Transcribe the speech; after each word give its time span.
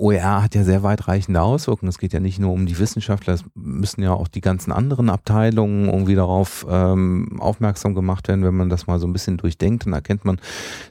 OER 0.00 0.42
hat 0.42 0.54
ja 0.54 0.64
sehr 0.64 0.82
weitreichende 0.82 1.42
Auswirkungen. 1.42 1.90
Es 1.90 1.98
geht 1.98 2.14
ja 2.14 2.20
nicht 2.20 2.38
nur 2.38 2.52
um 2.52 2.64
die 2.64 2.78
Wissenschaftler, 2.78 3.34
es 3.34 3.44
müssen 3.54 4.02
ja 4.02 4.12
auch 4.14 4.28
die 4.28 4.40
ganzen 4.40 4.72
anderen 4.72 5.10
Abteilungen 5.10 5.88
irgendwie 5.88 6.14
darauf 6.14 6.66
ähm, 6.68 7.38
aufmerksam 7.38 7.94
gemacht 7.94 8.26
werden. 8.28 8.42
Wenn 8.42 8.56
man 8.56 8.70
das 8.70 8.86
mal 8.86 8.98
so 8.98 9.06
ein 9.06 9.12
bisschen 9.12 9.36
durchdenkt, 9.36 9.84
dann 9.84 9.92
erkennt 9.92 10.24
man, 10.24 10.40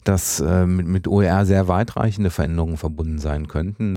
dass 0.03 0.39
äh, 0.39 0.67
mit, 0.67 0.87
mit 0.87 1.07
OER 1.07 1.45
sehr 1.47 1.67
weitreichende 1.67 2.29
Veränderungen 2.29 2.77
verbunden 2.77 3.17
sein 3.17 3.47
könnten. 3.47 3.95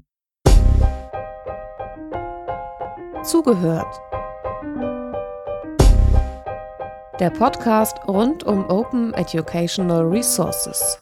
Zugehört. 3.23 4.01
Der 7.21 7.31
Podcast 7.31 7.99
rund 8.09 8.45
um 8.45 8.65
Open 8.69 9.13
Educational 9.13 10.03
Resources. 10.07 11.02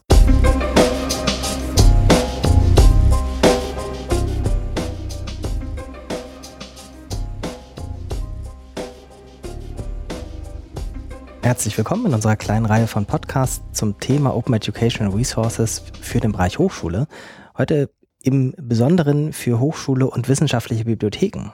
Herzlich 11.42 11.76
willkommen 11.78 12.04
in 12.04 12.14
unserer 12.14 12.36
kleinen 12.36 12.66
Reihe 12.66 12.86
von 12.86 13.06
Podcasts 13.06 13.62
zum 13.72 13.98
Thema 13.98 14.36
Open 14.36 14.54
Educational 14.54 15.14
Resources 15.14 15.82
für 16.02 16.20
den 16.20 16.32
Bereich 16.32 16.58
Hochschule. 16.58 17.08
Heute 17.56 17.90
im 18.22 18.54
Besonderen 18.58 19.32
für 19.32 19.58
Hochschule 19.58 20.08
und 20.08 20.28
wissenschaftliche 20.28 20.84
Bibliotheken. 20.84 21.52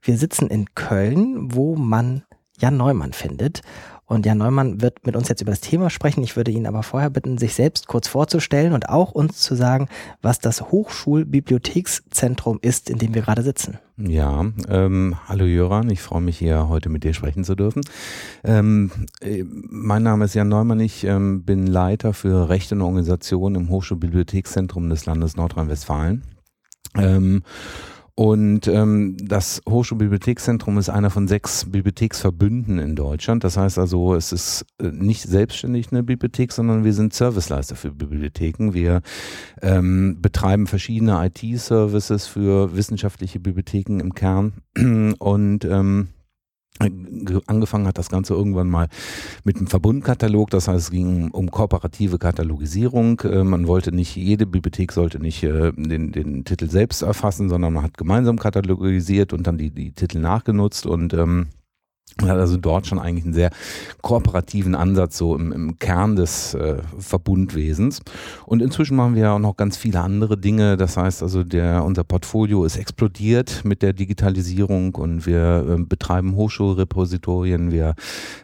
Wir 0.00 0.16
sitzen 0.16 0.46
in 0.46 0.74
Köln, 0.76 1.52
wo 1.52 1.74
man 1.74 2.22
Jan 2.60 2.76
Neumann 2.76 3.12
findet. 3.12 3.62
Und 4.10 4.26
Jan 4.26 4.38
Neumann 4.38 4.82
wird 4.82 5.06
mit 5.06 5.14
uns 5.14 5.28
jetzt 5.28 5.40
über 5.40 5.52
das 5.52 5.60
Thema 5.60 5.88
sprechen. 5.88 6.24
Ich 6.24 6.34
würde 6.34 6.50
ihn 6.50 6.66
aber 6.66 6.82
vorher 6.82 7.10
bitten, 7.10 7.38
sich 7.38 7.54
selbst 7.54 7.86
kurz 7.86 8.08
vorzustellen 8.08 8.72
und 8.72 8.88
auch 8.88 9.12
uns 9.12 9.38
zu 9.38 9.54
sagen, 9.54 9.86
was 10.20 10.40
das 10.40 10.72
Hochschulbibliothekszentrum 10.72 12.58
ist, 12.60 12.90
in 12.90 12.98
dem 12.98 13.14
wir 13.14 13.22
gerade 13.22 13.44
sitzen. 13.44 13.78
Ja, 13.98 14.46
ähm, 14.68 15.14
hallo 15.28 15.44
Jöran, 15.44 15.88
ich 15.90 16.02
freue 16.02 16.22
mich 16.22 16.36
hier 16.38 16.68
heute 16.68 16.88
mit 16.88 17.04
dir 17.04 17.14
sprechen 17.14 17.44
zu 17.44 17.54
dürfen. 17.54 17.82
Ähm, 18.42 18.90
äh, 19.20 19.44
mein 19.44 20.02
Name 20.02 20.24
ist 20.24 20.34
Jan 20.34 20.48
Neumann, 20.48 20.80
ich 20.80 21.04
ähm, 21.04 21.44
bin 21.44 21.68
Leiter 21.68 22.12
für 22.12 22.48
Rechte 22.48 22.74
und 22.74 22.82
Organisation 22.82 23.54
im 23.54 23.68
Hochschulbibliothekszentrum 23.68 24.90
des 24.90 25.06
Landes 25.06 25.36
Nordrhein-Westfalen. 25.36 26.24
Ähm, 26.96 27.44
und 28.20 28.68
ähm, 28.68 29.16
das 29.18 29.62
Hochschulbibliothekszentrum 29.66 30.76
ist 30.76 30.90
einer 30.90 31.08
von 31.08 31.26
sechs 31.26 31.64
Bibliotheksverbünden 31.70 32.78
in 32.78 32.94
Deutschland. 32.94 33.44
Das 33.44 33.56
heißt 33.56 33.78
also, 33.78 34.14
es 34.14 34.30
ist 34.30 34.66
äh, 34.78 34.88
nicht 34.88 35.22
selbstständig 35.22 35.90
eine 35.90 36.02
Bibliothek, 36.02 36.52
sondern 36.52 36.84
wir 36.84 36.92
sind 36.92 37.14
Serviceleister 37.14 37.76
für 37.76 37.92
Bibliotheken. 37.92 38.74
Wir 38.74 39.00
ähm, 39.62 40.18
betreiben 40.20 40.66
verschiedene 40.66 41.24
IT-Services 41.24 42.26
für 42.26 42.76
wissenschaftliche 42.76 43.40
Bibliotheken 43.40 44.00
im 44.00 44.12
Kern 44.12 44.52
und 45.18 45.64
ähm, 45.64 46.08
Angefangen 47.46 47.86
hat 47.86 47.98
das 47.98 48.08
Ganze 48.08 48.32
irgendwann 48.32 48.70
mal 48.70 48.88
mit 49.44 49.58
einem 49.58 49.66
Verbundkatalog, 49.66 50.48
das 50.48 50.66
heißt 50.66 50.84
es 50.84 50.90
ging 50.90 51.30
um 51.30 51.50
kooperative 51.50 52.18
Katalogisierung. 52.18 53.20
Äh, 53.20 53.44
man 53.44 53.66
wollte 53.66 53.92
nicht, 53.92 54.16
jede 54.16 54.46
Bibliothek 54.46 54.92
sollte 54.92 55.20
nicht 55.20 55.42
äh, 55.42 55.72
den, 55.76 56.12
den 56.12 56.44
Titel 56.44 56.70
selbst 56.70 57.02
erfassen, 57.02 57.50
sondern 57.50 57.74
man 57.74 57.82
hat 57.82 57.98
gemeinsam 57.98 58.38
katalogisiert 58.38 59.34
und 59.34 59.46
dann 59.46 59.58
die, 59.58 59.70
die 59.70 59.92
Titel 59.92 60.20
nachgenutzt 60.20 60.86
und 60.86 61.12
ähm, 61.12 61.48
hat 62.28 62.38
also 62.38 62.56
dort 62.56 62.86
schon 62.86 62.98
eigentlich 62.98 63.24
einen 63.24 63.34
sehr 63.34 63.50
kooperativen 64.02 64.74
Ansatz 64.74 65.18
so 65.18 65.34
im, 65.34 65.52
im 65.52 65.78
Kern 65.78 66.16
des 66.16 66.54
äh, 66.54 66.78
Verbundwesens. 66.98 68.00
Und 68.46 68.62
inzwischen 68.62 68.96
machen 68.96 69.14
wir 69.14 69.22
ja 69.22 69.34
auch 69.34 69.38
noch 69.38 69.56
ganz 69.56 69.76
viele 69.76 70.00
andere 70.00 70.38
Dinge. 70.38 70.76
Das 70.76 70.96
heißt 70.96 71.22
also, 71.22 71.44
der, 71.44 71.84
unser 71.84 72.04
Portfolio 72.04 72.64
ist 72.64 72.76
explodiert 72.76 73.64
mit 73.64 73.82
der 73.82 73.92
Digitalisierung 73.92 74.94
und 74.94 75.26
wir 75.26 75.66
äh, 75.68 75.82
betreiben 75.82 76.34
Hochschulrepositorien, 76.34 77.70
wir 77.70 77.94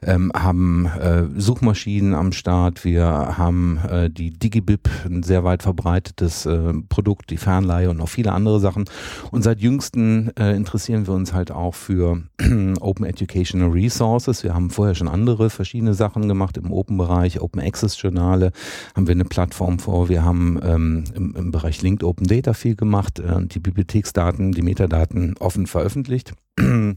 ähm, 0.02 0.32
haben 0.34 0.86
äh, 0.86 1.24
Suchmaschinen 1.36 2.14
am 2.14 2.32
Start, 2.32 2.84
wir 2.84 3.04
haben 3.06 3.78
äh, 3.88 4.10
die 4.10 4.30
DigiBib, 4.30 4.88
ein 5.04 5.22
sehr 5.22 5.44
weit 5.44 5.62
verbreitetes 5.62 6.46
äh, 6.46 6.72
Produkt, 6.88 7.30
die 7.30 7.36
Fernleihe 7.36 7.90
und 7.90 7.98
noch 7.98 8.08
viele 8.08 8.32
andere 8.32 8.60
Sachen. 8.60 8.84
Und 9.30 9.42
seit 9.42 9.60
jüngsten 9.60 10.30
äh, 10.36 10.54
interessieren 10.54 11.06
wir 11.06 11.14
uns 11.14 11.32
halt 11.32 11.50
auch 11.50 11.74
für 11.74 12.22
Open 12.80 13.04
Educational 13.04 13.65
Resources. 13.72 14.42
Wir 14.42 14.54
haben 14.54 14.70
vorher 14.70 14.94
schon 14.94 15.08
andere 15.08 15.50
verschiedene 15.50 15.94
Sachen 15.94 16.28
gemacht 16.28 16.56
im 16.56 16.72
Open-Bereich, 16.72 17.40
Open 17.40 17.60
Access 17.60 18.00
Journale 18.00 18.52
haben 18.94 19.06
wir 19.06 19.14
eine 19.14 19.24
Plattform 19.24 19.78
vor. 19.78 20.08
Wir 20.08 20.24
haben 20.24 20.58
ähm, 20.62 21.04
im, 21.14 21.34
im, 21.34 21.50
Bereich 21.50 21.82
Linked 21.82 22.04
Open 22.04 22.26
Data 22.26 22.54
viel 22.54 22.76
gemacht 22.76 23.18
äh, 23.18 23.46
die 23.46 23.60
Bibliotheksdaten, 23.60 24.52
die 24.52 24.62
Metadaten 24.62 25.36
offen 25.38 25.66
veröffentlicht. 25.66 26.34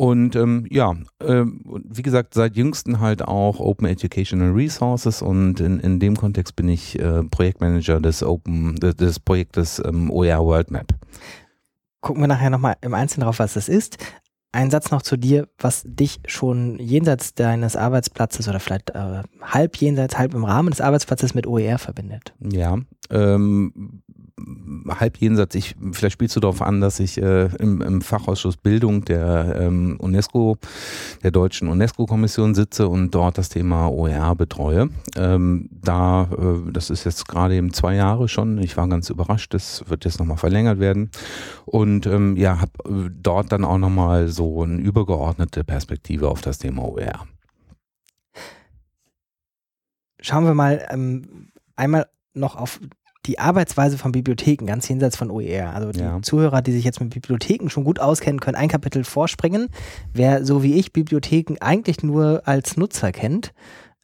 Und 0.00 0.36
ähm, 0.36 0.64
ja, 0.70 0.94
äh, 1.18 1.44
wie 1.44 2.02
gesagt, 2.02 2.32
seit 2.32 2.54
jüngsten 2.54 3.00
halt 3.00 3.22
auch 3.22 3.58
Open 3.58 3.84
Educational 3.88 4.52
Resources 4.52 5.22
und 5.22 5.58
in, 5.58 5.80
in 5.80 5.98
dem 5.98 6.16
Kontext 6.16 6.54
bin 6.54 6.68
ich 6.68 6.96
äh, 7.00 7.24
Projektmanager 7.24 8.00
des 8.00 8.22
Open 8.22 8.76
des, 8.76 8.94
des 8.94 9.18
Projektes 9.18 9.82
ähm, 9.84 10.08
OER 10.08 10.44
World 10.44 10.70
Map. 10.70 10.94
Gucken 12.00 12.22
wir 12.22 12.28
nachher 12.28 12.50
nochmal 12.50 12.76
im 12.80 12.94
Einzelnen 12.94 13.24
drauf, 13.24 13.40
was 13.40 13.54
das 13.54 13.68
ist. 13.68 13.98
Ein 14.50 14.70
Satz 14.70 14.90
noch 14.90 15.02
zu 15.02 15.18
dir, 15.18 15.46
was 15.58 15.82
dich 15.84 16.20
schon 16.26 16.78
jenseits 16.78 17.34
deines 17.34 17.76
Arbeitsplatzes 17.76 18.48
oder 18.48 18.60
vielleicht 18.60 18.90
äh, 18.90 19.22
halb 19.42 19.76
jenseits, 19.76 20.16
halb 20.16 20.32
im 20.32 20.44
Rahmen 20.44 20.70
des 20.70 20.80
Arbeitsplatzes 20.80 21.34
mit 21.34 21.46
OER 21.46 21.78
verbindet. 21.78 22.34
Ja, 22.40 22.78
ähm, 23.10 24.02
halb 24.88 25.18
jenseits, 25.18 25.54
ich, 25.54 25.74
vielleicht 25.92 26.14
spielst 26.14 26.36
du 26.36 26.40
darauf 26.40 26.62
an, 26.62 26.80
dass 26.80 27.00
ich 27.00 27.20
äh, 27.20 27.46
im, 27.56 27.82
im, 27.82 28.00
Fachausschuss 28.00 28.56
Bildung 28.56 29.04
der 29.04 29.56
ähm, 29.58 29.96
UNESCO, 30.00 30.56
der 31.22 31.30
deutschen 31.30 31.68
UNESCO-Kommission 31.68 32.54
sitze 32.54 32.88
und 32.88 33.14
dort 33.14 33.38
das 33.38 33.48
Thema 33.48 33.88
OER 33.88 34.34
betreue. 34.34 34.90
Ähm, 35.16 35.68
da, 35.70 36.28
äh, 36.32 36.72
das 36.72 36.90
ist 36.90 37.04
jetzt 37.04 37.28
gerade 37.28 37.54
eben 37.54 37.72
zwei 37.72 37.94
Jahre 37.94 38.28
schon, 38.28 38.58
ich 38.58 38.76
war 38.76 38.88
ganz 38.88 39.10
überrascht, 39.10 39.54
das 39.54 39.84
wird 39.88 40.04
jetzt 40.04 40.18
nochmal 40.18 40.36
verlängert 40.36 40.78
werden 40.80 41.10
und 41.64 42.06
ähm, 42.06 42.36
ja, 42.36 42.60
habe 42.60 42.72
äh, 42.86 43.10
dort 43.10 43.52
dann 43.52 43.64
auch 43.64 43.78
nochmal 43.78 44.28
so 44.28 44.62
eine 44.62 44.76
übergeordnete 44.76 45.64
Perspektive 45.64 46.28
auf 46.28 46.40
das 46.40 46.58
Thema 46.58 46.84
OER. 46.84 47.26
Schauen 50.20 50.44
wir 50.44 50.54
mal 50.54 50.84
ähm, 50.90 51.52
einmal 51.76 52.08
noch 52.34 52.56
auf 52.56 52.80
die 53.28 53.38
Arbeitsweise 53.38 53.98
von 53.98 54.10
Bibliotheken, 54.10 54.66
ganz 54.66 54.88
jenseits 54.88 55.16
von 55.16 55.30
OER. 55.30 55.74
Also 55.74 55.92
die 55.92 56.00
ja. 56.00 56.20
Zuhörer, 56.22 56.62
die 56.62 56.72
sich 56.72 56.84
jetzt 56.84 57.00
mit 57.00 57.10
Bibliotheken 57.10 57.68
schon 57.68 57.84
gut 57.84 58.00
auskennen, 58.00 58.40
können 58.40 58.56
ein 58.56 58.68
Kapitel 58.70 59.04
vorspringen. 59.04 59.68
Wer 60.12 60.44
so 60.44 60.62
wie 60.62 60.74
ich 60.74 60.92
Bibliotheken 60.92 61.56
eigentlich 61.60 62.02
nur 62.02 62.42
als 62.46 62.76
Nutzer 62.78 63.12
kennt, 63.12 63.52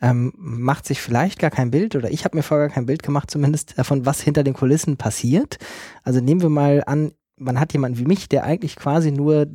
ähm, 0.02 0.32
macht 0.36 0.86
sich 0.86 1.00
vielleicht 1.00 1.38
gar 1.38 1.50
kein 1.50 1.70
Bild 1.70 1.96
oder 1.96 2.10
ich 2.10 2.24
habe 2.24 2.36
mir 2.36 2.42
vorher 2.42 2.68
gar 2.68 2.74
kein 2.74 2.86
Bild 2.86 3.02
gemacht, 3.02 3.30
zumindest 3.30 3.78
davon, 3.78 4.04
was 4.04 4.20
hinter 4.20 4.44
den 4.44 4.52
Kulissen 4.52 4.98
passiert. 4.98 5.56
Also 6.02 6.20
nehmen 6.20 6.42
wir 6.42 6.50
mal 6.50 6.82
an, 6.86 7.12
man 7.36 7.58
hat 7.58 7.72
jemanden 7.72 7.98
wie 7.98 8.04
mich, 8.04 8.28
der 8.28 8.44
eigentlich 8.44 8.76
quasi 8.76 9.10
nur 9.10 9.46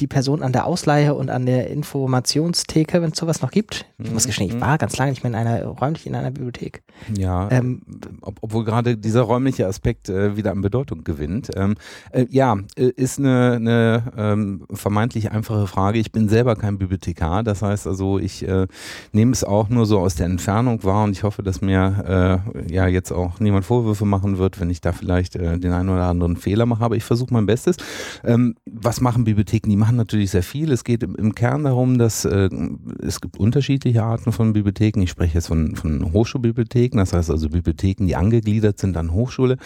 die 0.00 0.06
Person 0.06 0.42
an 0.42 0.52
der 0.52 0.66
Ausleihe 0.66 1.14
und 1.14 1.28
an 1.28 1.44
der 1.44 1.70
Informationstheke, 1.70 3.02
wenn 3.02 3.10
es 3.10 3.18
sowas 3.18 3.42
noch 3.42 3.50
gibt. 3.50 3.84
Ich 3.98 4.12
muss 4.12 4.26
gestehen, 4.26 4.48
ich 4.48 4.54
mhm. 4.54 4.60
war 4.60 4.78
ganz 4.78 4.96
lange 4.96 5.10
nicht 5.10 5.24
mehr 5.24 5.32
in 5.32 5.38
einer, 5.38 5.64
räumlich 5.66 6.06
in 6.06 6.14
einer 6.14 6.30
Bibliothek. 6.30 6.82
Ja, 7.16 7.48
ähm, 7.50 7.82
ob, 8.20 8.38
obwohl 8.42 8.64
gerade 8.64 8.96
dieser 8.96 9.22
räumliche 9.22 9.66
Aspekt 9.66 10.08
äh, 10.08 10.36
wieder 10.36 10.52
an 10.52 10.60
Bedeutung 10.60 11.02
gewinnt. 11.02 11.50
Ähm, 11.56 11.74
äh, 12.12 12.26
ja, 12.30 12.58
äh, 12.76 12.90
ist 12.90 13.18
eine, 13.18 13.54
eine 13.54 14.12
ähm, 14.16 14.66
vermeintlich 14.70 15.32
einfache 15.32 15.66
Frage. 15.66 15.98
Ich 15.98 16.12
bin 16.12 16.28
selber 16.28 16.54
kein 16.54 16.78
Bibliothekar, 16.78 17.42
das 17.42 17.62
heißt 17.62 17.88
also, 17.88 18.20
ich 18.20 18.46
äh, 18.46 18.68
nehme 19.12 19.32
es 19.32 19.42
auch 19.42 19.68
nur 19.68 19.86
so 19.86 19.98
aus 19.98 20.14
der 20.14 20.26
Entfernung 20.26 20.84
wahr 20.84 21.04
und 21.04 21.12
ich 21.12 21.24
hoffe, 21.24 21.42
dass 21.42 21.60
mir 21.60 22.42
äh, 22.54 22.72
ja 22.72 22.86
jetzt 22.86 23.10
auch 23.10 23.40
niemand 23.40 23.64
Vorwürfe 23.64 24.04
machen 24.04 24.38
wird, 24.38 24.60
wenn 24.60 24.70
ich 24.70 24.80
da 24.80 24.92
vielleicht 24.92 25.34
den 25.34 25.72
einen 25.72 25.88
oder 25.88 26.06
anderen 26.06 26.36
Fehler 26.36 26.66
mache, 26.66 26.84
aber 26.84 26.96
ich 26.96 27.04
versuche 27.04 27.32
mein 27.32 27.46
Bestes. 27.46 27.76
Ähm, 28.24 28.54
was 28.66 29.00
machen 29.00 29.24
Bibliotheken? 29.24 29.68
Die 29.68 29.76
machen 29.76 29.87
machen 29.88 29.96
natürlich 29.96 30.32
sehr 30.32 30.42
viel. 30.42 30.70
Es 30.70 30.84
geht 30.84 31.02
im, 31.02 31.34
Kern 31.34 31.64
darum, 31.64 31.96
dass 31.96 32.26
äh, 32.26 32.50
es 33.00 33.22
gibt 33.22 33.38
unterschiedliche 33.38 34.02
Arten 34.02 34.32
von 34.32 34.52
Bibliotheken. 34.52 35.00
Ich 35.00 35.08
spreche 35.08 35.34
jetzt 35.34 35.46
von, 35.46 35.76
von 35.76 36.12
Hochschulbibliotheken, 36.12 36.98
das 36.98 37.14
heißt 37.14 37.30
also 37.30 37.48
Bibliotheken, 37.48 38.06
die 38.06 38.14
angegliedert 38.14 38.78
sind 38.78 38.98
an 38.98 39.12
Hochschule. 39.12 39.56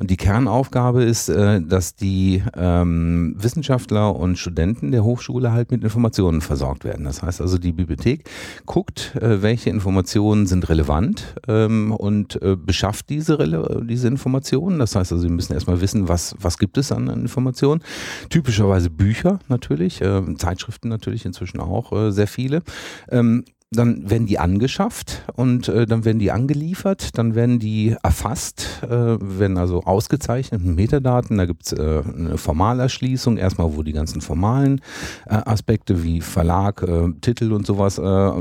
Und 0.00 0.10
die 0.10 0.16
Kernaufgabe 0.16 1.04
ist, 1.04 1.28
äh, 1.28 1.62
dass 1.62 1.94
die 1.94 2.42
ähm, 2.56 3.36
Wissenschaftler 3.38 4.16
und 4.16 4.36
Studenten 4.36 4.90
der 4.90 5.04
Hochschule 5.04 5.52
halt 5.52 5.70
mit 5.70 5.84
Informationen 5.84 6.40
versorgt 6.40 6.84
werden. 6.84 7.04
Das 7.04 7.22
heißt 7.22 7.40
also, 7.40 7.56
die 7.56 7.70
Bibliothek 7.70 8.28
guckt, 8.66 9.14
äh, 9.20 9.42
welche 9.42 9.70
Informationen 9.70 10.46
sind 10.46 10.68
relevant 10.68 11.36
ähm, 11.46 11.92
und 11.92 12.42
äh, 12.42 12.56
beschafft 12.56 13.10
diese, 13.10 13.38
diese 13.88 14.08
Informationen. 14.08 14.80
Das 14.80 14.96
heißt 14.96 15.12
also, 15.12 15.22
sie 15.22 15.32
müssen 15.32 15.52
erstmal 15.52 15.80
wissen, 15.80 16.08
was, 16.08 16.34
was 16.40 16.58
gibt 16.58 16.78
es 16.78 16.90
an 16.90 17.06
Informationen. 17.06 17.80
Typischerweise 18.28 18.90
Bücher 18.90 19.38
natürlich 19.46 19.67
natürlich, 19.68 20.00
äh, 20.00 20.22
Zeitschriften 20.36 20.88
natürlich 20.88 21.24
inzwischen 21.24 21.60
auch 21.60 21.92
äh, 21.92 22.10
sehr 22.10 22.26
viele. 22.26 22.62
Dann 23.70 24.08
werden 24.08 24.26
die 24.26 24.38
angeschafft 24.38 25.24
und 25.34 25.68
äh, 25.68 25.84
dann 25.84 26.06
werden 26.06 26.18
die 26.18 26.30
angeliefert, 26.30 27.18
dann 27.18 27.34
werden 27.34 27.58
die 27.58 27.94
erfasst, 28.02 28.82
äh, 28.82 28.88
werden 28.88 29.58
also 29.58 29.82
ausgezeichnet 29.82 30.64
mit 30.64 30.76
Metadaten. 30.76 31.36
Da 31.36 31.44
gibt's 31.44 31.72
äh, 31.72 32.02
eine 32.02 32.38
Formalerschließung, 32.38 33.36
erstmal 33.36 33.76
wo 33.76 33.82
die 33.82 33.92
ganzen 33.92 34.22
formalen 34.22 34.80
äh, 35.26 35.34
Aspekte 35.34 36.02
wie 36.02 36.22
Verlag, 36.22 36.82
äh, 36.82 37.12
Titel 37.20 37.52
und 37.52 37.66
sowas 37.66 37.98
äh, 37.98 38.32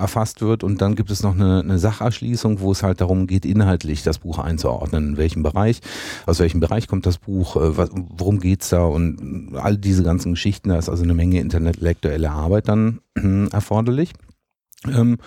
erfasst 0.00 0.40
wird 0.40 0.64
und 0.64 0.80
dann 0.80 0.94
gibt 0.94 1.10
es 1.10 1.22
noch 1.22 1.34
eine, 1.34 1.60
eine 1.60 1.78
Sacherschließung, 1.78 2.60
wo 2.60 2.72
es 2.72 2.82
halt 2.82 3.02
darum 3.02 3.26
geht, 3.26 3.44
inhaltlich 3.44 4.02
das 4.02 4.16
Buch 4.16 4.38
einzuordnen, 4.38 5.08
in 5.08 5.16
welchem 5.18 5.42
Bereich, 5.42 5.80
aus 6.24 6.40
welchem 6.40 6.60
Bereich 6.60 6.88
kommt 6.88 7.04
das 7.04 7.18
Buch, 7.18 7.56
äh, 7.56 7.76
worum 8.16 8.38
geht's 8.38 8.70
da 8.70 8.84
und 8.84 9.50
all 9.56 9.76
diese 9.76 10.04
ganzen 10.04 10.32
Geschichten, 10.32 10.70
da 10.70 10.78
ist 10.78 10.88
also 10.88 11.02
eine 11.02 11.12
Menge 11.12 11.38
intellektuelle 11.38 12.30
Arbeit 12.30 12.68
dann 12.68 13.00
äh, 13.14 13.46
erforderlich. 13.50 14.14
Ähm, 14.86 15.18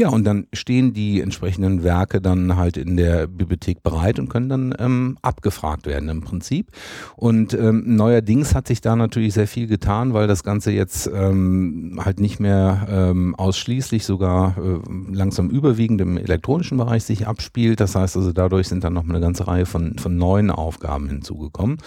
ja, 0.00 0.08
und 0.08 0.24
dann 0.24 0.48
stehen 0.52 0.92
die 0.92 1.20
entsprechenden 1.20 1.84
Werke 1.84 2.20
dann 2.20 2.56
halt 2.56 2.76
in 2.76 2.96
der 2.96 3.28
Bibliothek 3.28 3.84
bereit 3.84 4.18
und 4.18 4.28
können 4.28 4.48
dann 4.48 4.74
ähm, 4.80 5.16
abgefragt 5.22 5.86
werden 5.86 6.08
im 6.08 6.22
Prinzip. 6.22 6.72
Und 7.14 7.54
ähm, 7.54 7.84
neuerdings 7.86 8.56
hat 8.56 8.66
sich 8.66 8.80
da 8.80 8.96
natürlich 8.96 9.34
sehr 9.34 9.46
viel 9.46 9.68
getan, 9.68 10.12
weil 10.12 10.26
das 10.26 10.42
Ganze 10.42 10.72
jetzt 10.72 11.08
ähm, 11.14 12.00
halt 12.04 12.18
nicht 12.18 12.40
mehr 12.40 12.88
ähm, 12.90 13.36
ausschließlich 13.36 14.04
sogar 14.04 14.58
äh, 14.58 14.80
langsam 15.12 15.50
überwiegend 15.50 16.00
im 16.00 16.16
elektronischen 16.18 16.76
Bereich 16.76 17.04
sich 17.04 17.28
abspielt. 17.28 17.78
Das 17.78 17.94
heißt 17.94 18.16
also, 18.16 18.32
dadurch 18.32 18.66
sind 18.66 18.82
dann 18.82 18.94
noch 18.94 19.08
eine 19.08 19.20
ganze 19.20 19.46
Reihe 19.46 19.66
von, 19.66 19.98
von 20.00 20.16
neuen 20.16 20.50
Aufgaben 20.50 21.08
hinzugekommen. 21.08 21.78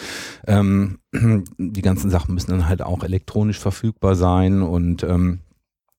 Ähm, 0.48 1.00
die 1.58 1.82
ganzen 1.82 2.10
Sachen 2.10 2.34
müssen 2.34 2.52
dann 2.52 2.70
halt 2.70 2.82
auch 2.82 3.04
elektronisch 3.04 3.60
verfügbar 3.60 4.16
sein 4.16 4.62
und 4.62 5.04
ähm, 5.04 5.40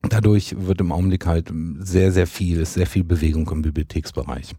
dadurch 0.03 0.55
wird 0.59 0.81
im 0.81 0.93
Augenblick 0.93 1.27
halt 1.27 1.53
sehr, 1.79 2.13
sehr 2.13 2.27
viel, 2.27 2.61
ist 2.61 2.75
sehr 2.75 2.87
viel 2.87 3.05
Bewegung 3.05 3.49
im 3.51 3.63
Bibliotheksbereich. 3.63 4.55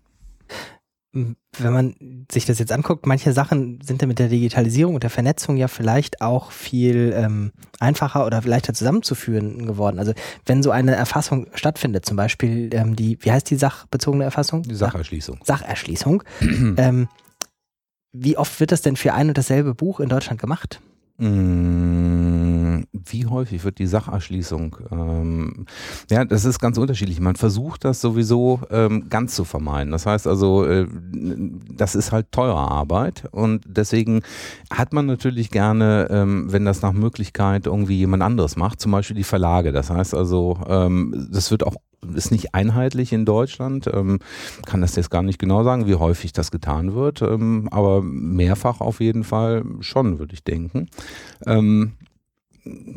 Wenn 1.13 1.73
man 1.73 2.25
sich 2.31 2.45
das 2.45 2.59
jetzt 2.59 2.71
anguckt, 2.71 3.05
manche 3.05 3.33
Sachen 3.33 3.81
sind 3.81 4.01
ja 4.01 4.07
mit 4.07 4.17
der 4.17 4.29
Digitalisierung 4.29 4.93
und 4.93 5.03
der 5.03 5.09
Vernetzung 5.09 5.57
ja 5.57 5.67
vielleicht 5.67 6.21
auch 6.21 6.51
viel 6.51 7.13
ähm, 7.13 7.51
einfacher 7.81 8.25
oder 8.25 8.41
leichter 8.45 8.73
zusammenzuführen 8.73 9.65
geworden. 9.65 9.99
Also 9.99 10.13
wenn 10.45 10.63
so 10.63 10.71
eine 10.71 10.95
Erfassung 10.95 11.47
stattfindet, 11.53 12.05
zum 12.05 12.15
Beispiel 12.15 12.69
ähm, 12.73 12.95
die, 12.95 13.17
wie 13.19 13.31
heißt 13.31 13.49
die 13.49 13.57
sachbezogene 13.57 14.23
Erfassung? 14.23 14.63
Die 14.63 14.73
Sacherschließung. 14.73 15.39
Sacherschließung. 15.43 16.23
ähm, 16.77 17.09
wie 18.13 18.37
oft 18.37 18.57
wird 18.61 18.71
das 18.71 18.81
denn 18.81 18.95
für 18.95 19.13
ein 19.13 19.27
und 19.27 19.37
dasselbe 19.37 19.73
Buch 19.73 19.99
in 19.99 20.07
Deutschland 20.07 20.39
gemacht? 20.39 20.79
Mm, 21.17 22.40
wie 23.05 23.25
häufig 23.25 23.63
wird 23.63 23.79
die 23.79 23.87
Sacherschließung? 23.87 24.77
Ähm, 24.91 25.65
ja, 26.09 26.25
das 26.25 26.45
ist 26.45 26.59
ganz 26.59 26.77
unterschiedlich. 26.77 27.19
Man 27.19 27.35
versucht 27.35 27.85
das 27.85 28.01
sowieso 28.01 28.61
ähm, 28.69 29.09
ganz 29.09 29.35
zu 29.35 29.43
vermeiden. 29.43 29.91
Das 29.91 30.05
heißt 30.05 30.27
also, 30.27 30.65
äh, 30.65 30.87
das 31.11 31.95
ist 31.95 32.11
halt 32.11 32.31
teure 32.31 32.59
Arbeit 32.59 33.27
und 33.31 33.63
deswegen 33.67 34.21
hat 34.71 34.93
man 34.93 35.05
natürlich 35.05 35.51
gerne, 35.51 36.07
ähm, 36.09 36.51
wenn 36.51 36.65
das 36.65 36.81
nach 36.81 36.93
Möglichkeit 36.93 37.65
irgendwie 37.67 37.97
jemand 37.97 38.23
anderes 38.23 38.55
macht, 38.55 38.81
zum 38.81 38.91
Beispiel 38.91 39.15
die 39.15 39.23
Verlage. 39.23 39.71
Das 39.71 39.89
heißt 39.89 40.13
also, 40.13 40.59
ähm, 40.67 41.29
das 41.31 41.51
wird 41.51 41.65
auch 41.65 41.75
ist 42.15 42.31
nicht 42.31 42.55
einheitlich 42.55 43.13
in 43.13 43.25
Deutschland. 43.25 43.89
Ähm, 43.93 44.19
kann 44.65 44.81
das 44.81 44.95
jetzt 44.95 45.11
gar 45.11 45.21
nicht 45.21 45.39
genau 45.39 45.63
sagen, 45.63 45.87
wie 45.87 45.95
häufig 45.95 46.33
das 46.33 46.51
getan 46.51 46.93
wird, 46.93 47.21
ähm, 47.21 47.69
aber 47.71 48.01
mehrfach 48.01 48.81
auf 48.81 48.99
jeden 48.99 49.23
Fall 49.23 49.63
schon, 49.81 50.19
würde 50.19 50.33
ich 50.33 50.43
denken. 50.43 50.87
Ähm, 51.45 51.93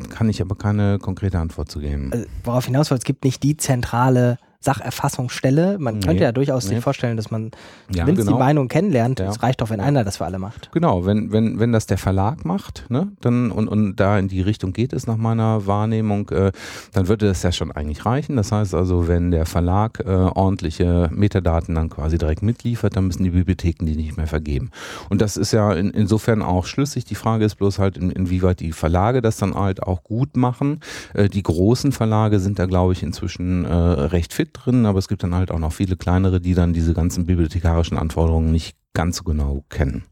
kann 0.09 0.29
ich 0.29 0.41
aber 0.41 0.55
keine 0.55 0.99
konkrete 0.99 1.39
Antwort 1.39 1.71
zu 1.71 1.79
geben. 1.79 2.11
Also, 2.13 2.25
worauf 2.43 2.65
hinaus 2.65 2.91
wollte, 2.91 3.01
es 3.01 3.05
gibt 3.05 3.23
nicht 3.23 3.41
die 3.43 3.57
zentrale 3.57 4.37
Sacherfassungsstelle. 4.65 5.77
Man 5.79 5.99
nee, 5.99 6.05
könnte 6.07 6.23
ja 6.23 6.31
durchaus 6.31 6.65
nee. 6.65 6.75
sich 6.75 6.83
vorstellen, 6.83 7.17
dass 7.17 7.31
man 7.31 7.51
ja, 7.93 8.03
genau. 8.03 8.33
die 8.33 8.37
Meinung 8.37 8.67
kennenlernt. 8.67 9.19
Es 9.19 9.35
ja. 9.35 9.41
reicht 9.41 9.61
doch, 9.61 9.69
wenn 9.69 9.79
einer 9.79 10.03
das 10.03 10.17
für 10.17 10.25
alle 10.25 10.39
macht. 10.39 10.71
Genau, 10.73 11.05
wenn, 11.05 11.31
wenn, 11.31 11.59
wenn 11.59 11.71
das 11.71 11.85
der 11.85 11.97
Verlag 11.97 12.43
macht, 12.45 12.85
ne, 12.89 13.11
dann 13.21 13.51
und, 13.51 13.67
und 13.67 13.95
da 13.95 14.17
in 14.17 14.27
die 14.27 14.41
Richtung 14.41 14.73
geht 14.73 14.91
es 14.91 15.07
nach 15.07 15.17
meiner 15.17 15.67
Wahrnehmung, 15.67 16.29
äh, 16.29 16.51
dann 16.93 17.07
würde 17.07 17.27
das 17.27 17.43
ja 17.43 17.51
schon 17.51 17.71
eigentlich 17.71 18.05
reichen. 18.05 18.35
Das 18.35 18.51
heißt 18.51 18.73
also, 18.73 19.07
wenn 19.07 19.31
der 19.31 19.45
Verlag 19.45 19.99
äh, 19.99 20.09
ordentliche 20.09 21.09
Metadaten 21.13 21.75
dann 21.75 21.89
quasi 21.89 22.17
direkt 22.17 22.41
mitliefert, 22.41 22.95
dann 22.95 23.05
müssen 23.05 23.23
die 23.23 23.29
Bibliotheken 23.29 23.85
die 23.85 23.95
nicht 23.95 24.17
mehr 24.17 24.27
vergeben. 24.27 24.71
Und 25.09 25.21
das 25.21 25.37
ist 25.37 25.53
ja 25.53 25.73
in, 25.73 25.91
insofern 25.91 26.41
auch 26.41 26.65
schlüssig. 26.65 27.05
Die 27.05 27.15
Frage 27.15 27.45
ist 27.45 27.55
bloß 27.55 27.77
halt, 27.77 27.97
in, 27.97 28.09
inwieweit 28.09 28.59
die 28.59 28.71
Verlage 28.71 29.21
das 29.21 29.37
dann 29.37 29.53
halt 29.53 29.83
auch 29.83 30.03
gut 30.03 30.35
machen. 30.35 30.79
Äh, 31.13 31.29
die 31.29 31.43
großen 31.43 31.91
Verlage 31.91 32.39
sind 32.39 32.57
da, 32.57 32.65
glaube 32.65 32.93
ich, 32.93 33.03
inzwischen 33.03 33.65
äh, 33.65 33.73
recht 33.73 34.33
fit 34.33 34.54
drin, 34.55 34.85
aber 34.85 34.99
es 34.99 35.07
gibt 35.07 35.23
dann 35.23 35.35
halt 35.35 35.51
auch 35.51 35.59
noch 35.59 35.73
viele 35.73 35.97
kleinere, 35.97 36.41
die 36.41 36.53
dann 36.53 36.73
diese 36.73 36.93
ganzen 36.93 37.25
bibliothekarischen 37.25 37.97
Anforderungen 37.97 38.51
nicht 38.51 38.77
ganz 38.93 39.17
so 39.17 39.23
genau 39.23 39.63
kennen. 39.69 40.05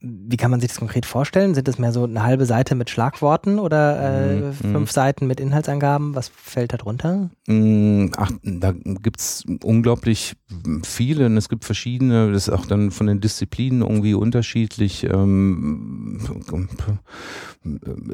Wie 0.00 0.36
kann 0.36 0.52
man 0.52 0.60
sich 0.60 0.68
das 0.68 0.78
konkret 0.78 1.06
vorstellen? 1.06 1.56
Sind 1.56 1.66
das 1.66 1.80
mehr 1.80 1.92
so 1.92 2.04
eine 2.04 2.22
halbe 2.22 2.46
Seite 2.46 2.76
mit 2.76 2.88
Schlagworten 2.88 3.58
oder 3.58 4.30
äh, 4.30 4.36
mhm. 4.36 4.52
fünf 4.52 4.74
mhm. 4.74 4.86
Seiten 4.86 5.26
mit 5.26 5.40
Inhaltsangaben? 5.40 6.14
Was 6.14 6.28
fällt 6.28 6.72
da 6.72 6.76
drunter? 6.76 7.30
Mm, 7.48 8.06
ach, 8.16 8.30
da 8.44 8.72
gibt 8.72 9.18
es 9.18 9.44
unglaublich 9.64 10.36
viele 10.84 11.26
und 11.26 11.36
es 11.36 11.48
gibt 11.48 11.64
verschiedene, 11.64 12.30
das 12.30 12.46
ist 12.46 12.54
auch 12.54 12.66
dann 12.66 12.92
von 12.92 13.08
den 13.08 13.20
Disziplinen 13.20 13.82
irgendwie 13.82 14.14
unterschiedlich. 14.14 15.02
Ähm, 15.02 16.20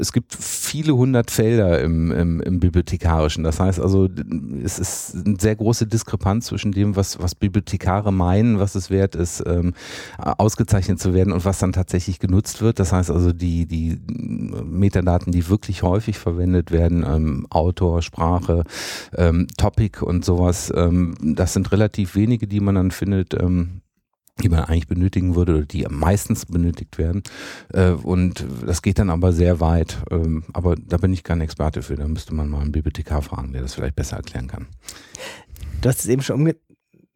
es 0.01 0.13
gibt 0.13 0.35
viele 0.35 0.97
hundert 0.97 1.31
Felder 1.31 1.83
im, 1.83 2.11
im, 2.11 2.41
im, 2.41 2.61
Bibliothekarischen. 2.61 3.45
Das 3.45 3.61
heißt 3.61 3.79
also, 3.79 4.09
es 4.63 4.79
ist 4.79 5.27
eine 5.27 5.37
sehr 5.39 5.55
große 5.55 5.87
Diskrepanz 5.87 6.47
zwischen 6.47 6.73
dem, 6.73 6.97
was, 6.97 7.21
was 7.21 7.35
Bibliothekare 7.35 8.11
meinen, 8.11 8.59
was 8.59 8.75
es 8.75 8.91
wert 8.91 9.15
ist, 9.15 9.43
ähm, 9.47 9.75
ausgezeichnet 10.19 10.99
zu 10.99 11.13
werden 11.13 11.33
und 11.33 11.45
was 11.45 11.59
dann 11.59 11.74
tatsächlich 11.75 12.19
genutzt 12.19 12.63
wird. 12.63 12.79
Das 12.79 12.93
heißt 12.93 13.11
also, 13.11 13.33
die, 13.33 13.67
die 13.67 13.99
Metadaten, 14.07 15.33
die 15.33 15.49
wirklich 15.49 15.83
häufig 15.83 16.19
verwendet 16.19 16.71
werden, 16.71 17.05
ähm, 17.07 17.47
Autor, 17.51 18.03
Sprache, 18.03 18.65
ähm, 19.15 19.47
Topic 19.57 20.05
und 20.05 20.25
sowas, 20.25 20.73
ähm, 20.75 21.15
das 21.21 21.53
sind 21.53 21.73
relativ 21.73 22.15
wenige, 22.15 22.47
die 22.47 22.61
man 22.61 22.77
dann 22.77 22.91
findet. 22.91 23.35
Ähm, 23.35 23.81
die 24.43 24.49
man 24.49 24.65
eigentlich 24.65 24.89
benötigen 24.89 25.37
würde 25.37 25.59
oder 25.59 25.65
die 25.65 25.87
meistens 25.89 26.47
benötigt 26.47 26.99
werden. 26.99 27.23
Äh, 27.73 27.91
und 27.91 28.45
das 28.67 28.83
geht 28.83 28.99
dann 28.99 29.09
aber 29.09 29.33
sehr 29.33 29.61
weit. 29.61 29.99
Ähm, 30.11 30.43
aber 30.53 30.75
da 30.75 30.97
bin 30.97 31.13
ich 31.13 31.23
kein 31.23 31.41
Experte 31.41 31.83
für. 31.83 31.95
Da 31.95 32.09
müsste 32.09 32.35
man 32.35 32.49
mal 32.49 32.61
einen 32.61 32.73
Bibliothekar 32.73 33.23
fragen, 33.23 33.53
der 33.53 33.63
das 33.63 33.75
vielleicht 33.75 33.95
besser 33.95 34.17
erklären 34.17 34.49
kann. 34.49 34.67
Du 35.81 35.89
hast 35.89 36.01
es 36.01 36.09
eben 36.09 36.23
schon 36.23 36.41
umge 36.41 36.57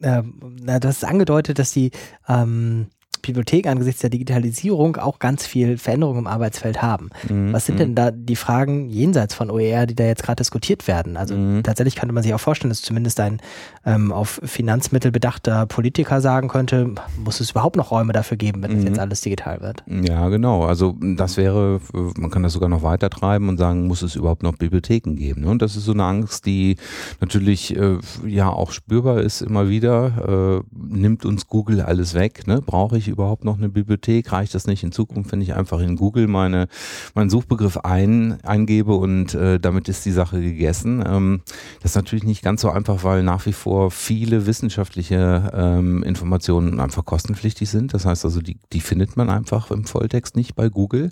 äh, 0.01 0.23
du 0.23 0.89
hast 0.89 1.05
angedeutet, 1.05 1.59
dass 1.59 1.73
die 1.73 1.91
ähm, 2.29 2.87
Bibliothek 3.19 3.67
angesichts 3.67 4.01
der 4.01 4.11
Digitalisierung 4.11 4.97
auch 4.97 5.19
ganz 5.19 5.47
viel 5.47 5.79
Veränderungen 5.79 6.21
im 6.21 6.27
Arbeitsfeld 6.27 6.83
haben. 6.83 7.11
Mhm. 7.29 7.53
Was 7.53 7.67
sind 7.67 7.79
denn 7.79 7.95
da 7.95 8.11
die 8.11 8.37
Fragen 8.37 8.89
jenseits 8.89 9.35
von 9.35 9.51
OER, 9.51 9.87
die 9.87 9.95
da 9.95 10.05
jetzt 10.05 10.23
gerade 10.23 10.37
diskutiert 10.37 10.87
werden? 10.89 11.17
Also 11.17 11.35
mhm. 11.35 11.63
tatsächlich 11.63 11.97
könnte 11.97 12.15
man 12.15 12.23
sich 12.23 12.35
auch 12.35 12.41
vorstellen, 12.41 12.71
dass 12.71 12.83
zumindest 12.83 13.21
ein 13.21 13.41
ähm, 13.85 14.13
auf 14.13 14.41
Finanzmittel 14.45 15.11
bedachter 15.11 15.67
Politiker 15.67 16.21
sagen 16.21 16.49
könnte, 16.49 16.95
muss 17.23 17.41
es 17.41 17.51
überhaupt 17.51 17.77
noch 17.77 17.91
Räume 17.91 18.13
dafür 18.13 18.37
geben, 18.37 18.63
wenn 18.63 18.73
mhm. 18.73 18.77
das 18.77 18.85
jetzt 18.85 18.99
alles 18.99 19.21
digital 19.21 19.61
wird? 19.61 19.83
Ja, 19.87 20.29
genau. 20.29 20.65
Also 20.65 20.97
das 21.01 21.37
wäre, 21.37 21.81
man 22.17 22.31
kann 22.31 22.43
das 22.43 22.53
sogar 22.53 22.69
noch 22.69 22.83
weiter 22.83 23.11
treiben 23.11 23.49
und 23.49 23.59
sagen, 23.59 23.87
muss 23.87 24.03
es 24.03 24.17
überhaupt 24.17 24.43
noch 24.43 24.57
Bibliotheken 24.57 25.15
geben? 25.15 25.43
Ne? 25.43 25.49
Und 25.49 25.63
das 25.63 25.77
ist 25.77 25.85
so 25.85 25.93
eine 25.93 26.05
Angst, 26.05 26.47
die 26.47 26.77
natürlich 27.21 27.77
äh, 27.77 27.99
ja 28.27 28.51
auch 28.51 28.73
spürbar 28.73 29.21
ist 29.21 29.41
immer 29.41 29.69
wieder. 29.69 30.63
Äh, 30.63 30.77
nimmt 30.77 31.25
uns 31.25 31.47
Google 31.47 31.81
alles 31.81 32.15
weg? 32.15 32.47
Ne? 32.47 32.61
Brauche 32.65 32.99
ich 32.99 33.08
überhaupt 33.09 33.45
noch 33.45 33.59
eine 33.59 33.69
Bibliothek? 33.69 34.33
Reicht 34.33 34.55
das 34.55 34.67
nicht 34.67 34.83
in 34.83 34.93
Zukunft, 34.93 35.33
wenn 35.33 35.41
ich 35.41 35.55
einfach 35.55 35.81
in 35.81 35.97
Google 35.97 36.27
meine, 36.27 36.69
meinen 37.15 37.31
Suchbegriff 37.31 37.79
ein, 37.79 38.39
eingebe 38.45 38.95
und 38.95 39.35
äh, 39.35 39.59
damit 39.59 39.89
ist 39.89 40.05
die 40.05 40.13
Sache 40.13 40.41
gegessen? 40.41 41.03
Ähm, 41.07 41.41
das 41.83 41.93
ist 41.93 41.97
natürlich 41.97 42.25
nicht 42.25 42.43
ganz 42.43 42.61
so 42.61 42.71
einfach, 42.71 43.05
weil 43.05 43.23
nach 43.23 43.47
wie 43.47 43.53
vor 43.53 43.91
viele 43.91 44.47
wissenschaftliche 44.47 45.51
ähm, 45.55 46.03
Informationen 46.03 46.81
einfach 46.81 47.05
kostenpflichtig 47.05 47.69
sind. 47.69 47.95
Das 47.95 48.05
heißt 48.05 48.25
also, 48.25 48.41
die, 48.41 48.59
die 48.73 48.81
findet 48.81 49.17
man 49.17 49.31
einfach 49.31 49.71
im 49.71 49.85
Volltext 49.85 50.37
nicht 50.37 50.55
bei 50.55 50.69
Google, 50.69 51.11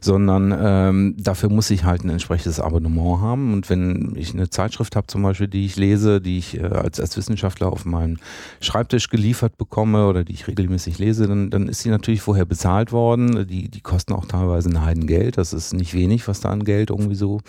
sondern 0.00 0.54
ähm, 0.58 1.16
dafür 1.18 1.50
muss 1.50 1.70
ich 1.70 1.84
halt 1.84 2.04
ein 2.04 2.10
entsprechendes 2.10 2.60
Abonnement 2.60 3.20
haben. 3.20 3.52
Und 3.52 3.70
wenn 3.70 4.12
ich 4.16 4.34
eine 4.34 4.50
Zeitschrift 4.50 4.96
habe 4.96 5.06
zum 5.06 5.22
Beispiel, 5.22 5.48
die 5.48 5.64
ich 5.64 5.76
lese, 5.76 6.20
die 6.20 6.38
ich 6.38 6.58
äh, 6.58 6.64
als, 6.64 7.00
als 7.00 7.16
Wissenschaftler 7.16 7.72
auf 7.72 7.84
meinen 7.84 8.18
Schreibtisch 8.60 9.08
geliefert 9.08 9.56
bekomme 9.56 10.06
oder 10.06 10.24
die 10.24 10.32
ich 10.32 10.48
regelmäßig 10.48 10.98
lese, 10.98 11.26
dann 11.26 11.37
dann, 11.50 11.68
ist 11.68 11.80
sie 11.80 11.90
natürlich 11.90 12.20
vorher 12.20 12.44
bezahlt 12.44 12.92
worden. 12.92 13.46
Die, 13.46 13.68
die 13.68 13.80
kosten 13.80 14.12
auch 14.12 14.26
teilweise 14.26 14.68
ein 14.68 14.84
Heidengeld. 14.84 15.38
Das 15.38 15.52
ist 15.52 15.72
nicht 15.72 15.94
wenig, 15.94 16.28
was 16.28 16.40
da 16.40 16.50
an 16.50 16.64
Geld 16.64 16.90
irgendwie 16.90 17.14
so 17.14 17.40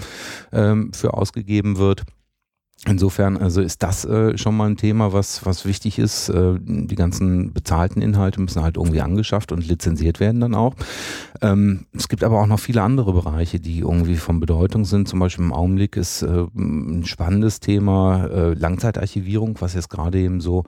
ähm, 0.51 0.91
für 0.93 1.13
ausgegeben 1.13 1.77
wird. 1.77 2.03
Insofern 2.87 3.35
also 3.35 3.61
ist 3.61 3.83
das 3.83 4.05
äh, 4.05 4.37
schon 4.37 4.55
mal 4.55 4.69
ein 4.69 4.77
Thema, 4.77 5.11
was, 5.11 5.45
was 5.45 5.65
wichtig 5.65 5.99
ist. 5.99 6.29
Äh, 6.29 6.53
die 6.61 6.95
ganzen 6.95 7.51
bezahlten 7.51 8.01
Inhalte 8.01 8.39
müssen 8.39 8.63
halt 8.63 8.77
irgendwie 8.77 9.01
angeschafft 9.01 9.51
und 9.51 9.67
lizenziert 9.67 10.21
werden 10.21 10.39
dann 10.39 10.55
auch. 10.55 10.75
Ähm, 11.41 11.85
es 11.93 12.07
gibt 12.07 12.23
aber 12.23 12.41
auch 12.41 12.47
noch 12.47 12.59
viele 12.59 12.81
andere 12.81 13.13
Bereiche, 13.13 13.59
die 13.59 13.79
irgendwie 13.79 14.15
von 14.17 14.39
Bedeutung 14.39 14.85
sind. 14.85 15.07
Zum 15.07 15.19
Beispiel 15.19 15.45
im 15.45 15.53
Augenblick 15.53 15.95
ist 15.95 16.21
äh, 16.21 16.45
ein 16.55 17.05
spannendes 17.05 17.59
Thema 17.59 18.25
äh, 18.25 18.53
Langzeitarchivierung, 18.53 19.55
was 19.59 19.73
jetzt 19.73 19.89
gerade 19.89 20.19
eben 20.19 20.41
so 20.41 20.65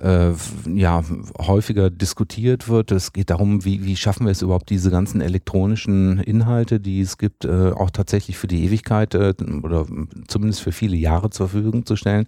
äh, 0.00 0.32
ja 0.66 1.02
häufiger 1.38 1.90
diskutiert 1.90 2.68
wird. 2.68 2.92
Es 2.92 3.12
geht 3.12 3.30
darum, 3.30 3.64
wie, 3.64 3.84
wie 3.84 3.96
schaffen 3.96 4.26
wir 4.26 4.32
es 4.32 4.42
überhaupt, 4.42 4.70
diese 4.70 4.90
ganzen 4.90 5.20
elektronischen 5.20 6.18
Inhalte, 6.18 6.80
die 6.80 7.00
es 7.00 7.18
gibt, 7.18 7.44
äh, 7.44 7.70
auch 7.70 7.90
tatsächlich 7.90 8.36
für 8.36 8.46
die 8.46 8.64
Ewigkeit 8.64 9.14
äh, 9.14 9.34
oder 9.62 9.86
zumindest 10.28 10.62
für 10.62 10.72
viele 10.72 10.96
Jahre 10.96 11.30
zur 11.30 11.48
Verfügung 11.48 11.86
zu 11.86 11.96
stellen. 11.96 12.26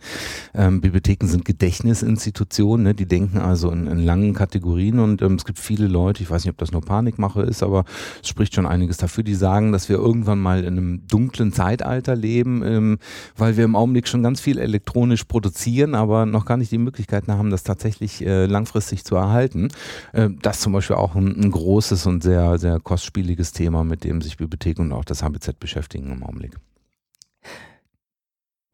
Ähm, 0.55 0.81
Bibliotheken 0.81 1.27
sind 1.27 1.45
Gedächtnisinstitutionen, 1.45 2.85
ne? 2.85 2.95
die 2.95 3.07
denken 3.07 3.39
also 3.39 3.71
in, 3.71 3.87
in 3.87 3.99
langen 3.99 4.35
Kategorien 4.35 4.99
und 4.99 5.23
ähm, 5.23 5.35
es 5.35 5.45
gibt 5.45 5.59
viele 5.59 5.87
Leute, 5.87 6.23
ich 6.23 6.31
weiß 6.31 6.45
nicht, 6.45 6.53
ob 6.53 6.59
das 6.59 6.73
nur 6.73 6.81
Panikmache 6.83 7.43
ist, 7.43 7.63
aber 7.63 7.82
es 8.23 8.29
spricht 8.29 8.55
schon 8.55 8.67
einiges 8.67 8.97
dafür, 8.97 9.25
die 9.25 9.35
sagen, 9.35 9.73
dass 9.73 9.89
wir 9.89 9.97
irgendwann 9.97 10.39
mal 10.39 10.61
in 10.61 10.79
einem 10.79 11.07
dunklen 11.07 11.53
Zeitalter 11.53 12.15
leben, 12.17 12.63
ähm, 12.65 12.99
weil 13.37 13.57
wir 13.57 13.65
im 13.65 13.77
Augenblick 13.77 14.09
schon 14.09 14.23
ganz 14.23 14.41
viel 14.41 14.59
elektronisch 14.59 15.25
produzieren, 15.25 15.95
aber 15.95 16.27
noch 16.27 16.45
gar 16.45 16.57
nicht 16.57 16.73
die 16.73 16.79
Möglichkeiten 16.79 17.33
haben, 17.33 17.51
das 17.51 17.63
tatsächlich 17.63 18.25
äh, 18.25 18.47
langfristig 18.47 19.05
zu 19.05 19.17
erhalten. 19.17 19.69
Äh, 20.13 20.31
das 20.43 20.61
zum 20.61 20.73
Beispiel 20.73 20.97
auch 20.97 21.15
ein, 21.15 21.41
ein 21.41 21.51
großes 21.51 22.07
und 22.07 22.23
sehr, 22.23 22.59
sehr 22.59 22.81
kostspieliges 22.81 23.53
Thema, 23.53 23.85
mit 23.85 24.05
dem 24.05 24.21
sich 24.21 24.37
Bibliotheken 24.37 24.83
und 24.83 24.93
auch 24.93 25.05
das 25.05 25.23
HBZ 25.23 25.59
beschäftigen 25.59 26.11
im 26.11 26.23
Augenblick. 26.23 26.57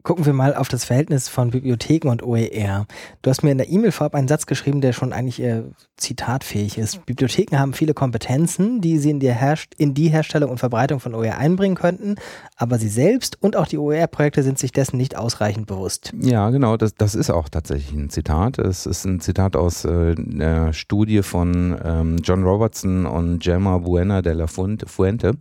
Gucken 0.01 0.25
wir 0.25 0.31
mal 0.31 0.55
auf 0.55 0.69
das 0.69 0.85
Verhältnis 0.85 1.27
von 1.27 1.51
Bibliotheken 1.51 2.09
und 2.09 2.23
OER. 2.23 2.87
Du 3.21 3.29
hast 3.29 3.43
mir 3.43 3.51
in 3.51 3.57
der 3.57 3.69
E-Mail 3.69 3.91
vorab 3.91 4.15
einen 4.15 4.29
Satz 4.29 4.45
geschrieben, 4.45 4.79
der 4.79 4.93
schon 4.93 5.11
eigentlich 5.11 5.41
äh, 5.41 5.63
zitatfähig 5.97 6.77
ist. 6.77 7.05
Bibliotheken 7.05 7.59
haben 7.59 7.73
viele 7.73 7.93
Kompetenzen, 7.93 8.79
die 8.79 8.97
sie 8.97 9.09
in 9.09 9.19
die, 9.19 9.33
in 9.77 9.93
die, 9.93 10.07
Herstellung 10.07 10.51
und 10.51 10.57
Verbreitung 10.57 11.01
von 11.01 11.13
OER 11.13 11.37
einbringen 11.37 11.75
könnten, 11.75 12.15
aber 12.55 12.79
sie 12.79 12.87
selbst 12.87 13.41
und 13.41 13.57
auch 13.57 13.67
die 13.67 13.77
OER-Projekte 13.77 14.41
sind 14.41 14.57
sich 14.57 14.71
dessen 14.71 14.95
nicht 14.95 15.17
ausreichend 15.17 15.67
bewusst. 15.67 16.13
Ja, 16.17 16.49
genau, 16.49 16.77
das, 16.77 16.95
das 16.95 17.13
ist 17.13 17.29
auch 17.29 17.49
tatsächlich 17.49 17.91
ein 17.91 18.09
Zitat. 18.09 18.57
Es 18.57 18.85
ist 18.85 19.03
ein 19.03 19.19
Zitat 19.19 19.57
aus 19.57 19.83
äh, 19.83 20.15
der 20.15 20.71
Studie 20.71 21.23
von 21.23 21.77
ähm, 21.83 22.17
John 22.23 22.43
Robertson 22.43 23.05
und 23.05 23.39
Gemma 23.39 23.79
Buena 23.79 24.21
de 24.21 24.31
la 24.31 24.47
Fuente, 24.47 25.33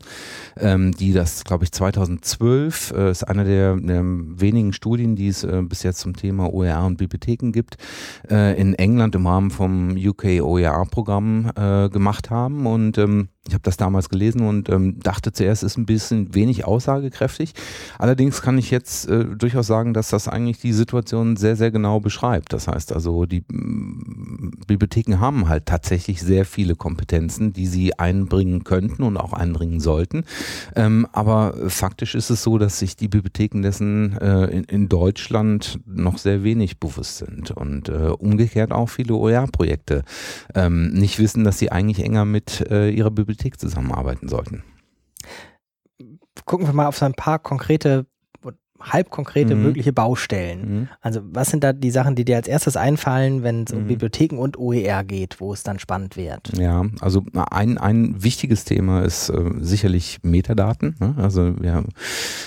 ähm, 0.56 0.92
die 0.92 1.12
das, 1.12 1.44
glaube 1.44 1.62
ich, 1.62 1.70
2012 1.70 2.90
äh, 2.96 3.10
ist 3.12 3.22
einer 3.22 3.44
der, 3.44 3.76
der 3.76 4.02
wenigen 4.48 4.72
Studien, 4.72 5.14
die 5.14 5.28
es 5.28 5.44
äh, 5.44 5.62
bis 5.62 5.82
jetzt 5.82 6.00
zum 6.00 6.16
Thema 6.16 6.52
OER 6.52 6.84
und 6.84 6.96
Bibliotheken 6.96 7.52
gibt, 7.52 7.76
äh, 8.30 8.58
in 8.58 8.74
England 8.74 9.14
im 9.14 9.26
Rahmen 9.26 9.50
vom 9.50 9.96
UK 9.96 10.40
OER-Programm 10.40 11.52
äh, 11.54 11.88
gemacht 11.90 12.30
haben. 12.30 12.66
Und 12.66 12.96
ähm, 12.96 13.28
ich 13.48 13.54
habe 13.54 13.62
das 13.62 13.78
damals 13.78 14.10
gelesen 14.10 14.42
und 14.42 14.68
ähm, 14.68 15.00
dachte 15.00 15.32
zuerst, 15.32 15.62
ist 15.62 15.78
ein 15.78 15.86
bisschen 15.86 16.34
wenig 16.34 16.66
aussagekräftig. 16.66 17.54
Allerdings 17.98 18.42
kann 18.42 18.58
ich 18.58 18.70
jetzt 18.70 19.08
äh, 19.08 19.24
durchaus 19.24 19.66
sagen, 19.66 19.94
dass 19.94 20.10
das 20.10 20.28
eigentlich 20.28 20.60
die 20.60 20.74
Situation 20.74 21.36
sehr, 21.36 21.56
sehr 21.56 21.70
genau 21.70 21.98
beschreibt. 21.98 22.52
Das 22.52 22.68
heißt 22.68 22.92
also, 22.92 23.24
die 23.24 23.44
mm, 23.48 24.64
Bibliotheken 24.66 25.18
haben 25.18 25.48
halt 25.48 25.64
tatsächlich 25.64 26.20
sehr 26.20 26.44
viele 26.44 26.76
Kompetenzen, 26.76 27.54
die 27.54 27.66
sie 27.66 27.98
einbringen 27.98 28.64
könnten 28.64 29.02
und 29.02 29.16
auch 29.16 29.32
einbringen 29.32 29.80
sollten. 29.80 30.24
Ähm, 30.76 31.06
aber 31.12 31.54
faktisch 31.68 32.14
ist 32.14 32.28
es 32.28 32.42
so, 32.42 32.58
dass 32.58 32.78
sich 32.78 32.96
die 32.96 33.08
Bibliotheken 33.08 33.62
dessen 33.62 34.18
äh, 34.18 34.44
in, 34.46 34.64
in, 34.64 34.88
Deutschland 34.90 35.80
noch 35.86 36.18
sehr 36.18 36.44
wenig 36.44 36.78
bewusst 36.78 37.18
sind 37.18 37.50
und 37.50 37.88
äh, 37.88 38.10
umgekehrt 38.18 38.72
auch 38.72 38.90
viele 38.90 39.14
OER-Projekte 39.14 40.04
ähm, 40.54 40.92
nicht 40.92 41.18
wissen, 41.18 41.44
dass 41.44 41.58
sie 41.58 41.72
eigentlich 41.72 42.04
enger 42.04 42.26
mit 42.26 42.66
äh, 42.70 42.90
ihrer 42.90 43.10
Bibliothek 43.10 43.37
Politik 43.38 43.60
zusammenarbeiten 43.60 44.28
sollten. 44.28 44.64
Gucken 46.44 46.66
wir 46.66 46.74
mal 46.74 46.88
auf 46.88 46.98
so 46.98 47.04
ein 47.04 47.14
paar 47.14 47.38
konkrete 47.38 48.06
halb 48.80 49.10
konkrete 49.10 49.54
mhm. 49.54 49.62
mögliche 49.62 49.92
Baustellen. 49.92 50.60
Mhm. 50.60 50.88
Also 51.00 51.20
was 51.24 51.50
sind 51.50 51.64
da 51.64 51.72
die 51.72 51.90
Sachen, 51.90 52.14
die 52.14 52.24
dir 52.24 52.36
als 52.36 52.48
erstes 52.48 52.76
einfallen, 52.76 53.42
wenn 53.42 53.64
es 53.64 53.72
um 53.72 53.82
mhm. 53.82 53.88
Bibliotheken 53.88 54.38
und 54.38 54.58
OER 54.58 55.04
geht, 55.04 55.40
wo 55.40 55.52
es 55.52 55.62
dann 55.62 55.78
spannend 55.78 56.16
wird? 56.16 56.56
Ja, 56.56 56.86
also 57.00 57.22
ein, 57.34 57.78
ein 57.78 58.22
wichtiges 58.22 58.64
Thema 58.64 59.02
ist 59.02 59.30
äh, 59.30 59.50
sicherlich 59.60 60.18
Metadaten. 60.22 60.96
Ne? 61.00 61.14
Also 61.16 61.54
ja, 61.62 61.82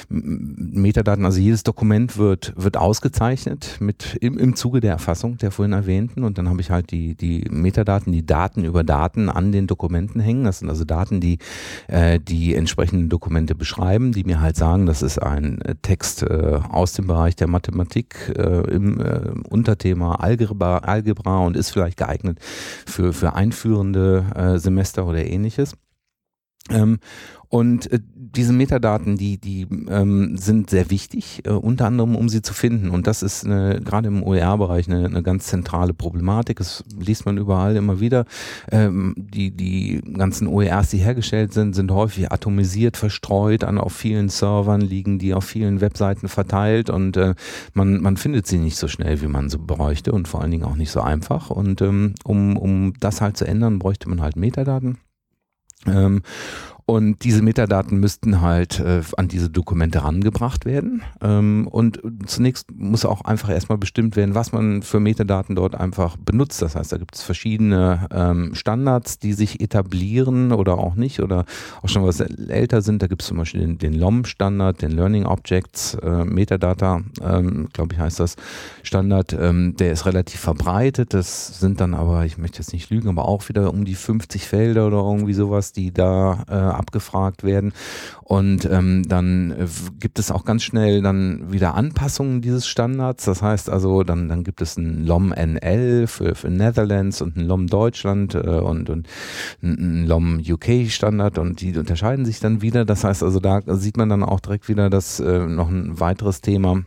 Metadaten, 0.10 1.26
also 1.26 1.40
jedes 1.40 1.64
Dokument 1.64 2.18
wird, 2.18 2.54
wird 2.56 2.78
ausgezeichnet 2.78 3.78
mit 3.80 4.18
im, 4.22 4.38
im 4.38 4.56
Zuge 4.56 4.80
der 4.80 4.92
Erfassung 4.92 5.38
der 5.38 5.52
vorhin 5.52 5.74
erwähnten 5.74 6.24
und 6.24 6.38
dann 6.38 6.50
habe 6.50 6.62
ich 6.62 6.72
halt 6.72 6.92
die, 6.92 7.16
die 7.16 7.46
Metadaten, 7.50 8.12
die 8.14 8.26
Daten 8.26 8.64
über 8.64 8.84
Daten 8.84 9.30
an 9.30 9.52
den 9.52 9.68
Dokumenten 9.68 10.20
hängen. 10.20 10.44
Das 10.44 10.60
sind 10.60 10.70
also 10.70 10.86
Daten, 10.86 11.20
die 11.20 11.40
äh, 11.88 12.20
die 12.20 12.56
entsprechenden 12.56 13.10
Dokumente 13.10 13.56
beschreiben, 13.56 14.12
die 14.12 14.24
mir 14.24 14.42
halt 14.42 14.56
sagen, 14.56 14.86
das 14.86 15.02
ist 15.02 15.20
ein 15.20 15.62
äh, 15.62 15.76
Text 15.82 16.21
äh, 16.24 16.60
aus 16.70 16.94
dem 16.94 17.08
Bereich 17.08 17.36
der 17.36 17.48
Mathematik 17.48 18.34
äh, 18.38 18.74
im 18.74 19.00
äh, 19.00 19.32
Unterthema 19.50 20.16
Algebra, 20.16 20.80
Algebra 20.80 21.40
und 21.40 21.56
ist 21.56 21.72
vielleicht 21.72 21.98
geeignet 21.98 22.40
für, 22.42 23.14
für 23.14 23.34
einführende 23.34 24.26
äh, 24.36 24.60
Semester 24.60 25.06
oder 25.06 25.26
ähnliches. 25.26 25.76
Ähm, 26.70 27.00
und 27.50 27.92
äh, 27.92 28.00
diese 28.36 28.54
Metadaten, 28.54 29.18
die, 29.18 29.38
die 29.38 29.68
ähm, 29.90 30.38
sind 30.38 30.70
sehr 30.70 30.90
wichtig, 30.90 31.42
äh, 31.46 31.52
unter 31.52 31.86
anderem, 31.86 32.16
um 32.16 32.30
sie 32.30 32.42
zu 32.42 32.54
finden. 32.54 32.90
Und 32.90 33.08
das 33.08 33.24
ist 33.24 33.42
gerade 33.44 34.08
im 34.08 34.24
OER-Bereich 34.24 34.88
eine, 34.88 35.06
eine 35.06 35.24
ganz 35.24 35.48
zentrale 35.48 35.94
Problematik. 35.94 36.58
Das 36.58 36.84
liest 36.98 37.26
man 37.26 37.38
überall 37.38 37.76
immer 37.76 38.00
wieder. 38.00 38.26
Ähm, 38.72 39.16
die, 39.18 39.52
die 39.52 40.02
ganzen 40.18 40.48
OERs, 40.48 40.90
die 40.90 40.98
hergestellt 40.98 41.54
sind, 41.54 41.76
sind 41.76 41.92
häufig 41.92 42.32
atomisiert, 42.32 42.98
verstreut 42.98 43.64
an 43.64 43.78
auf 43.78 43.94
vielen 43.94 44.30
Servern, 44.30 44.82
liegen 44.82 45.20
die 45.20 45.34
auf 45.34 45.44
vielen 45.44 45.82
Webseiten 45.82 46.28
verteilt 46.28 46.90
und 46.90 47.18
äh, 47.18 47.36
man, 47.74 48.02
man 48.02 48.18
findet 48.18 48.48
sie 48.48 48.58
nicht 48.58 48.78
so 48.78 48.88
schnell, 48.88 49.22
wie 49.22 49.28
man 49.28 49.50
sie 49.50 49.58
bräuchte 49.58 50.12
und 50.12 50.28
vor 50.28 50.42
allen 50.42 50.52
Dingen 50.52 50.64
auch 50.64 50.76
nicht 50.76 50.92
so 50.92 51.02
einfach. 51.02 51.50
Und 51.50 51.82
ähm, 51.82 52.16
um, 52.24 52.58
um 52.58 52.94
das 53.00 53.22
halt 53.22 53.38
zu 53.38 53.46
ändern, 53.46 53.80
bräuchte 53.80 54.10
man 54.10 54.22
halt 54.22 54.36
Metadaten. 54.36 54.98
Ähm, 55.86 56.22
und 56.86 57.24
diese 57.24 57.42
Metadaten 57.42 58.00
müssten 58.00 58.42
halt 58.42 58.80
äh, 58.80 59.02
an 59.18 59.28
diese 59.28 59.50
Dokumente 59.50 60.04
rangebracht 60.04 60.66
werden. 60.66 61.04
Ähm, 61.22 61.68
und 61.70 62.02
zunächst 62.26 62.72
muss 62.72 63.06
auch 63.06 63.22
einfach 63.22 63.50
erstmal 63.50 63.78
bestimmt 63.78 64.16
werden, 64.16 64.36
was 64.36 64.52
man 64.52 64.82
für 64.82 65.00
Metadaten 65.00 65.56
dort 65.56 65.76
einfach 65.76 66.18
benutzt. 66.18 66.62
Das 66.62 66.76
heißt, 66.76 66.92
da 66.92 66.98
gibt 66.98 67.16
es 67.16 67.22
verschiedene 67.22 68.08
ähm, 68.12 68.56
Standards, 68.56 69.20
die 69.20 69.34
sich 69.34 69.62
etablieren 69.62 70.52
oder 70.52 70.78
auch 70.78 70.96
nicht 70.96 71.22
oder 71.22 71.46
auch 71.82 71.90
schon 71.90 72.04
was 72.04 72.20
älter 72.20 72.82
sind. 72.82 73.02
Da 73.02 73.08
gibt 73.08 73.22
es 73.22 73.28
zum 73.28 73.38
Beispiel 73.38 73.62
den, 73.62 73.78
den 73.78 73.94
LOM-Standard, 73.94 74.82
den 74.82 74.92
Learning 74.92 75.26
Objects 75.26 75.96
äh, 75.96 76.26
Metadata, 76.26 77.02
ähm, 77.24 77.70
glaube 77.74 77.94
ich 77.94 78.00
heißt 78.00 78.20
das 78.20 78.36
Standard. 78.84 79.34
Ähm, 79.34 79.76
der 79.78 79.92
ist 79.92 80.06
relativ 80.06 80.40
verbreitet. 80.40 81.14
Das 81.14 81.60
sind 81.60 81.80
dann 81.80 81.94
aber, 81.94 82.26
ich 82.26 82.38
möchte 82.38 82.60
jetzt 82.60 82.74
nicht 82.74 82.90
lügen, 82.90 83.10
aber 83.10 83.28
auch 83.28 83.48
wieder 83.50 83.72
um 83.72 83.86
die 83.86 83.96
50 83.96 84.48
Felder 84.48 84.88
oder 84.88 84.98
irgendwie 84.98 85.34
sowas, 85.34 85.72
die 85.72 85.94
da 85.94 86.44
äh, 86.50 86.54
abgefragt 86.76 87.44
werden. 87.44 87.74
Und 88.24 88.66
ähm, 88.66 89.04
dann 89.08 89.52
äh, 89.52 89.68
gibt 90.00 90.18
es 90.18 90.32
auch 90.32 90.46
ganz 90.46 90.64
schnell 90.64 91.02
dann 91.02 91.52
wieder 91.52 91.76
Anpassungen 91.76 92.42
dieses 92.42 92.68
Standards. 92.68 93.26
Das 93.26 93.42
heißt 93.42 93.70
also, 93.70 94.04
dann, 94.04 94.30
dann 94.30 94.44
gibt 94.44 94.62
es 94.62 94.78
ein 94.78 95.06
LOM 95.06 95.30
NL 95.30 96.08
für, 96.08 96.36
für 96.36 96.50
Netherlands 96.50 97.22
und 97.22 97.36
ein 97.36 97.46
LOM 97.46 97.68
Deutschland 97.68 98.36
äh, 98.36 98.40
und, 98.40 98.90
und 98.90 99.08
ein 99.62 100.06
LOM 100.06 100.40
UK 100.40 100.90
Standard 100.90 101.38
und 101.38 101.62
die 101.62 101.78
unterscheiden 101.78 102.26
sich 102.26 102.40
dann 102.40 102.62
wieder. 102.62 102.86
Das 102.86 103.04
heißt 103.04 103.24
also, 103.24 103.40
da 103.40 103.62
sieht 103.66 103.98
man 103.98 104.10
dann 104.10 104.24
auch 104.24 104.40
direkt 104.40 104.70
wieder, 104.70 104.90
dass 104.90 105.20
äh, 105.20 105.40
noch 105.46 105.70
ein 105.70 106.00
weiteres 106.00 106.42
Thema 106.42 106.84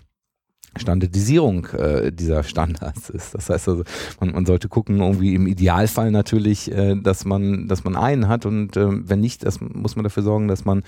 Standardisierung 0.76 1.66
äh, 1.66 2.12
dieser 2.12 2.42
Standards 2.42 3.10
ist. 3.10 3.34
Das 3.34 3.50
heißt 3.50 3.68
also, 3.68 3.84
man, 4.20 4.32
man 4.32 4.46
sollte 4.46 4.68
gucken, 4.68 5.00
irgendwie 5.00 5.34
im 5.34 5.46
Idealfall 5.46 6.10
natürlich, 6.10 6.70
äh, 6.70 6.96
dass 6.96 7.24
man, 7.24 7.68
dass 7.68 7.84
man 7.84 7.96
einen 7.96 8.28
hat 8.28 8.46
und 8.46 8.76
äh, 8.76 9.08
wenn 9.08 9.20
nicht, 9.20 9.44
das 9.44 9.60
muss 9.60 9.96
man 9.96 10.04
dafür 10.04 10.22
sorgen, 10.22 10.48
dass 10.48 10.64
man 10.64 10.82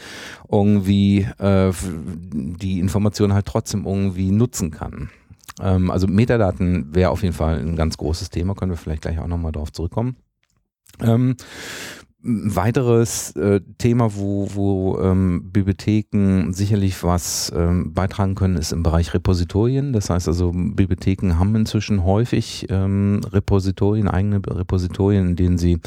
irgendwie 0.51 1.29
äh, 1.39 1.73
die 2.33 2.81
Information 2.81 3.33
halt 3.33 3.47
trotzdem 3.47 3.85
irgendwie 3.87 4.31
nutzen 4.31 4.71
kann. 4.71 5.11
Ähm, 5.61 5.91
also 5.91 6.07
Metadaten 6.07 6.95
wäre 6.95 7.11
auf 7.11 7.23
jeden 7.23 7.35
Fall 7.35 7.59
ein 7.59 7.77
ganz 7.77 7.97
großes 7.97 8.31
Thema, 8.31 8.55
können 8.55 8.73
wir 8.73 8.79
vielleicht 8.79 9.03
gleich 9.03 9.19
auch 9.19 9.27
nochmal 9.27 9.53
drauf 9.53 9.73
zurückkommen. 9.73 10.17
Ähm, 11.03 11.37
ein 12.27 12.57
weiteres 12.57 13.35
äh, 13.37 13.61
Thema, 13.79 14.15
wo, 14.17 14.49
wo 14.53 14.99
ähm, 15.01 15.51
Bibliotheken 15.53 16.53
sicherlich 16.53 17.03
was 17.03 17.53
ähm, 17.55 17.95
beitragen 17.95 18.35
können, 18.35 18.57
ist 18.57 18.73
im 18.73 18.83
Bereich 18.83 19.15
Repositorien. 19.15 19.93
Das 19.93 20.11
heißt 20.11 20.27
also, 20.29 20.53
Bibliotheken 20.53 21.39
haben 21.39 21.55
inzwischen 21.55 22.05
häufig 22.05 22.67
ähm, 22.69 23.21
Repositorien, 23.33 24.09
eigene 24.09 24.41
Repositorien, 24.45 25.29
in 25.29 25.37
denen 25.37 25.59
sie 25.59 25.79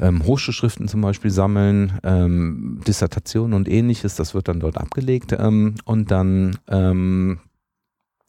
ähm, 0.00 0.24
Hochschulschriften 0.24 0.88
zum 0.88 1.00
Beispiel 1.00 1.30
sammeln, 1.30 1.98
ähm, 2.02 2.80
Dissertationen 2.86 3.54
und 3.54 3.68
ähnliches. 3.68 4.16
Das 4.16 4.34
wird 4.34 4.48
dann 4.48 4.60
dort 4.60 4.78
abgelegt 4.78 5.34
ähm, 5.38 5.76
und 5.84 6.10
dann 6.10 6.58
ähm, 6.68 7.38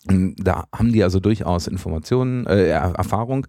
da 0.08 0.66
haben 0.72 0.92
die 0.92 1.04
also 1.04 1.20
durchaus 1.20 1.68
Informationen, 1.68 2.46
äh, 2.46 2.68
Erfahrung, 2.70 3.48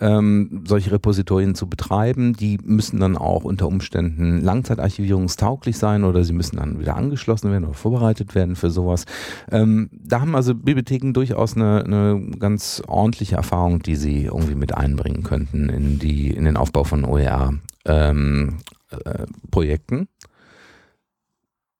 ähm, 0.00 0.64
solche 0.66 0.90
Repositorien 0.90 1.54
zu 1.54 1.68
betreiben. 1.68 2.32
Die 2.32 2.58
müssen 2.62 2.98
dann 2.98 3.16
auch 3.16 3.44
unter 3.44 3.68
Umständen 3.68 4.40
langzeitarchivierungstauglich 4.40 5.78
sein 5.78 6.04
oder 6.04 6.24
sie 6.24 6.32
müssen 6.32 6.56
dann 6.56 6.80
wieder 6.80 6.96
angeschlossen 6.96 7.50
werden 7.52 7.64
oder 7.64 7.74
vorbereitet 7.74 8.34
werden 8.34 8.56
für 8.56 8.70
sowas. 8.70 9.04
Ähm, 9.50 9.90
da 9.92 10.20
haben 10.20 10.34
also 10.34 10.54
Bibliotheken 10.54 11.12
durchaus 11.12 11.54
eine, 11.54 11.84
eine 11.84 12.30
ganz 12.38 12.82
ordentliche 12.86 13.36
Erfahrung, 13.36 13.80
die 13.80 13.96
sie 13.96 14.24
irgendwie 14.24 14.56
mit 14.56 14.74
einbringen 14.76 15.22
könnten 15.22 15.68
in 15.68 15.98
die 15.98 16.30
in 16.30 16.44
den 16.44 16.56
Aufbau 16.56 16.84
von 16.84 17.04
OER 17.04 17.54
ähm, 17.84 18.58
äh. 18.90 19.26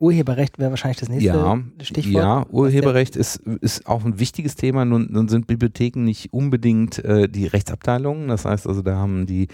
Urheberrecht 0.01 0.59
wäre 0.59 0.71
wahrscheinlich 0.71 0.99
das 0.99 1.09
nächste 1.09 1.29
ja, 1.29 1.59
Stichwort. 1.81 2.15
Ja, 2.15 2.47
Urheberrecht 2.51 3.15
ist, 3.15 3.37
ist 3.37 3.87
auch 3.87 4.05
ein 4.05 4.19
wichtiges 4.19 4.57
Thema. 4.57 4.85
Nun, 4.85 5.07
nun 5.11 5.29
sind 5.29 5.47
Bibliotheken 5.47 6.01
nicht 6.03 6.33
unbedingt 6.33 6.99
äh, 7.05 7.29
die 7.29 7.47
Rechtsabteilungen. 7.47 8.27
Das 8.27 8.45
heißt 8.45 8.67
also, 8.67 8.83
da 8.83 8.97
haben 8.97 9.27
die 9.27 9.47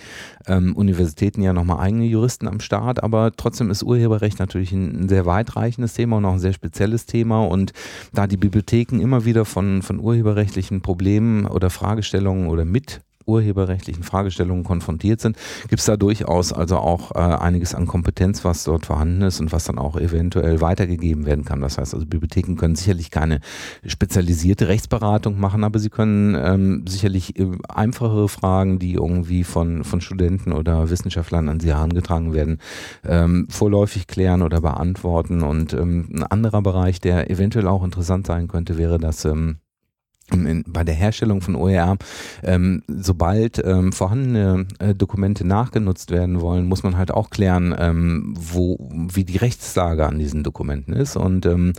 ähm, 0.47 0.75
Universitäten 0.77 1.43
ja 1.43 1.53
nochmal 1.53 1.81
eigene 1.81 2.07
Juristen 2.07 2.49
am 2.49 2.61
Start. 2.61 3.03
Aber 3.03 3.33
trotzdem 3.37 3.71
ist 3.71 3.83
Urheberrecht 3.83 4.39
natürlich 4.39 4.73
ein, 4.73 5.03
ein, 5.03 5.09
sehr 5.11 5.27
weitreichendes 5.27 5.93
Thema 5.93 6.17
und 6.17 6.25
auch 6.25 6.33
ein 6.33 6.39
sehr 6.39 6.55
spezielles 6.55 7.05
Thema. 7.05 7.45
Und 7.45 7.73
da 8.15 8.27
die 8.27 8.39
Bibliotheken 8.39 8.99
immer 9.01 9.27
wieder 9.27 9.45
von, 9.45 9.83
von 9.83 10.01
urheberrechtlichen 10.01 10.81
Problemen 10.81 11.47
oder 11.47 11.69
Fragestellungen 11.69 12.49
oder 12.49 12.65
mit 12.65 13.03
urheberrechtlichen 13.31 14.03
Fragestellungen 14.03 14.65
konfrontiert 14.65 15.21
sind, 15.21 15.37
gibt 15.69 15.81
es 15.81 15.87
da 15.87 15.97
durchaus 15.97 16.53
also 16.53 16.77
auch 16.79 17.13
äh, 17.15 17.19
einiges 17.19 17.75
an 17.75 17.87
Kompetenz, 17.87 18.45
was 18.45 18.65
dort 18.65 18.87
vorhanden 18.87 19.23
ist 19.23 19.41
und 19.41 19.53
was 19.53 19.65
dann 19.65 19.79
auch 19.79 19.97
eventuell 19.97 20.61
weitergegeben 20.61 21.27
werden 21.27 21.45
kann. 21.45 21.61
Das 21.61 21.79
heißt 21.79 21.95
also, 21.95 22.07
Bibliotheken 22.07 22.57
können 22.57 22.75
sicherlich 22.75 23.11
keine 23.11 23.41
spezialisierte 23.87 24.69
Rechtsberatung 24.69 25.39
machen, 25.39 25.65
aber 25.65 25.79
sie 25.79 25.91
können 25.91 26.35
ähm, 26.35 26.85
sicherlich 26.87 27.39
äh, 27.39 27.47
einfachere 27.69 28.29
Fragen, 28.29 28.79
die 28.79 28.95
irgendwie 28.95 29.45
von, 29.45 29.85
von 29.85 30.01
Studenten 30.01 30.53
oder 30.53 30.91
Wissenschaftlern 30.91 31.49
an 31.49 31.61
sie 31.61 31.69
herangetragen 31.69 32.33
werden, 32.33 32.59
ähm, 33.07 33.47
vorläufig 33.49 34.07
klären 34.07 34.43
oder 34.43 34.61
beantworten. 34.61 35.43
Und 35.43 35.73
ähm, 35.73 36.09
ein 36.13 36.23
anderer 36.25 36.63
Bereich, 36.63 37.01
der 37.01 37.31
eventuell 37.31 37.69
auch 37.69 37.85
interessant 37.85 38.27
sein 38.27 38.49
könnte, 38.49 38.77
wäre, 38.79 38.99
dass 38.99 39.25
ähm, 39.25 39.59
in, 40.33 40.65
bei 40.67 40.85
der 40.85 40.95
Herstellung 40.95 41.41
von 41.41 41.57
OER, 41.57 41.97
ähm, 42.43 42.83
sobald 42.89 43.63
ähm, 43.65 43.93
vorhandene 43.93 44.67
äh, 44.79 44.95
Dokumente 44.95 45.47
nachgenutzt 45.47 46.11
werden 46.11 46.41
wollen, 46.41 46.67
muss 46.67 46.83
man 46.83 46.97
halt 46.97 47.11
auch 47.11 47.31
klären, 47.31 47.75
ähm, 47.79 48.35
wo, 48.39 48.89
wie 48.91 49.25
die 49.25 49.37
Rechtslage 49.37 50.07
an 50.07 50.19
diesen 50.19 50.43
Dokumenten 50.43 50.93
ist. 50.93 51.17
Und 51.17 51.47
ähm, 51.47 51.73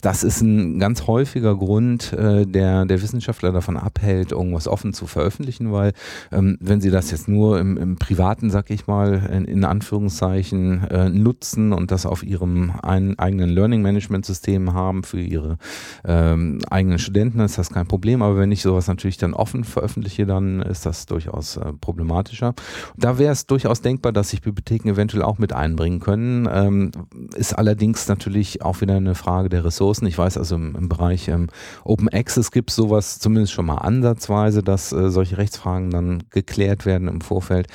das 0.00 0.24
ist 0.24 0.40
ein 0.40 0.78
ganz 0.78 1.06
häufiger 1.06 1.56
Grund, 1.56 2.12
äh, 2.12 2.46
der 2.46 2.84
der 2.84 3.02
Wissenschaftler 3.02 3.52
davon 3.52 3.76
abhält, 3.76 4.32
irgendwas 4.32 4.68
offen 4.68 4.92
zu 4.92 5.06
veröffentlichen, 5.06 5.72
weil 5.72 5.92
ähm, 6.30 6.58
wenn 6.60 6.80
sie 6.80 6.90
das 6.90 7.10
jetzt 7.10 7.28
nur 7.28 7.58
im, 7.58 7.76
im 7.76 7.96
privaten, 7.96 8.50
sag 8.50 8.70
ich 8.70 8.86
mal, 8.86 9.30
in, 9.32 9.44
in 9.44 9.64
Anführungszeichen 9.64 10.88
äh, 10.88 11.08
nutzen 11.08 11.72
und 11.72 11.90
das 11.90 12.06
auf 12.06 12.22
ihrem 12.22 12.72
ein, 12.82 13.18
eigenen 13.18 13.50
Learning 13.50 13.82
Management 13.82 14.26
System 14.26 14.74
haben 14.74 15.02
für 15.04 15.20
ihre 15.20 15.58
ähm, 16.04 16.60
eigenen 16.70 16.98
Studenten, 16.98 17.40
ist 17.40 17.58
das 17.58 17.70
kein 17.70 17.86
Problem, 17.92 18.22
aber 18.22 18.38
wenn 18.38 18.50
ich 18.50 18.62
sowas 18.62 18.88
natürlich 18.88 19.18
dann 19.18 19.34
offen 19.34 19.64
veröffentliche, 19.64 20.24
dann 20.24 20.62
ist 20.62 20.86
das 20.86 21.04
durchaus 21.04 21.58
äh, 21.58 21.74
problematischer. 21.74 22.54
Da 22.96 23.18
wäre 23.18 23.32
es 23.32 23.46
durchaus 23.46 23.82
denkbar, 23.82 24.12
dass 24.12 24.30
sich 24.30 24.40
Bibliotheken 24.40 24.88
eventuell 24.88 25.22
auch 25.22 25.36
mit 25.36 25.52
einbringen 25.52 26.00
können. 26.00 26.48
Ähm, 26.50 26.90
ist 27.34 27.52
allerdings 27.52 28.08
natürlich 28.08 28.62
auch 28.62 28.80
wieder 28.80 28.96
eine 28.96 29.14
Frage 29.14 29.50
der 29.50 29.66
Ressourcen. 29.66 30.06
Ich 30.06 30.16
weiß 30.16 30.38
also 30.38 30.54
im, 30.54 30.74
im 30.74 30.88
Bereich 30.88 31.28
ähm, 31.28 31.48
Open 31.84 32.08
Access 32.08 32.50
gibt 32.50 32.70
es 32.70 32.76
sowas 32.76 33.18
zumindest 33.18 33.52
schon 33.52 33.66
mal 33.66 33.76
ansatzweise, 33.76 34.62
dass 34.62 34.90
äh, 34.92 35.10
solche 35.10 35.36
Rechtsfragen 35.36 35.90
dann 35.90 36.22
geklärt 36.30 36.86
werden 36.86 37.08
im 37.08 37.20
Vorfeld. 37.20 37.66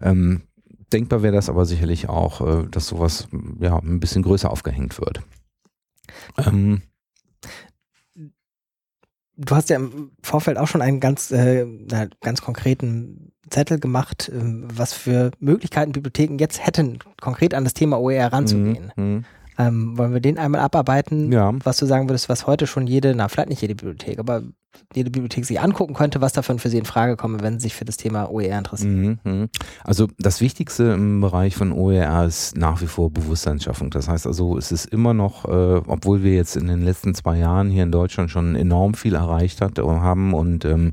Ähm, 0.00 0.42
denkbar 0.92 1.24
wäre 1.24 1.34
das 1.34 1.48
aber 1.48 1.66
sicherlich 1.66 2.08
auch, 2.08 2.40
äh, 2.40 2.68
dass 2.70 2.86
sowas 2.86 3.26
ja 3.58 3.76
ein 3.76 3.98
bisschen 3.98 4.22
größer 4.22 4.52
aufgehängt 4.52 5.00
wird. 5.00 5.20
Ähm, 6.38 6.82
du 9.36 9.54
hast 9.54 9.70
ja 9.70 9.76
im 9.76 10.10
Vorfeld 10.22 10.58
auch 10.58 10.68
schon 10.68 10.82
einen 10.82 11.00
ganz, 11.00 11.30
äh, 11.30 11.66
ganz 12.20 12.42
konkreten 12.42 13.32
Zettel 13.50 13.78
gemacht, 13.78 14.28
äh, 14.28 14.40
was 14.42 14.92
für 14.92 15.30
Möglichkeiten 15.38 15.92
Bibliotheken 15.92 16.38
jetzt 16.38 16.64
hätten, 16.64 16.98
konkret 17.20 17.54
an 17.54 17.64
das 17.64 17.74
Thema 17.74 18.00
OER 18.00 18.32
ranzugehen. 18.32 18.92
Mhm. 18.96 19.04
mhm. 19.04 19.24
Ähm, 19.56 19.96
wollen 19.96 20.12
wir 20.12 20.18
den 20.18 20.36
einmal 20.36 20.62
abarbeiten, 20.62 21.30
ja. 21.30 21.52
was 21.62 21.76
du 21.76 21.86
sagen 21.86 22.08
würdest, 22.08 22.28
was 22.28 22.48
heute 22.48 22.66
schon 22.66 22.88
jede, 22.88 23.14
na 23.14 23.28
vielleicht 23.28 23.50
nicht 23.50 23.62
jede 23.62 23.76
Bibliothek, 23.76 24.18
aber 24.18 24.42
jede 24.94 25.10
Bibliothek 25.10 25.44
sich 25.44 25.60
angucken 25.60 25.94
könnte, 25.94 26.20
was 26.20 26.32
davon 26.32 26.58
für 26.58 26.70
sie 26.70 26.78
in 26.78 26.84
Frage 26.84 27.16
komme, 27.16 27.40
wenn 27.40 27.58
sie 27.58 27.64
sich 27.64 27.74
für 27.74 27.84
das 27.84 27.96
Thema 27.96 28.30
OER 28.30 28.58
interessieren. 28.58 29.18
Mhm, 29.24 29.32
mhm, 29.32 29.48
also 29.82 30.08
das 30.18 30.40
Wichtigste 30.40 30.84
im 30.84 31.20
Bereich 31.20 31.56
von 31.56 31.72
OER 31.72 32.24
ist 32.24 32.56
nach 32.56 32.80
wie 32.80 32.86
vor 32.86 33.10
Bewusstseinsschaffung. 33.10 33.90
Das 33.90 34.08
heißt 34.08 34.26
also, 34.26 34.56
es 34.56 34.72
ist 34.72 34.86
immer 34.86 35.14
noch, 35.14 35.44
äh, 35.46 35.82
obwohl 35.86 36.22
wir 36.22 36.34
jetzt 36.34 36.56
in 36.56 36.66
den 36.66 36.82
letzten 36.82 37.14
zwei 37.14 37.38
Jahren 37.38 37.70
hier 37.70 37.82
in 37.82 37.92
Deutschland 37.92 38.30
schon 38.30 38.54
enorm 38.54 38.94
viel 38.94 39.14
erreicht 39.14 39.60
hat, 39.60 39.78
äh, 39.78 39.82
haben 39.82 40.34
und 40.34 40.64
ähm, 40.64 40.92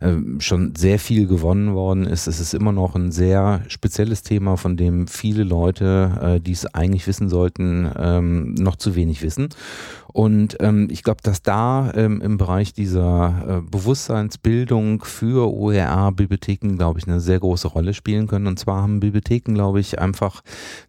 äh, 0.00 0.16
schon 0.38 0.74
sehr 0.76 0.98
viel 0.98 1.26
gewonnen 1.26 1.74
worden 1.74 2.06
ist, 2.06 2.26
es 2.26 2.40
ist 2.40 2.54
immer 2.54 2.72
noch 2.72 2.94
ein 2.94 3.12
sehr 3.12 3.62
spezielles 3.68 4.22
Thema, 4.22 4.56
von 4.56 4.76
dem 4.76 5.06
viele 5.06 5.44
Leute, 5.44 6.18
äh, 6.20 6.40
die 6.40 6.52
es 6.52 6.66
eigentlich 6.74 7.06
wissen 7.06 7.28
sollten, 7.28 7.90
ähm, 7.96 8.54
noch 8.54 8.76
zu 8.76 8.94
wenig 8.94 9.22
wissen. 9.22 9.48
Und 10.12 10.56
ähm, 10.60 10.88
ich 10.90 11.04
glaube, 11.04 11.20
dass 11.22 11.42
da 11.42 11.92
ähm, 11.94 12.20
im 12.20 12.36
Bereich 12.36 12.72
dieser 12.72 13.19
äh, 13.28 13.60
Bewusstseinsbildung 13.62 15.04
für 15.04 15.52
OER-Bibliotheken, 15.52 16.76
glaube 16.76 16.98
ich, 16.98 17.06
eine 17.06 17.20
sehr 17.20 17.38
große 17.38 17.68
Rolle 17.68 17.94
spielen 17.94 18.26
können. 18.26 18.46
Und 18.46 18.58
zwar 18.58 18.82
haben 18.82 19.00
Bibliotheken, 19.00 19.54
glaube 19.54 19.80
ich, 19.80 19.98
einfach 19.98 20.42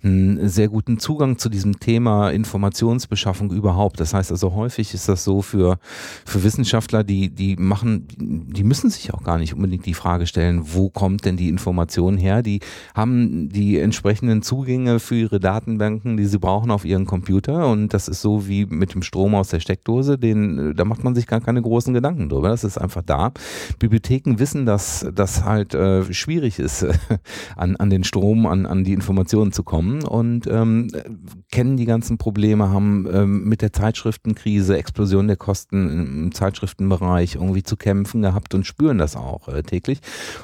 einen 0.03 0.47
sehr 0.49 0.69
guten 0.69 0.99
Zugang 0.99 1.37
zu 1.37 1.49
diesem 1.49 1.79
Thema 1.79 2.29
Informationsbeschaffung 2.29 3.51
überhaupt. 3.51 3.99
Das 3.99 4.13
heißt 4.13 4.31
also 4.31 4.53
häufig 4.53 4.93
ist 4.93 5.09
das 5.09 5.23
so 5.23 5.41
für, 5.41 5.77
für 6.25 6.43
Wissenschaftler, 6.43 7.03
die, 7.03 7.29
die 7.29 7.55
machen, 7.55 8.07
die 8.17 8.63
müssen 8.63 8.89
sich 8.89 9.13
auch 9.13 9.23
gar 9.23 9.37
nicht 9.37 9.53
unbedingt 9.53 9.85
die 9.85 9.93
Frage 9.93 10.27
stellen, 10.27 10.61
wo 10.73 10.89
kommt 10.89 11.25
denn 11.25 11.37
die 11.37 11.49
Information 11.49 12.17
her? 12.17 12.41
Die 12.41 12.61
haben 12.95 13.49
die 13.49 13.79
entsprechenden 13.79 14.41
Zugänge 14.41 14.99
für 14.99 15.15
ihre 15.15 15.39
Datenbanken, 15.39 16.17
die 16.17 16.25
sie 16.25 16.39
brauchen 16.39 16.71
auf 16.71 16.85
ihren 16.85 17.05
Computer. 17.05 17.69
Und 17.69 17.93
das 17.93 18.07
ist 18.07 18.21
so 18.21 18.47
wie 18.47 18.65
mit 18.65 18.93
dem 18.93 19.01
Strom 19.01 19.35
aus 19.35 19.49
der 19.49 19.59
Steckdose, 19.59 20.17
den, 20.17 20.73
da 20.75 20.85
macht 20.85 21.03
man 21.03 21.15
sich 21.15 21.27
gar 21.27 21.41
keine 21.41 21.61
großen 21.61 21.93
Gedanken 21.93 22.20
drüber. 22.29 22.49
Das 22.49 22.63
ist 22.63 22.77
einfach 22.77 23.01
da. 23.01 23.31
Bibliotheken 23.79 24.39
wissen, 24.39 24.65
dass 24.65 25.05
das 25.13 25.43
halt 25.43 25.73
äh, 25.73 26.11
schwierig 26.13 26.59
ist, 26.59 26.85
an, 27.55 27.75
an 27.75 27.89
den 27.89 28.03
Strom, 28.03 28.45
an, 28.45 28.65
an 28.65 28.83
die 28.83 28.93
Informationen 28.93 29.51
zu 29.51 29.63
kommen 29.63 30.03
und 30.03 30.47
ähm, 30.47 30.89
kennen 31.51 31.77
die 31.77 31.85
ganzen 31.85 32.17
Probleme, 32.17 32.69
haben 32.69 33.07
ähm, 33.11 33.43
mit 33.43 33.61
der 33.61 33.73
Zeitschriftenkrise, 33.73 34.77
Explosion 34.77 35.27
der 35.27 35.37
Kosten 35.37 35.89
im 35.89 36.31
Zeitschriftenbereich 36.33 37.35
irgendwie 37.35 37.63
zu 37.63 37.77
kämpfen 37.77 38.21
gehabt 38.21 38.53
und 38.53 38.65
spüren 38.65 38.97
das 38.97 39.15
auch 39.15 39.47
äh, 39.47 39.63
täglich 39.63 39.99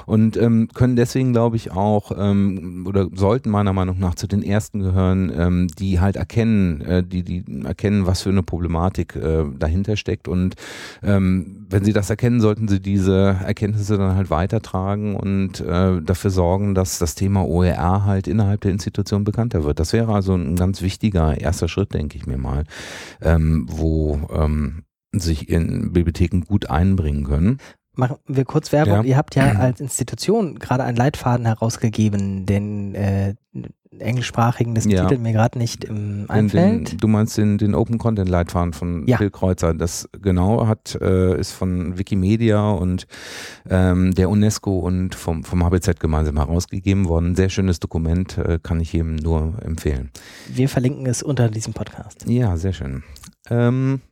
und 0.06 0.36
ähm, 0.36 0.68
können 0.74 0.96
deswegen, 0.96 1.32
glaube 1.32 1.56
ich, 1.56 1.72
auch 1.72 2.12
ähm, 2.16 2.84
oder 2.86 3.08
sollten 3.14 3.50
meiner 3.50 3.72
Meinung 3.72 3.98
nach 3.98 4.14
zu 4.14 4.26
den 4.26 4.42
ersten 4.42 4.80
gehören, 4.80 5.32
ähm, 5.34 5.68
die 5.78 6.00
halt 6.00 6.16
erkennen, 6.16 6.80
äh, 6.82 7.02
die, 7.02 7.22
die 7.22 7.44
erkennen, 7.64 8.06
was 8.06 8.22
für 8.22 8.30
eine 8.30 8.42
Problematik 8.42 8.68
Problematik 8.68 9.16
äh, 9.16 9.44
dahinter 9.58 9.96
steckt. 9.96 10.28
Und 10.28 10.54
ähm, 11.02 11.66
wenn 11.70 11.84
Sie 11.84 11.92
das 11.92 12.10
erkennen, 12.10 12.40
sollten 12.40 12.68
Sie 12.68 12.80
diese 12.80 13.36
Erkenntnisse 13.44 13.98
dann 13.98 14.16
halt 14.16 14.30
weitertragen 14.30 15.16
und 15.16 15.60
äh, 15.60 16.00
dafür 16.00 16.30
sorgen, 16.30 16.74
dass 16.74 16.98
das 16.98 17.14
Thema 17.14 17.46
OER 17.46 18.04
halt 18.04 18.26
innerhalb 18.26 18.62
der 18.62 18.72
Institution 18.72 19.24
bekannter 19.24 19.64
wird. 19.64 19.78
Das 19.78 19.92
wäre 19.92 20.12
also 20.12 20.34
ein 20.34 20.56
ganz 20.56 20.82
wichtiger 20.82 21.40
erster 21.40 21.68
Schritt, 21.68 21.92
denke 21.94 22.16
ich 22.16 22.26
mir 22.26 22.38
mal, 22.38 22.64
ähm, 23.20 23.66
wo 23.68 24.28
ähm, 24.32 24.84
sich 25.12 25.48
in 25.48 25.92
Bibliotheken 25.92 26.42
gut 26.46 26.70
einbringen 26.70 27.24
können. 27.24 27.58
Machen 27.98 28.18
wir 28.28 28.44
kurz 28.44 28.70
Werbung. 28.70 28.94
Ja. 28.94 29.02
Ihr 29.02 29.16
habt 29.16 29.34
ja 29.34 29.50
als 29.54 29.80
Institution 29.80 30.60
gerade 30.60 30.84
einen 30.84 30.96
Leitfaden 30.96 31.46
herausgegeben, 31.46 32.46
den 32.46 32.94
äh, 32.94 33.34
englischsprachigen, 33.98 34.76
das 34.76 34.84
ja. 34.84 35.02
Titel 35.02 35.20
mir 35.20 35.32
gerade 35.32 35.58
nicht 35.58 35.82
im 35.82 36.26
einfällt. 36.28 36.92
Den, 36.92 36.98
du 36.98 37.08
meinst 37.08 37.36
den, 37.36 37.58
den 37.58 37.74
Open 37.74 37.98
Content 37.98 38.28
Leitfaden 38.28 38.72
von 38.72 39.04
ja. 39.08 39.16
Phil 39.16 39.30
Kreuzer. 39.30 39.74
Das 39.74 40.08
genau 40.22 40.68
hat, 40.68 40.96
äh, 41.00 41.36
ist 41.40 41.50
von 41.50 41.98
Wikimedia 41.98 42.70
und 42.70 43.08
ähm, 43.68 44.14
der 44.14 44.30
UNESCO 44.30 44.78
und 44.78 45.16
vom, 45.16 45.42
vom 45.42 45.64
HBZ 45.64 45.98
gemeinsam 45.98 46.36
herausgegeben 46.36 47.08
worden. 47.08 47.34
Sehr 47.34 47.48
schönes 47.48 47.80
Dokument, 47.80 48.38
äh, 48.38 48.60
kann 48.62 48.78
ich 48.78 48.92
jedem 48.92 49.16
nur 49.16 49.54
empfehlen. 49.60 50.10
Wir 50.46 50.68
verlinken 50.68 51.06
es 51.06 51.20
unter 51.24 51.48
diesem 51.48 51.72
Podcast. 51.72 52.26
Ja, 52.28 52.56
sehr 52.56 52.72
schön. 52.72 53.02
Ähm, 53.50 54.02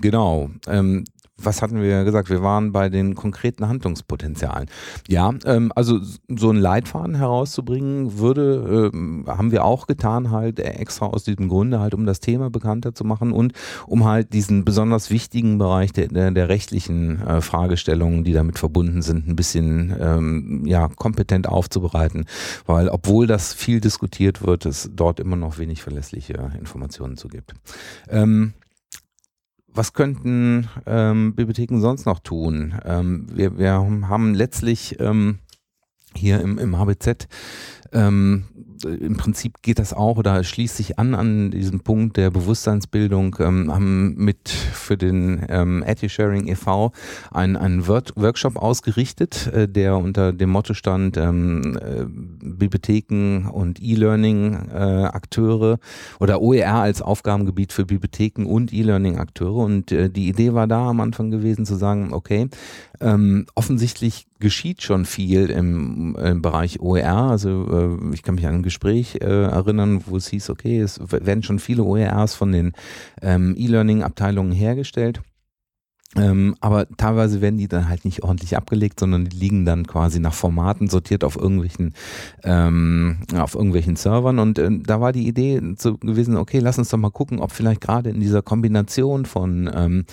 genau. 0.00 0.50
Ähm, 0.66 1.04
was 1.38 1.60
hatten 1.60 1.82
wir 1.82 2.04
gesagt? 2.04 2.30
Wir 2.30 2.42
waren 2.42 2.72
bei 2.72 2.88
den 2.88 3.14
konkreten 3.14 3.68
Handlungspotenzialen. 3.68 4.68
Ja, 5.06 5.34
ähm, 5.44 5.70
also 5.74 6.00
so 6.28 6.50
ein 6.50 6.56
Leitfaden 6.56 7.14
herauszubringen 7.14 8.18
würde, 8.18 8.90
ähm, 8.94 9.24
haben 9.26 9.52
wir 9.52 9.64
auch 9.64 9.86
getan, 9.86 10.30
halt 10.30 10.58
extra 10.60 11.06
aus 11.06 11.24
diesem 11.24 11.48
Grunde, 11.48 11.78
halt 11.80 11.94
um 11.94 12.06
das 12.06 12.20
Thema 12.20 12.48
bekannter 12.48 12.94
zu 12.94 13.04
machen 13.04 13.32
und 13.32 13.52
um 13.86 14.04
halt 14.04 14.32
diesen 14.32 14.64
besonders 14.64 15.10
wichtigen 15.10 15.58
Bereich 15.58 15.92
der, 15.92 16.08
der, 16.08 16.30
der 16.30 16.48
rechtlichen 16.48 17.20
äh, 17.20 17.40
Fragestellungen, 17.42 18.24
die 18.24 18.32
damit 18.32 18.58
verbunden 18.58 19.02
sind, 19.02 19.28
ein 19.28 19.36
bisschen 19.36 19.94
ähm, 20.00 20.62
ja, 20.64 20.88
kompetent 20.88 21.48
aufzubereiten. 21.48 22.24
Weil 22.64 22.88
obwohl 22.88 23.26
das 23.26 23.52
viel 23.52 23.80
diskutiert 23.80 24.46
wird, 24.46 24.64
es 24.64 24.90
dort 24.94 25.20
immer 25.20 25.36
noch 25.36 25.58
wenig 25.58 25.82
verlässliche 25.82 26.52
Informationen 26.58 27.16
zu 27.16 27.28
gibt. 27.28 27.52
Ähm, 28.08 28.54
was 29.76 29.92
könnten 29.92 30.68
ähm, 30.86 31.34
Bibliotheken 31.34 31.80
sonst 31.80 32.06
noch 32.06 32.20
tun? 32.20 32.74
Ähm, 32.84 33.26
wir, 33.32 33.58
wir 33.58 33.72
haben 33.72 34.34
letztlich 34.34 34.96
ähm, 35.00 35.40
hier 36.14 36.40
im, 36.40 36.58
im 36.58 36.78
HBZ 36.78 37.28
ähm, 37.92 38.44
im 38.84 39.16
Prinzip 39.16 39.62
geht 39.62 39.78
das 39.78 39.92
auch 39.92 40.18
oder 40.18 40.42
schließt 40.42 40.76
sich 40.76 40.98
an 40.98 41.14
an 41.14 41.50
diesen 41.50 41.80
Punkt 41.80 42.16
der 42.16 42.30
Bewusstseinsbildung, 42.30 43.36
ähm, 43.40 43.72
haben 43.72 44.14
mit 44.16 44.48
für 44.48 44.96
den 44.96 45.44
ähm, 45.48 45.84
Sharing 46.06 46.46
e.V. 46.48 46.92
einen, 47.30 47.56
einen 47.56 47.86
Workshop 47.86 48.56
ausgerichtet, 48.56 49.46
äh, 49.48 49.68
der 49.68 49.96
unter 49.96 50.32
dem 50.32 50.50
Motto 50.50 50.74
stand, 50.74 51.16
ähm, 51.16 51.78
äh, 51.80 52.04
Bibliotheken 52.06 53.48
und 53.50 53.82
E-Learning-Akteure 53.82 55.74
äh, 55.74 55.78
oder 56.20 56.40
OER 56.40 56.74
als 56.74 57.02
Aufgabengebiet 57.02 57.72
für 57.72 57.84
Bibliotheken 57.84 58.46
und 58.46 58.72
E-Learning-Akteure. 58.72 59.56
Und 59.56 59.92
äh, 59.92 60.10
die 60.10 60.28
Idee 60.28 60.54
war 60.54 60.66
da 60.66 60.88
am 60.88 61.00
Anfang 61.00 61.30
gewesen 61.30 61.66
zu 61.66 61.76
sagen, 61.76 62.12
okay, 62.12 62.48
ähm, 63.00 63.46
offensichtlich 63.54 64.26
geschieht 64.38 64.82
schon 64.82 65.04
viel 65.04 65.50
im, 65.50 66.16
im 66.16 66.42
Bereich 66.42 66.80
OER. 66.80 67.30
Also 67.30 67.98
äh, 68.00 68.14
ich 68.14 68.22
kann 68.22 68.34
mich 68.34 68.46
an 68.46 68.56
ein 68.56 68.62
Gespräch 68.62 69.16
äh, 69.16 69.44
erinnern, 69.44 70.02
wo 70.06 70.16
es 70.16 70.28
hieß, 70.28 70.50
okay, 70.50 70.80
es 70.80 71.00
werden 71.10 71.42
schon 71.42 71.58
viele 71.58 71.82
OERs 71.82 72.34
von 72.34 72.52
den 72.52 72.72
ähm, 73.22 73.54
E-Learning-Abteilungen 73.56 74.52
hergestellt. 74.52 75.22
Ähm, 76.16 76.56
aber 76.60 76.86
teilweise 76.96 77.40
werden 77.40 77.58
die 77.58 77.68
dann 77.68 77.88
halt 77.88 78.04
nicht 78.04 78.22
ordentlich 78.22 78.56
abgelegt, 78.56 79.00
sondern 79.00 79.26
die 79.26 79.36
liegen 79.36 79.64
dann 79.64 79.86
quasi 79.86 80.18
nach 80.20 80.34
Formaten 80.34 80.88
sortiert 80.88 81.24
auf 81.24 81.36
irgendwelchen 81.36 81.94
ähm, 82.44 83.18
auf 83.36 83.54
irgendwelchen 83.54 83.96
Servern 83.96 84.38
und 84.38 84.58
äh, 84.58 84.70
da 84.82 85.00
war 85.00 85.12
die 85.12 85.26
Idee 85.26 85.60
so 85.78 85.96
gewesen, 85.98 86.36
okay, 86.36 86.58
lass 86.58 86.78
uns 86.78 86.88
doch 86.88 86.98
mal 86.98 87.10
gucken, 87.10 87.40
ob 87.40 87.52
vielleicht 87.52 87.80
gerade 87.80 88.10
in 88.10 88.20
dieser 88.20 88.42
Kombination 88.42 89.26
von 89.26 89.70
ähm, 89.74 90.04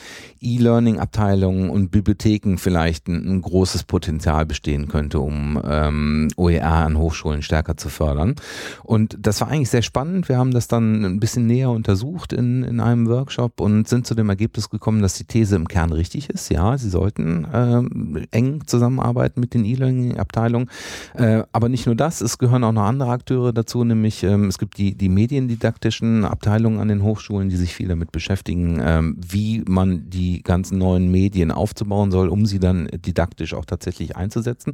E-Learning-Abteilungen 0.41 1.69
und 1.69 1.91
Bibliotheken 1.91 2.57
vielleicht 2.57 3.07
ein, 3.07 3.37
ein, 3.37 3.41
großes 3.41 3.83
Potenzial 3.83 4.45
bestehen 4.45 4.87
könnte, 4.87 5.19
um 5.19 5.61
ähm, 5.65 6.27
OER 6.35 6.63
an 6.63 6.97
Hochschulen 6.97 7.41
stärker 7.41 7.77
zu 7.77 7.89
fördern. 7.89 8.35
Und 8.83 9.17
das 9.19 9.41
war 9.41 9.47
eigentlich 9.49 9.69
sehr 9.69 9.81
spannend. 9.81 10.29
Wir 10.29 10.37
haben 10.37 10.51
das 10.51 10.67
dann 10.67 11.05
ein 11.05 11.19
bisschen 11.19 11.47
näher 11.47 11.69
untersucht 11.69 12.33
in, 12.33 12.63
in 12.63 12.79
einem 12.79 13.07
Workshop 13.07 13.61
und 13.61 13.87
sind 13.87 14.07
zu 14.07 14.15
dem 14.15 14.29
Ergebnis 14.29 14.69
gekommen, 14.69 15.01
dass 15.01 15.15
die 15.15 15.25
These 15.25 15.55
im 15.55 15.67
Kern 15.67 15.92
richtig 15.93 16.29
ist. 16.29 16.49
Ja, 16.49 16.77
sie 16.77 16.89
sollten 16.89 17.47
ähm, 17.53 18.25
eng 18.31 18.65
zusammenarbeiten 18.65 19.39
mit 19.39 19.53
den 19.53 19.65
E-Learning-Abteilungen. 19.65 20.69
Äh, 21.15 21.43
aber 21.51 21.69
nicht 21.69 21.85
nur 21.85 21.95
das, 21.95 22.21
es 22.21 22.37
gehören 22.37 22.63
auch 22.63 22.71
noch 22.71 22.83
andere 22.83 23.11
Akteure 23.11 23.53
dazu, 23.53 23.83
nämlich 23.83 24.23
ähm, 24.23 24.47
es 24.47 24.57
gibt 24.57 24.77
die, 24.77 24.95
die 24.95 25.09
mediendidaktischen 25.09 26.25
Abteilungen 26.25 26.79
an 26.79 26.87
den 26.87 27.03
Hochschulen, 27.03 27.49
die 27.49 27.57
sich 27.57 27.73
viel 27.73 27.87
damit 27.87 28.11
beschäftigen, 28.11 28.79
ähm, 28.83 29.17
wie 29.19 29.63
man 29.67 30.09
die 30.09 30.43
ganzen 30.43 30.77
neuen 30.77 31.11
Medien 31.11 31.51
aufzubauen 31.51 32.11
soll, 32.11 32.29
um 32.29 32.45
sie 32.45 32.59
dann 32.59 32.87
didaktisch 32.93 33.53
auch 33.53 33.65
tatsächlich 33.65 34.15
einzusetzen. 34.15 34.73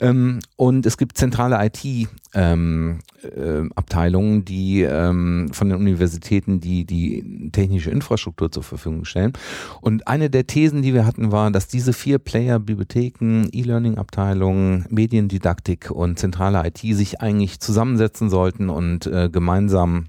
Ähm, 0.00 0.40
und 0.56 0.86
es 0.86 0.96
gibt 0.96 1.16
zentrale 1.16 1.64
IT 1.64 2.08
ähm, 2.34 3.00
äh, 3.22 3.62
die 4.42 4.82
ähm, 4.82 5.50
von 5.52 5.68
den 5.68 5.78
Universitäten 5.78 6.60
die 6.60 6.84
die 6.84 7.50
technische 7.52 7.90
Infrastruktur 7.90 8.50
zur 8.50 8.62
Verfügung 8.62 9.04
stellen. 9.04 9.32
Und 9.80 10.08
eine 10.08 10.30
der 10.30 10.46
Thesen, 10.52 10.82
die 10.82 10.92
wir 10.92 11.06
hatten, 11.06 11.32
war, 11.32 11.50
dass 11.50 11.66
diese 11.66 11.94
vier 11.94 12.18
Player, 12.18 12.58
Bibliotheken, 12.58 13.48
E-Learning-Abteilungen, 13.52 14.84
Mediendidaktik 14.90 15.90
und 15.90 16.18
zentrale 16.18 16.62
IT 16.66 16.76
sich 16.94 17.22
eigentlich 17.22 17.58
zusammensetzen 17.58 18.28
sollten 18.28 18.68
und 18.68 19.06
äh, 19.06 19.30
gemeinsam 19.32 20.08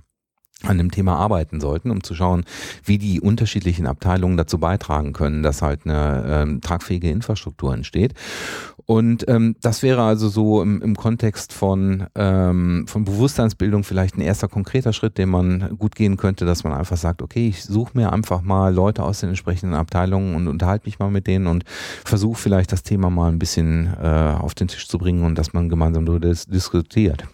an 0.62 0.78
dem 0.78 0.92
Thema 0.92 1.16
arbeiten 1.16 1.62
sollten, 1.62 1.92
um 1.92 2.04
zu 2.04 2.14
schauen, 2.14 2.44
wie 2.84 2.98
die 2.98 3.22
unterschiedlichen 3.22 3.88
Abteilungen 3.88 4.36
dazu 4.36 4.58
beitragen 4.58 5.14
können, 5.14 5.44
dass 5.44 5.62
halt 5.62 5.86
eine 5.86 6.26
ähm, 6.28 6.60
tragfähige 6.60 7.10
Infrastruktur 7.10 7.74
entsteht. 7.74 8.14
Und 8.86 9.28
ähm, 9.30 9.56
das 9.62 9.82
wäre 9.82 10.02
also 10.04 10.28
so 10.28 10.62
im, 10.62 10.82
im 10.82 10.96
Kontext 10.96 11.54
von, 11.54 12.08
ähm, 12.16 12.86
von 12.88 13.06
Bewusstseinsbildung 13.06 13.84
vielleicht 13.84 14.18
ein 14.18 14.22
erster 14.22 14.48
konkreter 14.48 14.92
Schritt, 14.92 15.18
den 15.18 15.30
man 15.30 15.78
gut 15.78 15.96
gehen 15.96 16.18
könnte, 16.18 16.46
dass 16.46 16.64
man 16.64 16.74
einfach 16.74 16.98
sagt, 16.98 17.22
okay, 17.22 17.48
ich 17.48 17.64
suche 17.64 17.98
mir 17.98 18.12
einfach 18.12 18.42
mal 18.42 18.74
Leute 18.74 19.04
aus 19.04 19.22
den 19.22 19.30
entsprechenden 19.30 19.74
Abteilungen 19.74 20.36
und 20.36 20.48
unterhalte 20.48 20.86
mich 20.88 21.00
mal 21.00 21.10
mit 21.10 21.28
denen 21.28 21.48
und 21.48 21.64
versuche 22.04 22.40
vielleicht 22.40 22.72
das 22.72 22.84
Thema 22.84 23.10
mal 23.10 23.32
ein 23.32 23.40
bisschen 23.40 23.94
äh, 24.02 24.36
auf 24.38 24.54
den 24.54 24.68
Tisch 24.68 24.88
zu 24.88 24.98
bringen 24.98 25.24
und 25.24 25.38
dass 25.38 25.54
man 25.54 25.70
gemeinsam 25.70 26.06
darüber 26.06 26.28
diskutiert 26.28 27.26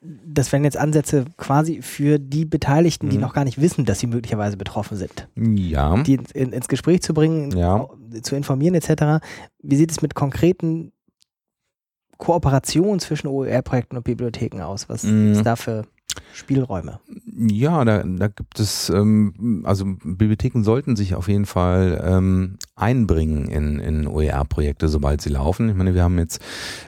das 0.00 0.52
wären 0.52 0.64
jetzt 0.64 0.76
Ansätze 0.76 1.24
quasi 1.36 1.82
für 1.82 2.18
die 2.18 2.44
Beteiligten, 2.44 3.08
die 3.08 3.16
mhm. 3.16 3.22
noch 3.22 3.34
gar 3.34 3.44
nicht 3.44 3.60
wissen, 3.60 3.84
dass 3.84 3.98
sie 3.98 4.06
möglicherweise 4.06 4.56
betroffen 4.56 4.96
sind. 4.96 5.28
Ja. 5.34 6.02
Die 6.02 6.20
in, 6.34 6.52
ins 6.52 6.68
Gespräch 6.68 7.02
zu 7.02 7.14
bringen, 7.14 7.50
ja. 7.56 7.88
zu 8.22 8.36
informieren 8.36 8.74
etc. 8.74 9.24
Wie 9.60 9.76
sieht 9.76 9.90
es 9.90 10.00
mit 10.00 10.14
konkreten 10.14 10.92
Kooperationen 12.16 13.00
zwischen 13.00 13.26
OER-Projekten 13.26 13.96
und 13.96 14.04
Bibliotheken 14.04 14.60
aus? 14.62 14.88
Was 14.88 15.02
mhm. 15.02 15.32
ist 15.32 15.44
da 15.44 15.56
für 15.56 15.84
Spielräume? 16.32 17.00
Ja, 17.40 17.84
da, 17.84 18.02
da 18.02 18.28
gibt 18.28 18.58
es, 18.58 18.90
ähm, 18.90 19.62
also 19.64 19.84
Bibliotheken 19.84 20.62
sollten 20.62 20.96
sich 20.96 21.14
auf 21.14 21.28
jeden 21.28 21.46
Fall 21.46 22.02
ähm, 22.04 22.58
einbringen 22.74 23.46
in, 23.48 23.78
in 23.78 24.06
OER-Projekte, 24.06 24.88
sobald 24.88 25.20
sie 25.20 25.30
laufen. 25.30 25.68
Ich 25.68 25.74
meine, 25.76 25.94
wir 25.94 26.02
haben 26.02 26.18
jetzt 26.18 26.40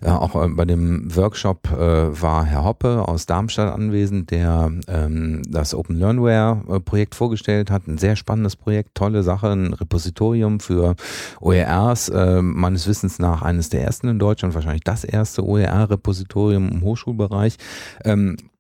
äh, 0.03 0.09
auch 0.09 0.35
äh, 0.35 0.49
bei 0.49 0.65
dem 0.65 1.15
Workshop 1.15 1.71
äh, 1.71 2.21
war 2.21 2.45
Herr 2.45 2.65
Hoppe 2.65 3.07
aus 3.07 3.27
Darmstadt 3.27 3.73
anwesend, 3.73 4.31
der 4.31 4.73
ähm, 4.89 5.43
das 5.49 5.75
Open 5.75 5.97
Learnware-Projekt 5.97 7.15
vorgestellt 7.15 7.71
hat. 7.71 7.87
Ein 7.87 7.99
sehr 7.99 8.17
spannendes 8.17 8.57
Projekt, 8.57 8.95
tolle 8.95 9.23
Sache, 9.23 9.51
ein 9.51 9.73
Repositorium 9.73 10.61
für 10.61 10.97
OERs, 11.41 12.09
äh, 12.09 12.43
meines 12.43 12.89
Wissens 12.89 13.19
nach 13.19 13.43
eines 13.43 13.69
der 13.69 13.83
ersten 13.83 14.09
in 14.09 14.19
Deutschland, 14.19 14.55
wahrscheinlich 14.55 14.85
das 14.85 15.05
erste 15.05 15.45
OER-Repositorium 15.45 16.69
im 16.69 16.81
Hochschulbereich. 16.83 17.57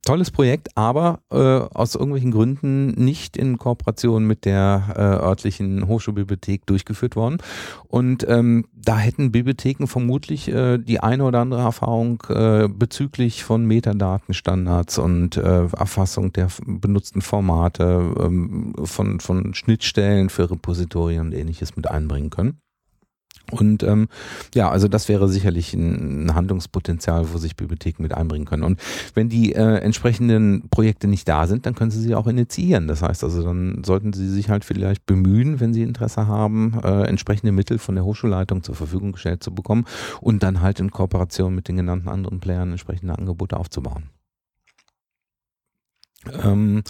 Tolles 0.05 0.31
Projekt, 0.31 0.77
aber 0.79 1.21
äh, 1.31 1.37
aus 1.37 1.95
irgendwelchen 1.95 2.31
Gründen 2.31 2.89
nicht 2.93 3.37
in 3.37 3.59
Kooperation 3.59 4.25
mit 4.25 4.47
der 4.47 4.95
äh, 4.97 5.01
örtlichen 5.01 5.87
Hochschulbibliothek 5.87 6.65
durchgeführt 6.65 7.17
worden. 7.17 7.37
Und 7.87 8.27
ähm, 8.27 8.65
da 8.73 8.97
hätten 8.99 9.31
Bibliotheken 9.31 9.87
vermutlich 9.87 10.49
äh, 10.49 10.79
die 10.79 11.01
eine 11.01 11.25
oder 11.25 11.41
andere 11.41 11.61
Erfahrung 11.61 12.23
äh, 12.31 12.67
bezüglich 12.69 13.45
von 13.45 13.67
Metadatenstandards 13.67 14.99
und 14.99 15.37
äh, 15.37 15.67
Erfassung 15.67 16.33
der 16.33 16.49
benutzten 16.65 17.21
Formate, 17.21 18.15
ähm, 18.19 18.75
von, 18.83 19.21
von 19.21 19.53
Schnittstellen 19.53 20.31
für 20.31 20.51
Repositorien 20.51 21.27
und 21.27 21.33
ähnliches 21.35 21.77
mit 21.77 21.91
einbringen 21.91 22.31
können. 22.31 22.59
Und 23.50 23.83
ähm, 23.83 24.09
ja, 24.55 24.70
also 24.70 24.88
das 24.88 25.09
wäre 25.09 25.29
sicherlich 25.29 25.74
ein, 25.74 26.35
Handlungspotenzial, 26.35 27.33
wo 27.33 27.38
sich 27.38 27.57
Bibliotheken 27.57 28.03
mit 28.03 28.14
einbringen 28.14 28.46
können. 28.46 28.62
Und 28.62 28.81
wenn 29.14 29.29
die 29.29 29.55
äh, 29.55 29.79
entsprechenden 29.79 30.68
Projekte 30.70 31.09
nicht 31.09 31.29
da 31.29 31.46
sind, 31.46 31.66
dann 31.66 31.74
können 31.74 31.90
sie 31.90 32.00
sie 32.00 32.14
auch 32.14 32.26
initiieren. 32.26 32.87
Das 32.87 33.03
heißt 33.03 33.24
also, 33.24 33.42
dann 33.42 33.83
sollten 33.85 34.12
sie 34.12 34.29
sich 34.29 34.50
halt 34.50 34.64
vielleicht 34.64 35.07
bemühen, 35.07 35.61
wenn 35.61 35.74
sie 35.74 35.83
Interesse 35.83 36.26
haben, 36.26 36.79
äh, 36.83 37.03
entsprechende 37.05 37.53
Mittel 37.53 37.79
von 37.79 37.96
der 37.96 38.05
Hochschulleitung 38.05 38.62
zur 38.62 38.74
Verfügung 38.74 39.12
gestellt 39.12 39.42
zu 39.42 39.53
bekommen 39.53 39.85
und 40.20 40.42
dann 40.42 40.61
halt 40.61 40.81
in 40.81 40.90
Kooperation 40.90 41.55
mit 41.55 41.68
den 41.68 41.76
genannten 41.76 42.09
anderen 42.09 42.40
Playern 42.40 42.70
entsprechende 42.70 43.18
Angebote 43.18 43.57
aufzubauen. 43.57 44.11
Ähm, 46.42 46.83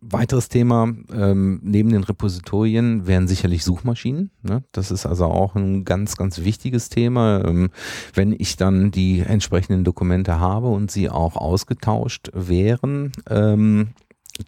Weiteres 0.00 0.48
Thema 0.48 0.88
ähm, 1.12 1.60
neben 1.62 1.90
den 1.90 2.04
Repositorien 2.04 3.06
wären 3.06 3.28
sicherlich 3.28 3.64
Suchmaschinen. 3.64 4.30
Ne? 4.42 4.62
Das 4.72 4.90
ist 4.90 5.06
also 5.06 5.26
auch 5.26 5.54
ein 5.54 5.84
ganz, 5.84 6.16
ganz 6.16 6.44
wichtiges 6.44 6.88
Thema. 6.88 7.44
Ähm, 7.44 7.70
wenn 8.14 8.32
ich 8.32 8.56
dann 8.56 8.90
die 8.90 9.20
entsprechenden 9.20 9.84
Dokumente 9.84 10.38
habe 10.38 10.68
und 10.68 10.90
sie 10.90 11.10
auch 11.10 11.36
ausgetauscht 11.36 12.30
wären, 12.32 13.12
ähm, 13.28 13.88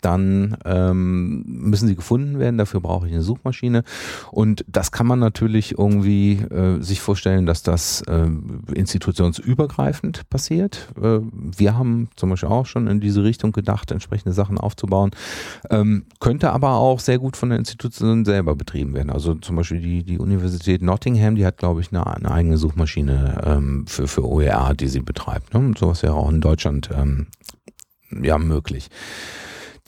dann 0.01 0.57
ähm, 0.64 1.44
müssen 1.46 1.88
sie 1.88 1.96
gefunden 1.96 2.38
werden. 2.38 2.59
Dafür 2.59 2.81
brauche 2.81 3.07
ich 3.07 3.12
eine 3.12 3.22
Suchmaschine. 3.22 3.85
Und 4.31 4.64
das 4.68 4.92
kann 4.92 5.07
man 5.07 5.18
natürlich 5.18 5.79
irgendwie 5.79 6.35
äh, 6.35 6.81
sich 6.81 7.01
vorstellen, 7.01 7.46
dass 7.46 7.62
das 7.62 8.03
äh, 8.03 8.29
institutionsübergreifend 8.74 10.29
passiert. 10.31 10.88
Äh, 11.01 11.20
wir 11.33 11.77
haben 11.77 12.09
zum 12.16 12.31
Beispiel 12.31 12.48
auch 12.48 12.66
schon 12.66 12.87
in 12.87 13.01
diese 13.01 13.24
Richtung 13.24 13.53
gedacht, 13.53 13.90
entsprechende 13.90 14.33
Sachen 14.33 14.59
aufzubauen. 14.59 15.11
Ähm, 15.70 16.05
könnte 16.20 16.53
aber 16.53 16.74
auch 16.74 17.01
sehr 17.01 17.18
gut 17.18 17.37
von 17.37 17.51
der 17.51 17.59
Institution 17.59 18.24
selber 18.24 18.57
betrieben 18.57 18.94
werden. 18.94 19.11
Also 19.11 19.35
zum 19.35 19.57
Beispiel 19.57 19.81
die, 19.81 20.05
die 20.05 20.18
Universität 20.18 20.83
Nottingham, 20.83 21.37
die 21.37 21.46
hat, 21.46 21.59
glaube 21.59 21.81
ich, 21.81 21.92
eine, 21.92 22.07
eine 22.07 22.31
eigene 22.31 22.59
Suchmaschine 22.59 23.42
ähm, 23.44 23.87
für, 23.87 24.09
für 24.09 24.27
OER, 24.27 24.74
die 24.74 24.88
sie 24.88 25.01
betreibt. 25.01 25.55
Ne? 25.55 25.61
Und 25.61 25.79
sowas 25.79 26.03
wäre 26.03 26.14
auch 26.14 26.31
in 26.31 26.40
Deutschland 26.40 26.90
ähm, 26.96 27.27
ja 28.11 28.38
möglich. 28.38 28.88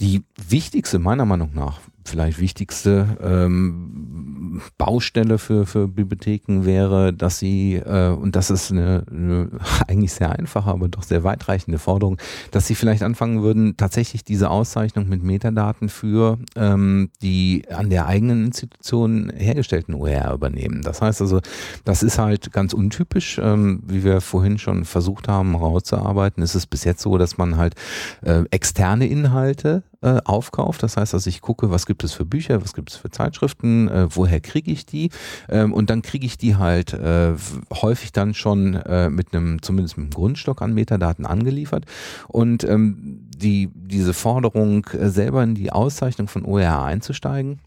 Die 0.00 0.22
wichtigste, 0.48 0.98
meiner 0.98 1.26
Meinung 1.26 1.50
nach, 1.54 1.80
vielleicht 2.04 2.40
wichtigste 2.40 3.18
ähm, 3.22 4.60
Baustelle 4.78 5.38
für, 5.38 5.66
für 5.66 5.88
Bibliotheken 5.88 6.64
wäre, 6.64 7.12
dass 7.12 7.38
sie, 7.38 7.76
äh, 7.76 8.10
und 8.10 8.36
das 8.36 8.50
ist 8.50 8.72
eine, 8.72 9.04
eine 9.10 9.50
eigentlich 9.88 10.12
sehr 10.12 10.32
einfache, 10.32 10.70
aber 10.70 10.88
doch 10.88 11.02
sehr 11.02 11.24
weitreichende 11.24 11.78
Forderung, 11.78 12.18
dass 12.50 12.66
sie 12.66 12.74
vielleicht 12.74 13.02
anfangen 13.02 13.42
würden, 13.42 13.76
tatsächlich 13.76 14.24
diese 14.24 14.50
Auszeichnung 14.50 15.08
mit 15.08 15.22
Metadaten 15.22 15.88
für 15.88 16.38
ähm, 16.56 17.10
die 17.22 17.64
an 17.70 17.90
der 17.90 18.06
eigenen 18.06 18.46
Institution 18.46 19.30
hergestellten 19.36 19.94
OER 19.94 20.32
übernehmen. 20.32 20.82
Das 20.82 21.02
heißt 21.02 21.20
also, 21.20 21.40
das 21.84 22.02
ist 22.02 22.18
halt 22.18 22.52
ganz 22.52 22.72
untypisch, 22.72 23.38
ähm, 23.42 23.82
wie 23.86 24.02
wir 24.02 24.20
vorhin 24.20 24.58
schon 24.58 24.84
versucht 24.84 25.28
haben 25.28 25.58
herauszuarbeiten. 25.58 26.42
Ist 26.42 26.54
es 26.54 26.66
bis 26.66 26.84
jetzt 26.84 27.02
so, 27.02 27.18
dass 27.18 27.38
man 27.38 27.56
halt 27.56 27.74
äh, 28.22 28.44
externe 28.50 29.06
Inhalte 29.06 29.84
äh, 30.02 30.18
aufkauft. 30.24 30.82
Das 30.82 30.96
heißt, 30.96 31.14
also 31.14 31.28
ich 31.28 31.40
gucke, 31.40 31.70
was 31.70 31.86
gibt 31.86 32.04
es 32.04 32.12
für 32.12 32.24
Bücher, 32.24 32.62
was 32.62 32.74
gibt 32.74 32.90
es 32.90 32.96
für 32.96 33.10
Zeitschriften, 33.10 33.88
äh, 33.88 34.06
woher 34.10 34.40
kriege 34.40 34.70
ich 34.70 34.86
die 34.86 35.10
ähm, 35.48 35.72
und 35.72 35.90
dann 35.90 36.02
kriege 36.02 36.26
ich 36.26 36.38
die 36.38 36.56
halt 36.56 36.94
äh, 36.94 37.34
häufig 37.72 38.12
dann 38.12 38.34
schon 38.34 38.74
äh, 38.74 39.10
mit 39.10 39.34
einem, 39.34 39.62
zumindest 39.62 39.98
mit 39.98 40.04
einem 40.04 40.14
Grundstock 40.14 40.62
an 40.62 40.72
Metadaten 40.72 41.26
angeliefert 41.26 41.84
und 42.28 42.64
ähm, 42.64 43.28
die, 43.36 43.68
diese 43.74 44.14
Forderung, 44.14 44.86
äh, 44.86 45.08
selber 45.10 45.42
in 45.42 45.54
die 45.54 45.72
Auszeichnung 45.72 46.28
von 46.28 46.44
OER 46.44 46.82
einzusteigen, 46.82 47.60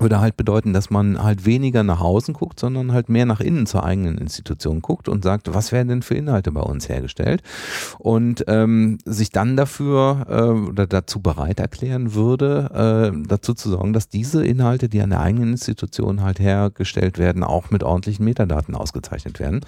würde 0.00 0.20
halt 0.20 0.36
bedeuten, 0.36 0.72
dass 0.72 0.90
man 0.90 1.22
halt 1.22 1.46
weniger 1.46 1.82
nach 1.82 2.00
außen 2.00 2.34
guckt, 2.34 2.60
sondern 2.60 2.92
halt 2.92 3.08
mehr 3.08 3.26
nach 3.26 3.40
innen 3.40 3.66
zur 3.66 3.84
eigenen 3.84 4.18
Institution 4.18 4.82
guckt 4.82 5.08
und 5.08 5.24
sagt, 5.24 5.52
was 5.54 5.72
werden 5.72 5.88
denn 5.88 6.02
für 6.02 6.14
Inhalte 6.14 6.52
bei 6.52 6.60
uns 6.60 6.88
hergestellt 6.88 7.42
und 7.98 8.44
ähm, 8.48 8.98
sich 9.04 9.30
dann 9.30 9.56
dafür 9.56 10.26
äh, 10.28 10.68
oder 10.68 10.86
dazu 10.86 11.20
bereit 11.20 11.60
erklären 11.60 12.14
würde, 12.14 13.12
äh, 13.14 13.28
dazu 13.28 13.54
zu 13.54 13.70
sorgen, 13.70 13.92
dass 13.92 14.08
diese 14.08 14.44
Inhalte, 14.44 14.88
die 14.88 15.00
an 15.00 15.10
der 15.10 15.20
eigenen 15.20 15.52
Institution 15.52 16.22
halt 16.22 16.40
hergestellt 16.40 17.18
werden, 17.18 17.42
auch 17.44 17.70
mit 17.70 17.82
ordentlichen 17.82 18.24
Metadaten 18.24 18.74
ausgezeichnet 18.74 19.40
werden. 19.40 19.60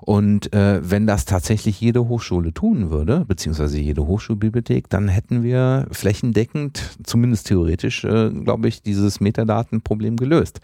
Und 0.00 0.52
äh, 0.52 0.80
wenn 0.82 1.06
das 1.06 1.24
tatsächlich 1.24 1.80
jede 1.80 2.08
Hochschule 2.08 2.52
tun 2.52 2.90
würde, 2.90 3.24
beziehungsweise 3.26 3.78
jede 3.78 4.06
Hochschulbibliothek, 4.06 4.88
dann 4.88 5.08
hätten 5.08 5.42
wir 5.42 5.86
flächendeckend, 5.90 6.98
zumindest 7.04 7.48
theoretisch, 7.48 8.04
äh, 8.04 8.30
glaube 8.30 8.68
ich, 8.68 8.82
dieses 8.82 9.20
Metadaten 9.20 9.73
Problem 9.82 10.16
gelöst. 10.16 10.60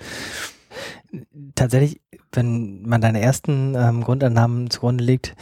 Tatsächlich, 1.54 2.00
wenn 2.32 2.82
man 2.82 3.00
deine 3.00 3.20
ersten 3.20 3.74
ähm, 3.74 4.04
Grundannahmen 4.04 4.70
zugrunde 4.70 5.04
legt, 5.04 5.34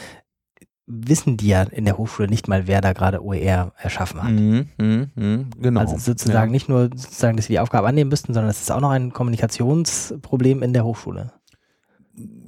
wissen 0.87 1.37
die 1.37 1.49
ja 1.49 1.63
in 1.65 1.85
der 1.85 1.99
Hochschule 1.99 2.29
nicht 2.29 2.49
mal, 2.49 2.67
wer 2.67 2.81
da 2.81 2.95
gerade 2.95 3.23
OER 3.23 3.73
erschaffen 3.77 4.23
hat. 4.23 4.33
Mm, 4.33 4.61
mm, 4.79 5.11
mm, 5.15 5.51
genau. 5.61 5.81
Also 5.81 5.99
sozusagen 5.99 6.51
ja. 6.51 6.53
nicht 6.53 6.69
nur 6.71 6.85
sozusagen, 6.85 7.37
dass 7.37 7.47
sie 7.47 7.53
die 7.53 7.61
Aufgabe 7.61 7.87
annehmen 7.87 8.09
müssten, 8.09 8.33
sondern 8.33 8.51
es 8.51 8.63
ist 8.63 8.73
auch 8.73 8.81
noch 8.81 8.91
ein 8.91 9.13
Kommunikationsproblem 9.13 10.63
in 10.63 10.73
der 10.73 10.85
Hochschule. 10.85 11.33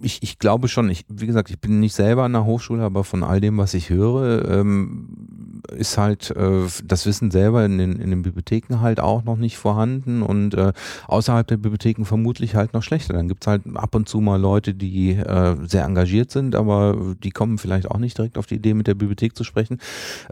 Ich, 0.03 0.23
ich 0.23 0.39
glaube 0.39 0.69
schon, 0.69 0.89
ich, 0.91 1.05
wie 1.09 1.27
gesagt, 1.27 1.51
ich 1.51 1.59
bin 1.61 1.81
nicht 1.81 1.95
selber 1.95 2.25
an 2.25 2.33
der 2.33 2.45
Hochschule, 2.45 2.83
aber 2.83 3.05
von 3.05 3.23
all 3.23 3.41
dem, 3.41 3.59
was 3.59 3.75
ich 3.75 3.91
höre, 3.91 4.49
ähm, 4.49 5.09
ist 5.77 5.99
halt 5.99 6.31
äh, 6.31 6.67
das 6.85 7.07
Wissen 7.07 7.31
selber 7.31 7.65
in 7.65 7.79
den, 7.79 7.97
in 7.97 8.11
den 8.11 8.23
Bibliotheken 8.23 8.81
halt 8.81 9.01
auch 9.01 9.25
noch 9.25 9.37
nicht 9.37 9.59
vorhanden 9.59 10.23
und 10.23 10.55
äh, 10.55 10.73
außerhalb 11.07 11.47
der 11.47 11.57
Bibliotheken 11.57 12.05
vermutlich 12.05 12.55
halt 12.55 12.73
noch 12.73 12.83
schlechter. 12.83 13.15
Dann 13.15 13.29
gibt's 13.29 13.47
halt 13.47 13.63
ab 13.75 13.95
und 13.95 14.09
zu 14.09 14.21
mal 14.21 14.41
Leute, 14.41 14.75
die 14.75 15.13
äh, 15.13 15.57
sehr 15.67 15.85
engagiert 15.85 16.31
sind, 16.31 16.55
aber 16.55 17.15
die 17.23 17.31
kommen 17.31 17.59
vielleicht 17.59 17.91
auch 17.91 17.99
nicht 17.99 18.17
direkt 18.17 18.39
auf 18.39 18.47
die 18.47 18.57
Idee, 18.57 18.75
mit 18.75 18.87
der 18.87 18.95
Bibliothek 18.95 19.37
zu 19.37 19.45
sprechen. 19.45 19.79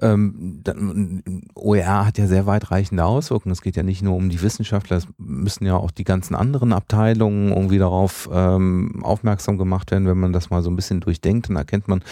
Ähm, 0.00 0.60
dann, 0.64 1.22
OER 1.54 2.06
hat 2.06 2.18
ja 2.18 2.26
sehr 2.26 2.46
weitreichende 2.46 3.04
Auswirkungen. 3.04 3.52
Es 3.52 3.62
geht 3.62 3.76
ja 3.76 3.82
nicht 3.82 4.02
nur 4.02 4.16
um 4.16 4.28
die 4.28 4.42
Wissenschaftler, 4.42 4.96
es 4.96 5.08
müssen 5.18 5.66
ja 5.66 5.76
auch 5.76 5.90
die 5.90 6.04
ganzen 6.04 6.34
anderen 6.34 6.72
Abteilungen 6.72 7.50
irgendwie 7.50 7.78
darauf 7.78 8.28
ähm, 8.32 9.00
aufmerksam 9.02 9.57
gemacht 9.58 9.90
werden. 9.90 10.06
Wenn 10.06 10.18
man 10.18 10.32
das 10.32 10.50
mal 10.50 10.62
so 10.62 10.70
ein 10.70 10.76
bisschen 10.76 11.00
durchdenkt, 11.00 11.48
dann 11.48 11.56
erkennt 11.56 11.88
man, 11.88 12.02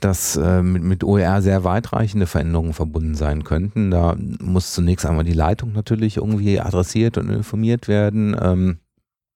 dass 0.00 0.36
äh, 0.36 0.62
mit, 0.62 0.82
mit 0.82 1.04
OER 1.04 1.42
sehr 1.42 1.64
weitreichende 1.64 2.26
Veränderungen 2.26 2.50
Veränderungen 2.50 2.72
verbunden 2.72 3.14
sein 3.14 3.44
könnten. 3.44 3.90
Da 3.90 4.16
muss 4.40 4.72
zunächst 4.72 5.06
einmal 5.06 5.24
die 5.24 5.32
Leitung 5.32 5.72
natürlich 5.72 6.16
irgendwie 6.16 6.60
adressiert 6.60 7.18
und 7.18 7.30
informiert 7.30 7.88
werden. 7.88 8.36
Ähm, 8.40 8.78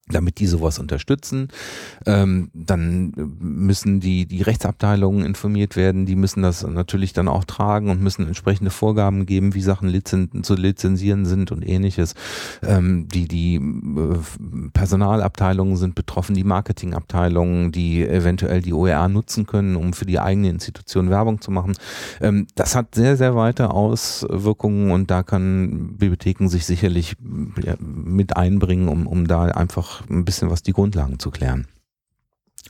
damit 0.08 0.38
die 0.38 0.46
sowas 0.46 0.78
unterstützen. 0.78 1.48
Ähm, 2.04 2.50
dann 2.52 3.12
müssen 3.40 4.00
die, 4.00 4.26
die 4.26 4.42
Rechtsabteilungen 4.42 5.24
informiert 5.24 5.76
werden, 5.76 6.04
die 6.04 6.16
müssen 6.16 6.42
das 6.42 6.62
natürlich 6.66 7.14
dann 7.14 7.26
auch 7.26 7.44
tragen 7.44 7.88
und 7.88 8.02
müssen 8.02 8.26
entsprechende 8.26 8.70
Vorgaben 8.70 9.24
geben, 9.24 9.54
wie 9.54 9.62
Sachen 9.62 9.88
lizen 9.88 10.42
zu 10.42 10.54
lizenzieren 10.56 11.24
sind 11.24 11.52
und 11.52 11.66
ähnliches. 11.66 12.14
Ähm, 12.62 13.08
die, 13.08 13.28
die 13.28 13.56
äh, 13.56 14.70
Personalabteilungen 14.74 15.76
sind 15.76 15.94
betroffen, 15.94 16.34
die 16.34 16.44
Marketingabteilungen, 16.44 17.72
die 17.72 18.06
eventuell 18.06 18.60
die 18.60 18.74
OER 18.74 19.08
nutzen 19.08 19.46
können, 19.46 19.74
um 19.74 19.94
für 19.94 20.04
die 20.04 20.20
eigene 20.20 20.50
Institution 20.50 21.08
Werbung 21.08 21.40
zu 21.40 21.50
machen. 21.50 21.74
Ähm, 22.20 22.46
das 22.56 22.74
hat 22.74 22.94
sehr, 22.94 23.16
sehr 23.16 23.34
weite 23.34 23.70
Auswirkungen 23.70 24.90
und 24.90 25.10
da 25.10 25.22
kann 25.22 25.94
Bibliotheken 25.96 26.48
sich 26.48 26.66
sicherlich 26.66 27.16
ja, 27.62 27.74
mit 27.80 28.36
einbringen, 28.36 28.88
um, 28.88 29.06
um 29.06 29.26
da 29.26 29.44
einfach 29.44 29.93
ein 30.08 30.24
bisschen 30.24 30.50
was 30.50 30.62
die 30.62 30.72
Grundlagen 30.72 31.18
zu 31.18 31.30
klären. 31.30 31.66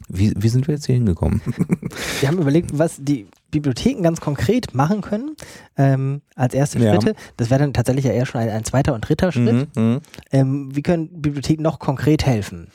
Wie, 0.09 0.33
wie 0.37 0.49
sind 0.49 0.67
wir 0.67 0.75
jetzt 0.75 0.87
hier 0.87 0.97
hingekommen? 0.97 1.41
Wir 2.21 2.29
haben 2.29 2.39
überlegt, 2.39 2.77
was 2.77 2.97
die 2.99 3.29
Bibliotheken 3.53 4.03
ganz 4.03 4.21
konkret 4.21 4.75
machen 4.75 5.01
können 5.01 5.37
ähm, 5.77 6.21
als 6.35 6.53
erste 6.53 6.81
Schritte. 6.81 7.11
Ja. 7.11 7.15
Das 7.37 7.49
wäre 7.49 7.61
dann 7.61 7.73
tatsächlich 7.73 8.05
ja 8.05 8.11
eher 8.11 8.27
schon 8.27 8.41
ein, 8.41 8.49
ein 8.49 8.65
zweiter 8.65 8.93
und 8.95 9.09
dritter 9.09 9.31
Schritt. 9.31 9.77
Mhm, 9.77 9.83
mhm, 9.83 10.01
ähm, 10.33 10.75
wie 10.75 10.83
können 10.83 11.23
Bibliotheken 11.23 11.63
noch 11.63 11.79
konkret 11.79 12.27
helfen? 12.27 12.69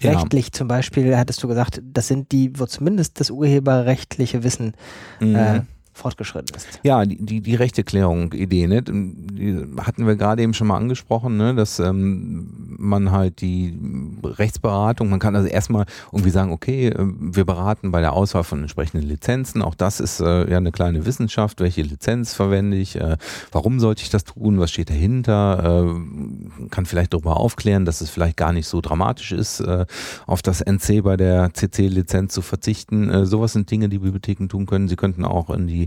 Ja. 0.00 0.12
Rechtlich 0.12 0.52
zum 0.52 0.66
Beispiel, 0.66 1.16
hattest 1.16 1.42
du 1.44 1.48
gesagt, 1.48 1.80
das 1.84 2.08
sind 2.08 2.32
die, 2.32 2.50
wo 2.58 2.66
zumindest 2.66 3.20
das 3.20 3.30
urheberrechtliche 3.30 4.42
Wissen 4.42 4.72
mhm. 5.20 5.36
äh, 5.36 5.60
fortgeschritten 5.94 6.56
ist. 6.56 6.80
Ja, 6.82 7.04
die, 7.04 7.16
die, 7.24 7.40
die 7.40 7.54
Rechteklärung-Idee, 7.54 8.66
ne? 8.66 8.82
die 8.82 9.64
hatten 9.80 10.06
wir 10.06 10.16
gerade 10.16 10.42
eben 10.42 10.52
schon 10.52 10.66
mal 10.66 10.76
angesprochen, 10.76 11.36
ne? 11.36 11.54
dass 11.54 11.78
ähm, 11.78 12.76
man 12.78 13.12
halt 13.12 13.40
die 13.40 13.78
Rechtsberatung, 14.22 15.08
man 15.08 15.20
kann 15.20 15.36
also 15.36 15.48
erstmal 15.48 15.86
irgendwie 16.12 16.30
sagen, 16.30 16.52
okay, 16.52 16.88
äh, 16.88 16.96
wir 16.98 17.44
beraten 17.44 17.92
bei 17.92 18.00
der 18.00 18.12
Auswahl 18.12 18.44
von 18.44 18.60
entsprechenden 18.60 19.06
Lizenzen, 19.06 19.62
auch 19.62 19.74
das 19.74 20.00
ist 20.00 20.20
äh, 20.20 20.50
ja 20.50 20.56
eine 20.56 20.72
kleine 20.72 21.06
Wissenschaft, 21.06 21.60
welche 21.60 21.82
Lizenz 21.82 22.34
verwende 22.34 22.76
ich, 22.76 22.96
äh, 22.96 23.16
warum 23.52 23.80
sollte 23.80 24.02
ich 24.02 24.10
das 24.10 24.24
tun, 24.24 24.58
was 24.58 24.70
steht 24.70 24.90
dahinter, 24.90 25.86
äh, 25.86 26.68
kann 26.70 26.86
vielleicht 26.86 27.14
darüber 27.14 27.36
aufklären, 27.36 27.84
dass 27.84 28.00
es 28.00 28.10
vielleicht 28.10 28.36
gar 28.36 28.52
nicht 28.52 28.66
so 28.66 28.80
dramatisch 28.80 29.32
ist, 29.32 29.60
äh, 29.60 29.86
auf 30.26 30.42
das 30.42 30.60
NC 30.60 31.02
bei 31.02 31.16
der 31.16 31.52
CC-Lizenz 31.54 32.34
zu 32.34 32.42
verzichten. 32.42 33.08
Äh, 33.10 33.26
sowas 33.26 33.52
sind 33.52 33.70
Dinge, 33.70 33.88
die 33.88 33.98
Bibliotheken 33.98 34.48
tun 34.48 34.66
können. 34.66 34.88
Sie 34.88 34.96
könnten 34.96 35.24
auch 35.24 35.50
in 35.50 35.66
die 35.66 35.83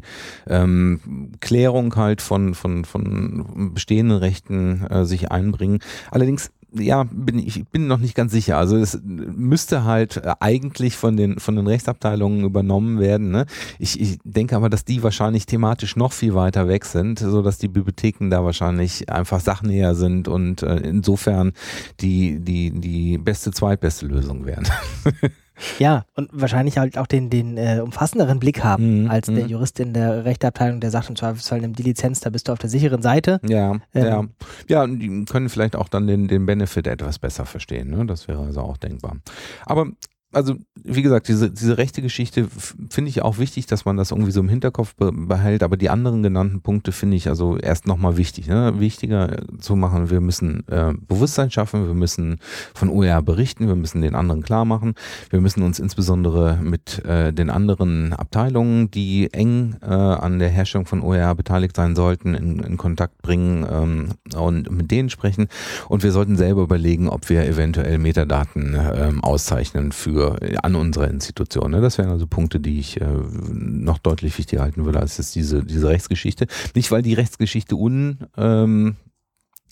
ähm, 0.48 1.32
Klärung 1.40 1.96
halt 1.96 2.22
von, 2.22 2.56
von, 2.56 2.86
von 2.86 3.74
bestehenden 3.74 4.18
Rechten 4.18 4.86
äh, 4.90 5.06
sich 5.06 5.32
einbringen. 5.32 5.80
Allerdings 6.12 6.52
ja, 6.74 7.06
bin 7.12 7.40
ich 7.40 7.66
bin 7.68 7.88
noch 7.88 8.00
nicht 8.00 8.16
ganz 8.16 8.32
sicher. 8.32 8.58
Also 8.58 8.78
es 8.78 9.00
müsste 9.04 9.84
halt 9.84 10.18
äh, 10.18 10.34
eigentlich 10.40 10.98
von 10.98 11.16
den 11.18 11.40
von 11.40 11.56
den 11.56 11.68
Rechtsabteilungen 11.68 12.44
übernommen 12.44 13.00
werden. 13.00 13.32
Ne? 13.32 13.46
Ich, 13.80 14.00
ich 14.00 14.20
denke 14.24 14.56
aber, 14.56 14.70
dass 14.70 14.86
die 14.86 15.04
wahrscheinlich 15.04 15.46
thematisch 15.46 15.96
noch 15.96 16.14
viel 16.14 16.36
weiter 16.36 16.68
weg 16.68 16.86
sind, 16.86 17.20
so 17.20 17.42
dass 17.42 17.58
die 17.58 17.68
Bibliotheken 17.68 18.30
da 18.30 18.44
wahrscheinlich 18.44 19.10
einfach 19.10 19.40
sachnäher 19.40 19.96
sind 19.96 20.28
und 20.28 20.62
äh, 20.64 20.78
insofern 20.78 21.54
die 22.02 22.40
die 22.40 22.72
die 22.72 23.18
beste 23.18 23.52
zweitbeste 23.52 24.06
Lösung 24.06 24.46
wären. 24.46 24.68
Ja, 25.80 26.06
und 26.16 26.30
wahrscheinlich 26.32 26.78
halt 26.78 26.98
auch 26.98 27.08
den, 27.08 27.30
den 27.30 27.58
äh, 27.58 27.82
umfassenderen 27.84 28.40
Blick 28.40 28.64
haben 28.64 29.04
mhm, 29.04 29.10
als 29.10 29.28
der 29.28 29.44
mhm. 29.44 29.50
Jurist 29.50 29.80
in 29.80 29.94
der 29.94 30.26
Rechteabteilung, 30.26 30.80
der 30.80 30.92
sagt 30.92 31.10
im 31.10 31.16
Zweifelsfall, 31.16 31.62
nimm 31.62 31.74
die 31.74 31.84
Lizenz, 31.84 32.20
da 32.20 32.30
bist 32.30 32.48
du 32.48 32.52
auf 32.52 32.60
der 32.60 32.70
sicheren 32.70 33.02
Seite. 33.02 33.40
Ja, 33.44 33.74
ähm, 33.94 34.06
ja. 34.06 34.24
Ja, 34.68 34.88
die 34.88 35.26
können 35.26 35.50
vielleicht 35.50 35.76
auch 35.76 35.90
dann 35.90 36.08
den, 36.08 36.28
den 36.28 36.46
Benefit 36.46 36.88
etwas 36.88 37.20
besser 37.20 37.46
verstehen. 37.46 37.90
Ne? 37.90 38.06
Das 38.06 38.28
wäre 38.28 38.44
also 38.44 38.62
auch 38.62 38.78
denkbar. 38.78 39.18
Aber 39.66 39.88
also 40.34 40.56
wie 40.84 41.02
gesagt, 41.02 41.30
diese, 41.30 41.50
diese 41.50 41.78
rechte 41.78 42.02
Geschichte 42.02 42.48
finde 42.90 43.10
ich 43.10 43.22
auch 43.22 43.38
wichtig, 43.38 43.66
dass 43.66 43.86
man 43.86 43.98
das 43.98 44.12
irgendwie 44.12 44.32
so 44.32 44.42
im 44.42 44.50
Hinterkopf 44.50 44.94
behält, 44.98 45.64
aber 45.64 45.78
die 45.78 45.90
anderen 45.90 46.22
genannten 46.22 46.62
Punkte 46.62 46.92
finde 46.92 47.16
ich 47.16 47.30
also 47.30 47.58
erst 47.58 47.88
nochmal 47.88 48.18
wichtig. 48.18 48.48
Ne? 48.48 48.74
Wichtiger 48.78 49.38
zu 49.60 49.76
machen, 49.76 50.10
wir 50.10 50.20
müssen 50.20 50.68
äh, 50.68 50.94
Bewusstsein 51.08 51.50
schaffen, 51.50 51.88
wir 51.88 51.94
müssen 51.94 52.40
von 52.74 52.90
OER 52.90 53.22
berichten, 53.22 53.68
wir 53.68 53.76
müssen 53.76 54.02
den 54.02 54.16
anderen 54.16 54.44
klar 54.44 54.66
machen, 54.66 54.96
wir 55.30 55.40
müssen 55.40 55.64
uns 55.64 55.80
insbesondere 55.80 56.60
mit 56.62 57.04
äh, 57.06 57.32
den 57.32 57.50
anderen 57.50 58.14
Abteilungen, 58.14 58.92
die 58.92 59.32
eng 59.34 59.78
äh, 59.82 59.86
an 59.86 60.40
der 60.40 60.50
Herstellung 60.50 60.86
von 60.86 61.02
OER 61.02 61.36
beteiligt 61.36 61.76
sein 61.76 61.96
sollten, 61.96 62.34
in, 62.34 62.60
in 62.60 62.78
Kontakt 62.78 63.22
bringen 63.22 63.66
ähm, 63.70 64.10
und 64.36 64.72
mit 64.72 64.92
denen 64.92 65.10
sprechen 65.10 65.48
und 65.88 66.04
wir 66.04 66.12
sollten 66.12 66.36
selber 66.36 66.64
überlegen, 66.64 67.08
ob 67.08 67.30
wir 67.30 67.46
eventuell 67.46 67.98
Metadaten 67.98 68.78
ähm, 68.96 69.24
auszeichnen 69.24 69.92
für 69.92 70.17
für 70.18 70.64
an 70.64 70.76
unserer 70.76 71.10
Institution. 71.10 71.72
Ne? 71.72 71.82
Das 71.82 71.98
wären 71.98 72.10
also 72.10 72.26
Punkte, 72.26 72.60
die 72.60 72.80
ich 72.80 73.00
äh, 73.00 73.06
noch 73.52 74.00
deutlich 74.00 74.38
wichtiger 74.38 74.64
halten 74.64 74.86
würde 74.86 75.00
als 75.00 75.18
jetzt 75.18 75.36
diese, 75.36 75.64
diese 75.64 75.88
Rechtsgeschichte. 75.88 76.48
Nicht, 76.74 76.92
weil 76.92 77.04
die 77.04 77.14
Rechtsgeschichte 77.14 77.76
un 77.76 78.20
ähm, 78.36 78.96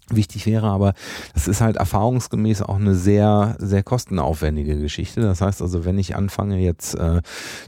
wichtig 0.10 0.46
wäre, 0.46 0.68
aber 0.68 0.94
das 1.34 1.48
ist 1.48 1.62
halt 1.62 1.78
erfahrungsgemäß 1.78 2.62
auch 2.62 2.76
eine 2.76 2.96
sehr, 2.96 3.56
sehr 3.60 3.84
kostenaufwendige 3.84 4.80
Geschichte. 4.80 5.22
Das 5.22 5.41
heißt 5.41 5.62
also, 5.62 5.86
wenn 5.86 5.98
ich 5.98 6.15
anfange 6.15 6.60
jetzt 6.60 6.96
äh, 6.96 7.22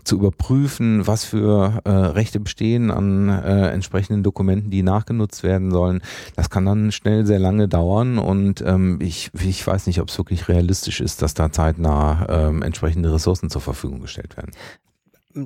zu 0.04 0.18
überprüfen, 0.18 1.08
was 1.08 1.26
für 1.26 1.82
äh, 1.84 1.90
Rechte 1.90 2.40
bestehen 2.40 2.92
an 2.92 3.30
äh, 3.30 3.70
entsprechenden 3.70 4.24
Dokumenten, 4.24 4.70
die 4.70 4.84
nachgenutzt 4.84 5.44
werden 5.44 5.72
sollen, 5.72 6.02
das 6.36 6.50
kann 6.50 6.66
dann 6.66 6.92
schnell 6.92 7.26
sehr 7.26 7.40
lange 7.40 7.68
dauern 7.68 8.18
und 8.18 8.62
ähm, 8.62 9.00
ich, 9.02 9.32
ich 9.34 9.66
weiß 9.66 9.88
nicht, 9.88 10.02
ob 10.02 10.10
es 10.10 10.18
wirklich 10.18 10.48
realistisch 10.48 11.02
ist, 11.02 11.22
dass 11.22 11.34
da 11.34 11.52
zeitnah 11.52 12.28
ähm, 12.30 12.62
entsprechende 12.62 13.14
Ressourcen 13.14 13.50
zur 13.50 13.62
Verfügung 13.62 14.02
gestellt 14.02 14.38
werden 14.38 14.52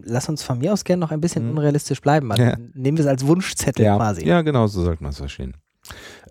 lass 0.05 0.29
uns 0.29 0.41
von 0.41 0.59
mir 0.59 0.71
aus 0.71 0.85
gerne 0.85 1.01
noch 1.01 1.11
ein 1.11 1.19
bisschen 1.19 1.43
mhm. 1.45 1.51
unrealistisch 1.51 2.01
bleiben. 2.01 2.31
Also 2.31 2.43
ja. 2.43 2.55
Nehmen 2.73 2.97
wir 2.97 3.03
es 3.03 3.09
als 3.09 3.27
Wunschzettel 3.27 3.85
ja. 3.85 3.97
quasi. 3.97 4.25
Ja, 4.25 4.41
genau, 4.41 4.67
so 4.67 4.83
sollte 4.83 5.03
man 5.03 5.11
es 5.11 5.17
verstehen. 5.17 5.57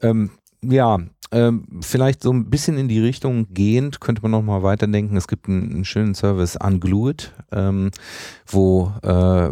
Ähm, 0.02 0.30
ja, 0.62 0.98
ähm, 1.32 1.64
vielleicht 1.80 2.22
so 2.22 2.32
ein 2.32 2.50
bisschen 2.50 2.76
in 2.76 2.88
die 2.88 2.98
Richtung 2.98 3.46
gehend 3.54 4.00
könnte 4.00 4.22
man 4.22 4.32
noch 4.32 4.42
mal 4.42 4.62
weiterdenken. 4.64 5.16
Es 5.16 5.28
gibt 5.28 5.48
einen, 5.48 5.70
einen 5.70 5.84
schönen 5.84 6.14
Service 6.14 6.56
Unglued, 6.56 7.32
ähm, 7.52 7.92
wo 8.46 8.92
äh, 9.02 9.50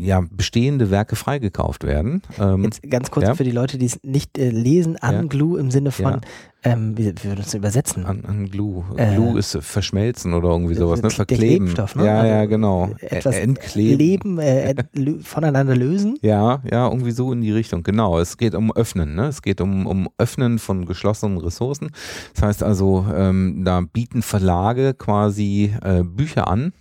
ja 0.00 0.22
bestehende 0.30 0.90
Werke 0.90 1.16
freigekauft 1.16 1.82
werden. 1.82 2.22
Ähm, 2.38 2.64
Jetzt 2.64 2.88
ganz 2.88 3.10
kurz 3.10 3.26
ja. 3.26 3.34
für 3.34 3.44
die 3.44 3.50
Leute, 3.50 3.78
die 3.78 3.86
es 3.86 4.02
nicht 4.04 4.38
äh, 4.38 4.50
lesen, 4.50 4.96
Unglue 5.02 5.58
ja. 5.58 5.64
im 5.64 5.70
Sinne 5.72 5.90
von 5.90 6.20
ähm, 6.66 6.98
wie, 6.98 7.06
wie 7.06 7.24
würden 7.24 7.42
das 7.42 7.54
übersetzen? 7.54 8.04
An, 8.06 8.24
an 8.24 8.50
Glue. 8.50 8.84
Äh, 8.96 9.14
Glue 9.14 9.38
ist 9.38 9.56
verschmelzen 9.60 10.34
oder 10.34 10.48
irgendwie 10.50 10.74
sowas, 10.74 11.00
ne? 11.00 11.10
Verkleben. 11.10 11.66
Klebstoff, 11.66 11.94
ne? 11.94 12.06
Ja, 12.06 12.18
also 12.18 12.32
ja, 12.32 12.44
genau. 12.46 12.90
Etwas 12.98 13.36
Entkleben. 13.36 13.98
Leben, 13.98 14.38
äh, 14.38 14.74
voneinander 15.22 15.76
lösen? 15.76 16.18
Ja, 16.22 16.62
ja, 16.70 16.88
irgendwie 16.88 17.12
so 17.12 17.32
in 17.32 17.40
die 17.40 17.52
Richtung. 17.52 17.82
Genau. 17.82 18.18
Es 18.18 18.36
geht 18.36 18.54
um 18.54 18.72
Öffnen, 18.72 19.14
ne? 19.14 19.26
Es 19.26 19.42
geht 19.42 19.60
um, 19.60 19.86
um 19.86 20.08
Öffnen 20.18 20.58
von 20.58 20.86
geschlossenen 20.86 21.38
Ressourcen. 21.38 21.90
Das 22.34 22.42
heißt 22.42 22.62
also, 22.62 23.06
ähm, 23.14 23.62
da 23.64 23.80
bieten 23.80 24.22
Verlage 24.22 24.94
quasi 24.94 25.72
äh, 25.82 26.02
Bücher 26.02 26.48
an, 26.48 26.72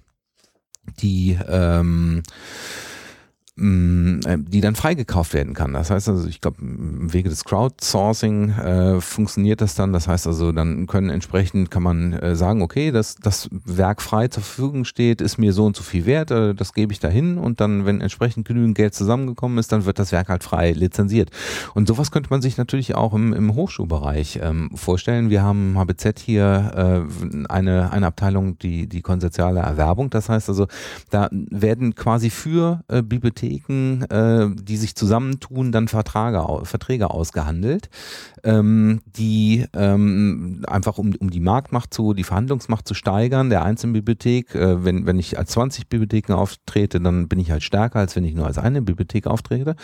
die 0.99 1.37
ähm, 1.47 2.23
äh, 2.25 2.94
die 3.57 4.59
dann 4.59 4.75
freigekauft 4.75 5.33
werden 5.33 5.53
kann. 5.53 5.71
Das 5.71 5.89
heißt 5.89 6.09
also, 6.09 6.27
ich 6.27 6.41
glaube, 6.41 6.57
im 6.59 7.13
Wege 7.13 7.29
des 7.29 7.45
Crowdsourcing 7.45 8.49
äh, 8.49 8.99
funktioniert 8.99 9.61
das 9.61 9.75
dann. 9.75 9.93
Das 9.93 10.09
heißt 10.09 10.27
also, 10.27 10.51
dann 10.51 10.87
können 10.87 11.09
entsprechend, 11.09 11.71
kann 11.71 11.81
man 11.81 12.11
äh, 12.11 12.35
sagen, 12.35 12.61
okay, 12.61 12.91
das, 12.91 13.15
das 13.15 13.47
Werk 13.63 14.01
frei 14.01 14.27
zur 14.27 14.43
Verfügung 14.43 14.83
steht, 14.83 15.21
ist 15.21 15.37
mir 15.37 15.53
so 15.53 15.65
und 15.65 15.77
so 15.77 15.83
viel 15.83 16.05
wert, 16.05 16.31
äh, 16.31 16.53
das 16.53 16.73
gebe 16.73 16.91
ich 16.91 16.99
dahin 16.99 17.37
und 17.37 17.61
dann, 17.61 17.85
wenn 17.85 18.01
entsprechend 18.01 18.45
genügend 18.45 18.75
Geld 18.75 18.93
zusammengekommen 18.93 19.57
ist, 19.57 19.71
dann 19.71 19.85
wird 19.85 19.99
das 19.99 20.11
Werk 20.11 20.27
halt 20.27 20.43
frei 20.43 20.73
lizenziert. 20.73 21.29
Und 21.73 21.87
sowas 21.87 22.11
könnte 22.11 22.31
man 22.31 22.41
sich 22.41 22.57
natürlich 22.57 22.93
auch 22.93 23.13
im, 23.13 23.31
im 23.31 23.55
Hochschulbereich 23.55 24.39
ähm, 24.43 24.71
vorstellen. 24.75 25.29
Wir 25.29 25.43
haben 25.43 25.77
HBZ 25.77 26.19
hier 26.19 27.05
äh, 27.07 27.47
eine, 27.47 27.93
eine 27.93 28.07
Abteilung, 28.07 28.59
die, 28.59 28.87
die 28.87 29.01
konsortiale 29.01 29.61
Erwerbung. 29.61 30.09
Das 30.09 30.27
heißt 30.27 30.49
also, 30.49 30.67
da 31.09 31.29
werden 31.31 31.95
quasi 31.95 32.29
für 32.29 32.83
äh, 32.89 33.01
Bibliotheken 33.01 33.44
Bibliotheken, 33.45 34.03
äh, 34.09 34.49
die 34.61 34.77
sich 34.77 34.95
zusammentun, 34.95 35.71
dann 35.71 35.87
Vertrage, 35.87 36.65
Verträge 36.65 37.09
ausgehandelt, 37.09 37.89
ähm, 38.45 39.01
die 39.05 39.65
ähm, 39.73 40.63
einfach 40.67 40.97
um, 40.97 41.13
um 41.19 41.29
die 41.31 41.39
Marktmacht 41.39 41.93
zu, 41.93 42.13
die 42.13 42.23
Verhandlungsmacht 42.23 42.87
zu 42.87 42.93
steigern, 42.93 43.49
der 43.49 43.63
einzelnen 43.63 43.93
Bibliothek. 43.93 44.55
Äh, 44.55 44.85
wenn, 44.85 45.05
wenn 45.05 45.19
ich 45.19 45.37
als 45.37 45.51
20 45.51 45.89
Bibliotheken 45.89 46.33
auftrete, 46.33 47.01
dann 47.01 47.27
bin 47.27 47.39
ich 47.39 47.51
halt 47.51 47.63
stärker, 47.63 47.99
als 47.99 48.15
wenn 48.15 48.23
ich 48.23 48.35
nur 48.35 48.45
als 48.45 48.57
eine 48.57 48.81
Bibliothek 48.81 49.27
auftrete. 49.27 49.75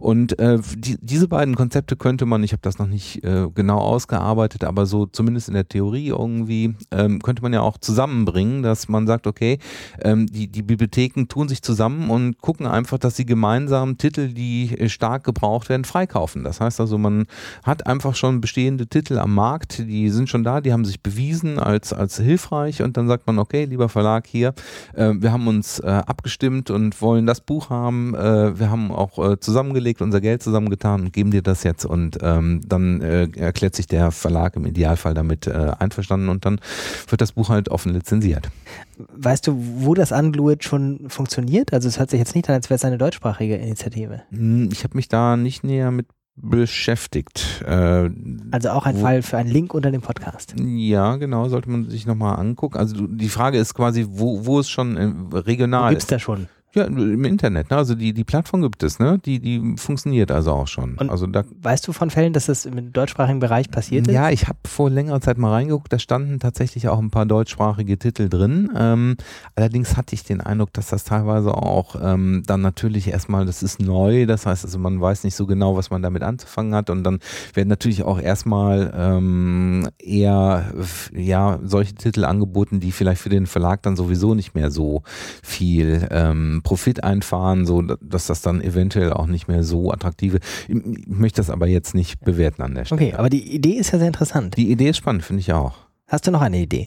Und 0.00 0.38
äh, 0.38 0.58
die, 0.76 0.96
diese 1.00 1.28
beiden 1.28 1.54
Konzepte 1.54 1.96
könnte 1.96 2.26
man, 2.26 2.42
ich 2.42 2.52
habe 2.52 2.62
das 2.62 2.78
noch 2.78 2.86
nicht 2.86 3.22
äh, 3.22 3.48
genau 3.54 3.78
ausgearbeitet, 3.78 4.64
aber 4.64 4.86
so 4.86 5.06
zumindest 5.06 5.48
in 5.48 5.54
der 5.54 5.68
Theorie 5.68 6.08
irgendwie, 6.08 6.74
ähm, 6.90 7.20
könnte 7.20 7.42
man 7.42 7.52
ja 7.52 7.60
auch 7.60 7.78
zusammenbringen, 7.78 8.62
dass 8.62 8.88
man 8.88 9.06
sagt, 9.06 9.26
okay, 9.26 9.58
ähm, 10.02 10.26
die, 10.26 10.48
die 10.48 10.62
Bibliotheken 10.62 11.26
tun 11.28 11.48
sich 11.48 11.62
zusammen 11.62 12.10
und 12.10 12.40
gucken 12.40 12.66
einfach, 12.66 12.98
dass 12.98 13.16
sie 13.16 13.26
gemeinsam 13.26 13.98
Titel, 13.98 14.28
die 14.28 14.78
äh, 14.78 14.88
stark 14.88 15.24
gebraucht 15.24 15.68
werden, 15.68 15.84
freikaufen. 15.84 16.44
Das 16.44 16.60
heißt 16.60 16.80
also, 16.80 16.98
man 16.98 17.26
hat 17.62 17.86
einfach 17.86 18.05
schon 18.14 18.40
bestehende 18.40 18.86
Titel 18.86 19.18
am 19.18 19.34
Markt, 19.34 19.78
die 19.78 20.10
sind 20.10 20.28
schon 20.28 20.44
da, 20.44 20.60
die 20.60 20.72
haben 20.72 20.84
sich 20.84 21.02
bewiesen 21.02 21.58
als, 21.58 21.92
als 21.92 22.18
hilfreich 22.18 22.82
und 22.82 22.96
dann 22.96 23.08
sagt 23.08 23.26
man, 23.26 23.38
okay, 23.38 23.64
lieber 23.64 23.88
Verlag 23.88 24.26
hier, 24.26 24.54
äh, 24.94 25.12
wir 25.16 25.32
haben 25.32 25.48
uns 25.48 25.78
äh, 25.80 25.86
abgestimmt 25.86 26.70
und 26.70 27.00
wollen 27.02 27.26
das 27.26 27.40
Buch 27.40 27.70
haben, 27.70 28.14
äh, 28.14 28.58
wir 28.58 28.70
haben 28.70 28.90
auch 28.90 29.18
äh, 29.18 29.40
zusammengelegt, 29.40 30.02
unser 30.02 30.20
Geld 30.20 30.42
zusammengetan 30.42 31.02
und 31.02 31.12
geben 31.12 31.30
dir 31.30 31.42
das 31.42 31.62
jetzt 31.62 31.84
und 31.84 32.18
ähm, 32.22 32.60
dann 32.66 33.00
äh, 33.00 33.28
erklärt 33.36 33.74
sich 33.74 33.86
der 33.86 34.10
Verlag 34.10 34.56
im 34.56 34.66
Idealfall 34.66 35.14
damit 35.14 35.48
einverstanden 35.48 36.28
und 36.28 36.44
dann 36.44 36.60
wird 37.08 37.20
das 37.20 37.32
Buch 37.32 37.48
halt 37.48 37.68
offen 37.68 37.92
lizenziert. 37.92 38.50
Weißt 38.98 39.46
du, 39.46 39.56
wo 39.78 39.94
das 39.94 40.12
Unglued 40.12 40.64
schon 40.64 41.08
funktioniert? 41.08 41.72
Also 41.72 41.88
es 41.88 41.98
hört 41.98 42.10
sich 42.10 42.18
jetzt 42.18 42.34
nicht 42.34 42.48
an, 42.48 42.54
als 42.54 42.70
wäre 42.70 42.76
es 42.76 42.84
eine 42.84 42.98
deutschsprachige 42.98 43.56
Initiative. 43.56 44.22
Hm, 44.30 44.70
ich 44.72 44.84
habe 44.84 44.96
mich 44.96 45.08
da 45.08 45.36
nicht 45.36 45.64
näher 45.64 45.90
mit 45.90 46.06
beschäftigt. 46.36 47.64
Äh, 47.66 48.10
also 48.50 48.70
auch 48.70 48.86
ein 48.86 48.96
wo, 48.96 49.00
Fall 49.00 49.22
für 49.22 49.38
einen 49.38 49.50
Link 49.50 49.74
unter 49.74 49.90
dem 49.90 50.02
Podcast. 50.02 50.54
Ja, 50.58 51.16
genau, 51.16 51.48
sollte 51.48 51.70
man 51.70 51.88
sich 51.88 52.06
nochmal 52.06 52.38
angucken. 52.38 52.76
Also 52.76 53.06
die 53.06 53.28
Frage 53.28 53.58
ist 53.58 53.74
quasi, 53.74 54.06
wo, 54.08 54.44
wo 54.44 54.60
es 54.60 54.68
schon 54.68 54.96
äh, 54.96 55.38
regional 55.38 55.90
Gibt 55.90 56.02
es 56.02 56.08
da 56.08 56.18
schon? 56.18 56.48
Ja, 56.76 56.84
im 56.84 57.24
Internet. 57.24 57.70
Ne? 57.70 57.76
Also 57.78 57.94
die, 57.94 58.12
die 58.12 58.24
Plattform 58.24 58.60
gibt 58.60 58.82
es, 58.82 58.98
ne? 58.98 59.18
Die, 59.24 59.40
die 59.40 59.76
funktioniert 59.78 60.30
also 60.30 60.52
auch 60.52 60.68
schon. 60.68 60.96
Und 60.98 61.08
also 61.08 61.26
da, 61.26 61.42
weißt 61.62 61.88
du 61.88 61.94
von 61.94 62.10
Fällen, 62.10 62.34
dass 62.34 62.46
das 62.46 62.66
im 62.66 62.92
deutschsprachigen 62.92 63.40
Bereich 63.40 63.70
passiert 63.70 64.06
ist? 64.06 64.12
Ja, 64.12 64.28
ich 64.28 64.46
habe 64.46 64.58
vor 64.66 64.90
längerer 64.90 65.22
Zeit 65.22 65.38
mal 65.38 65.52
reingeguckt, 65.52 65.90
da 65.90 65.98
standen 65.98 66.38
tatsächlich 66.38 66.88
auch 66.88 66.98
ein 66.98 67.10
paar 67.10 67.24
deutschsprachige 67.24 67.98
Titel 67.98 68.28
drin. 68.28 68.70
Ähm, 68.76 69.16
allerdings 69.54 69.96
hatte 69.96 70.14
ich 70.14 70.24
den 70.24 70.42
Eindruck, 70.42 70.74
dass 70.74 70.88
das 70.88 71.04
teilweise 71.04 71.54
auch 71.54 71.96
ähm, 71.98 72.42
dann 72.46 72.60
natürlich 72.60 73.08
erstmal, 73.08 73.46
das 73.46 73.62
ist 73.62 73.80
neu, 73.80 74.26
das 74.26 74.44
heißt 74.44 74.66
also, 74.66 74.78
man 74.78 75.00
weiß 75.00 75.24
nicht 75.24 75.34
so 75.34 75.46
genau, 75.46 75.78
was 75.78 75.88
man 75.88 76.02
damit 76.02 76.22
anzufangen 76.22 76.74
hat 76.74 76.90
und 76.90 77.04
dann 77.04 77.20
werden 77.54 77.68
natürlich 77.68 78.02
auch 78.02 78.20
erstmal 78.20 78.92
ähm, 78.94 79.88
eher 79.98 80.74
ja 81.14 81.58
solche 81.62 81.94
Titel 81.94 82.26
angeboten, 82.26 82.80
die 82.80 82.92
vielleicht 82.92 83.22
für 83.22 83.30
den 83.30 83.46
Verlag 83.46 83.80
dann 83.80 83.96
sowieso 83.96 84.34
nicht 84.34 84.54
mehr 84.54 84.70
so 84.70 85.02
viel 85.42 86.06
ähm, 86.10 86.60
Profit 86.66 87.04
einfahren, 87.04 87.64
so 87.64 87.80
dass 87.80 88.26
das 88.26 88.42
dann 88.42 88.60
eventuell 88.60 89.12
auch 89.12 89.26
nicht 89.26 89.46
mehr 89.46 89.62
so 89.62 89.92
attraktive. 89.92 90.40
Ich 90.66 90.74
möchte 91.06 91.36
das 91.36 91.48
aber 91.48 91.68
jetzt 91.68 91.94
nicht 91.94 92.18
bewerten 92.18 92.60
an 92.60 92.74
der 92.74 92.84
Stelle. 92.84 93.00
Okay, 93.00 93.14
aber 93.14 93.30
die 93.30 93.54
Idee 93.54 93.74
ist 93.74 93.92
ja 93.92 94.00
sehr 94.00 94.08
interessant. 94.08 94.56
Die 94.56 94.72
Idee 94.72 94.88
ist 94.88 94.96
spannend, 94.96 95.22
finde 95.22 95.42
ich 95.42 95.52
auch. 95.52 95.76
Hast 96.08 96.26
du 96.26 96.32
noch 96.32 96.40
eine 96.40 96.58
Idee? 96.58 96.84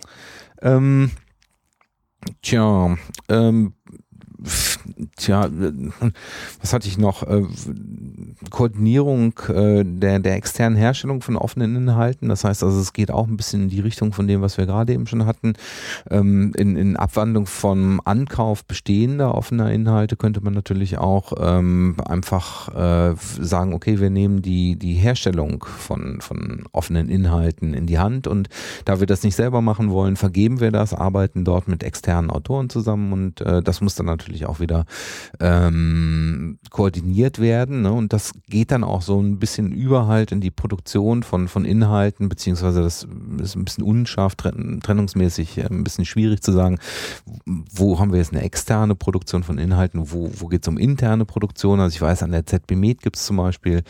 Ähm, 0.62 1.12
tja, 2.42 2.98
ähm, 3.30 3.74
tja, 5.18 5.50
was 6.62 6.74
hatte 6.74 6.88
ich 6.88 6.98
noch? 6.98 7.24
Äh, 7.24 7.44
Koordinierung 8.50 9.34
äh, 9.50 9.84
der, 9.86 10.20
der 10.20 10.36
externen 10.36 10.78
Herstellung 10.78 11.22
von 11.22 11.36
offenen 11.36 11.76
Inhalten. 11.76 12.30
Das 12.30 12.44
heißt 12.44 12.64
also, 12.64 12.80
es 12.80 12.94
geht 12.94 13.12
auch 13.12 13.28
ein 13.28 13.38
bisschen 13.38 13.64
in 13.64 13.70
die 13.70 13.80
Richtung 13.80 14.14
von 14.14 14.28
dem, 14.28 14.42
was 14.42 14.58
wir 14.58 14.66
gerade 14.66 14.94
eben 14.94 15.08
schon 15.08 15.26
hatten. 15.26 15.54
Ähm, 16.10 16.54
in, 16.56 16.76
in 16.76 16.96
Abwandlung 16.96 17.46
vom 17.46 18.02
Ankauf 18.06 18.66
bestehender 18.66 19.36
offener 19.36 19.72
Inhalte 19.72 20.16
könnte 20.16 20.42
man 20.42 20.54
natürlich 20.54 20.98
auch 20.98 21.34
ähm, 21.40 21.98
einfach 22.06 22.70
äh, 22.76 23.16
sagen, 23.40 23.74
okay, 23.74 24.00
wir 24.00 24.10
nehmen 24.10 24.42
die, 24.42 24.78
die 24.78 24.94
Herstellung 24.94 25.64
von, 25.64 26.22
von 26.22 26.64
offenen 26.72 27.10
Inhalten 27.10 27.74
in 27.74 27.86
die 27.86 28.00
Hand 28.00 28.28
und 28.28 28.50
da 28.86 29.00
wir 29.00 29.08
das 29.08 29.24
nicht 29.24 29.36
selber 29.36 29.62
machen 29.62 29.90
wollen, 29.90 30.16
vergeben 30.16 30.60
wir 30.60 30.72
das, 30.72 30.94
arbeiten 30.94 31.44
dort 31.44 31.68
mit 31.68 31.84
externen 31.84 32.30
Autoren 32.30 32.70
zusammen 32.70 33.14
und 33.14 33.42
das 33.42 33.82
muss 33.82 33.96
dann 33.96 34.06
natürlich 34.06 34.29
auch 34.46 34.60
wieder 34.60 34.86
ähm, 35.40 36.60
koordiniert 36.70 37.40
werden. 37.40 37.82
Ne? 37.82 37.92
Und 37.92 38.14
das 38.14 38.32
geht 38.48 38.72
dann 38.72 38.84
auch 38.84 39.02
so 39.02 39.22
ein 39.22 39.40
bisschen 39.40 39.72
über 39.72 40.08
halt 40.08 40.32
in 40.32 40.42
die 40.42 40.52
Produktion 40.52 41.24
von, 41.24 41.48
von 41.48 41.66
Inhalten, 41.66 42.30
beziehungsweise 42.30 42.82
das 42.82 43.08
ist 43.42 43.56
ein 43.56 43.66
bisschen 43.66 43.84
unscharf, 43.84 44.36
trennungsmäßig 44.36 45.58
äh, 45.58 45.68
ein 45.70 45.84
bisschen 45.84 46.06
schwierig 46.06 46.42
zu 46.42 46.52
sagen, 46.52 46.80
wo 47.46 48.00
haben 48.00 48.12
wir 48.12 48.20
jetzt 48.20 48.34
eine 48.34 48.44
externe 48.44 48.96
Produktion 48.96 49.44
von 49.44 49.58
Inhalten, 49.58 50.12
wo, 50.12 50.32
wo 50.38 50.48
geht 50.48 50.64
es 50.64 50.68
um 50.68 50.78
interne 50.78 51.26
Produktion. 51.26 51.80
Also 51.80 51.96
ich 51.96 52.02
weiß, 52.02 52.24
an 52.24 52.32
der 52.32 52.46
ZB 52.46 52.76
Med 52.76 53.02
gibt 53.02 53.18
es 53.18 53.26
zum 53.26 53.38
Beispiel 53.38 53.84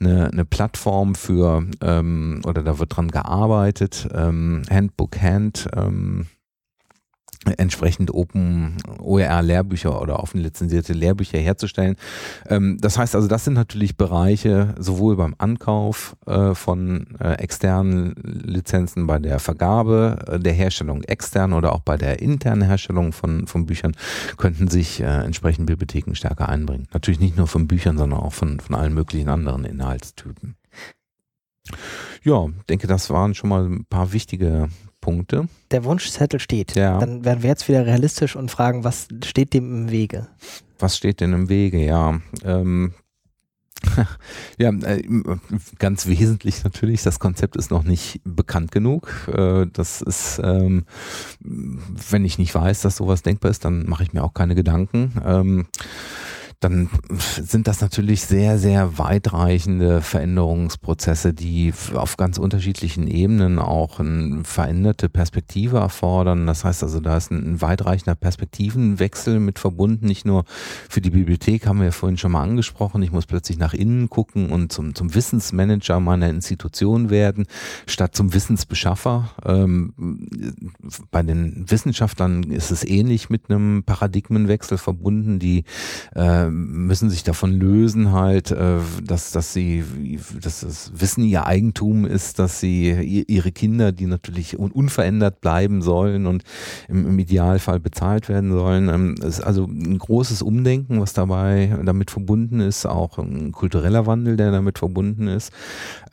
eine, 0.00 0.30
eine 0.30 0.44
Plattform 0.44 1.14
für, 1.14 1.64
ähm, 1.80 2.40
oder 2.46 2.62
da 2.62 2.78
wird 2.78 2.96
dran 2.96 3.10
gearbeitet, 3.10 4.08
ähm, 4.14 4.62
Handbook 4.70 5.20
Hand, 5.20 5.68
ähm, 5.74 6.26
entsprechend 7.46 8.12
Open 8.12 8.76
OER 8.98 9.42
Lehrbücher 9.42 10.00
oder 10.00 10.20
offen 10.20 10.40
lizenzierte 10.40 10.92
Lehrbücher 10.92 11.38
herzustellen. 11.38 11.96
Ähm, 12.48 12.78
das 12.80 12.98
heißt 12.98 13.14
also, 13.14 13.28
das 13.28 13.44
sind 13.44 13.54
natürlich 13.54 13.96
Bereiche 13.96 14.74
sowohl 14.78 15.16
beim 15.16 15.34
Ankauf 15.38 16.16
äh, 16.26 16.54
von 16.54 17.16
äh, 17.20 17.34
externen 17.34 18.14
Lizenzen, 18.22 19.06
bei 19.06 19.18
der 19.18 19.38
Vergabe 19.38 20.18
äh, 20.26 20.38
der 20.38 20.52
Herstellung 20.52 21.02
extern 21.04 21.52
oder 21.52 21.72
auch 21.72 21.80
bei 21.80 21.96
der 21.96 22.20
internen 22.20 22.62
Herstellung 22.62 23.12
von, 23.12 23.46
von 23.46 23.66
Büchern 23.66 23.92
könnten 24.36 24.68
sich 24.68 25.00
entsprechend 25.00 25.66
Bibliotheken 25.66 26.14
stärker 26.14 26.48
einbringen. 26.48 26.88
Natürlich 26.92 27.20
nicht 27.20 27.36
nur 27.36 27.46
von 27.46 27.66
Büchern, 27.66 27.98
sondern 27.98 28.20
auch 28.20 28.32
von, 28.32 28.60
von 28.60 28.74
allen 28.74 28.94
möglichen 28.94 29.28
anderen 29.28 29.64
Inhaltstypen. 29.64 30.56
Ja, 32.22 32.46
denke, 32.68 32.86
das 32.86 33.10
waren 33.10 33.34
schon 33.34 33.50
mal 33.50 33.66
ein 33.66 33.84
paar 33.86 34.12
wichtige 34.12 34.68
Punkte. 35.06 35.46
Der 35.70 35.84
Wunschzettel 35.84 36.40
steht. 36.40 36.74
Ja. 36.74 36.98
Dann 36.98 37.24
werden 37.24 37.44
wir 37.44 37.50
jetzt 37.50 37.68
wieder 37.68 37.86
realistisch 37.86 38.34
und 38.34 38.50
fragen, 38.50 38.82
was 38.82 39.06
steht 39.24 39.54
dem 39.54 39.84
im 39.84 39.90
Wege? 39.92 40.26
Was 40.80 40.96
steht 40.96 41.20
denn 41.20 41.32
im 41.32 41.48
Wege? 41.48 41.78
Ja, 41.78 42.20
ähm, 42.44 42.92
ja, 44.58 44.70
äh, 44.70 45.04
ganz 45.78 46.08
wesentlich 46.08 46.64
natürlich, 46.64 47.04
das 47.04 47.20
Konzept 47.20 47.54
ist 47.54 47.70
noch 47.70 47.84
nicht 47.84 48.20
bekannt 48.24 48.72
genug. 48.72 49.28
Äh, 49.28 49.66
das 49.72 50.02
ist, 50.02 50.40
ähm, 50.42 50.86
wenn 51.40 52.24
ich 52.24 52.38
nicht 52.38 52.52
weiß, 52.52 52.80
dass 52.80 52.96
sowas 52.96 53.22
denkbar 53.22 53.52
ist, 53.52 53.64
dann 53.64 53.88
mache 53.88 54.02
ich 54.02 54.12
mir 54.12 54.24
auch 54.24 54.34
keine 54.34 54.56
Gedanken. 54.56 55.68
Dann 56.60 56.88
sind 57.10 57.68
das 57.68 57.80
natürlich 57.82 58.22
sehr, 58.22 58.58
sehr 58.58 58.98
weitreichende 58.98 60.00
Veränderungsprozesse, 60.00 61.34
die 61.34 61.74
auf 61.94 62.16
ganz 62.16 62.38
unterschiedlichen 62.38 63.08
Ebenen 63.08 63.58
auch 63.58 64.00
eine 64.00 64.42
veränderte 64.44 65.08
Perspektive 65.10 65.78
erfordern. 65.78 66.46
Das 66.46 66.64
heißt 66.64 66.82
also, 66.82 67.00
da 67.00 67.16
ist 67.18 67.30
ein 67.30 67.60
weitreichender 67.60 68.14
Perspektivenwechsel 68.14 69.38
mit 69.38 69.58
verbunden, 69.58 70.06
nicht 70.06 70.24
nur 70.24 70.44
für 70.88 71.00
die 71.02 71.10
Bibliothek, 71.10 71.66
haben 71.66 71.78
wir 71.78 71.86
ja 71.86 71.92
vorhin 71.92 72.16
schon 72.16 72.32
mal 72.32 72.42
angesprochen, 72.42 73.02
ich 73.02 73.12
muss 73.12 73.26
plötzlich 73.26 73.58
nach 73.58 73.74
innen 73.74 74.08
gucken 74.08 74.50
und 74.50 74.72
zum, 74.72 74.94
zum 74.94 75.14
Wissensmanager 75.14 76.00
meiner 76.00 76.30
Institution 76.30 77.10
werden, 77.10 77.46
statt 77.86 78.16
zum 78.16 78.32
Wissensbeschaffer. 78.32 79.30
Ähm, 79.44 79.92
bei 81.10 81.22
den 81.22 81.70
Wissenschaftlern 81.70 82.44
ist 82.44 82.70
es 82.70 82.84
ähnlich 82.84 83.28
mit 83.28 83.50
einem 83.50 83.82
Paradigmenwechsel 83.84 84.78
verbunden, 84.78 85.38
die 85.38 85.64
äh, 86.14 86.45
müssen 86.50 87.10
sich 87.10 87.22
davon 87.22 87.52
lösen 87.52 88.12
halt, 88.12 88.50
äh, 88.50 88.78
dass, 89.02 89.32
dass 89.32 89.52
sie, 89.52 89.84
dass 90.40 90.60
das 90.60 90.92
Wissen 90.94 91.24
ihr 91.24 91.46
Eigentum 91.46 92.04
ist, 92.04 92.38
dass 92.38 92.60
sie 92.60 93.24
ihre 93.28 93.52
Kinder, 93.52 93.92
die 93.92 94.06
natürlich 94.06 94.58
unverändert 94.58 95.40
bleiben 95.40 95.82
sollen 95.82 96.26
und 96.26 96.42
im, 96.88 97.06
im 97.06 97.18
Idealfall 97.18 97.80
bezahlt 97.80 98.28
werden 98.28 98.52
sollen. 98.52 98.88
Ähm, 98.88 99.14
ist 99.22 99.40
also 99.40 99.64
ein 99.64 99.98
großes 99.98 100.42
Umdenken, 100.42 101.00
was 101.00 101.12
dabei 101.12 101.78
damit 101.84 102.10
verbunden 102.10 102.60
ist, 102.60 102.86
auch 102.86 103.18
ein 103.18 103.52
kultureller 103.52 104.06
Wandel, 104.06 104.36
der 104.36 104.50
damit 104.50 104.78
verbunden 104.78 105.28
ist. 105.28 105.52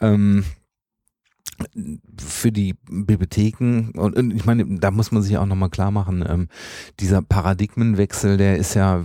Ähm, 0.01 0.43
für 2.19 2.51
die 2.51 2.75
Bibliotheken 2.89 3.91
und, 3.95 4.15
und, 4.15 4.31
ich 4.31 4.45
meine, 4.45 4.65
da 4.79 4.91
muss 4.91 5.11
man 5.11 5.21
sich 5.21 5.37
auch 5.37 5.45
nochmal 5.45 5.69
klar 5.69 5.91
machen, 5.91 6.23
ähm, 6.27 6.47
dieser 6.99 7.21
Paradigmenwechsel, 7.21 8.37
der 8.37 8.57
ist 8.57 8.73
ja 8.73 9.03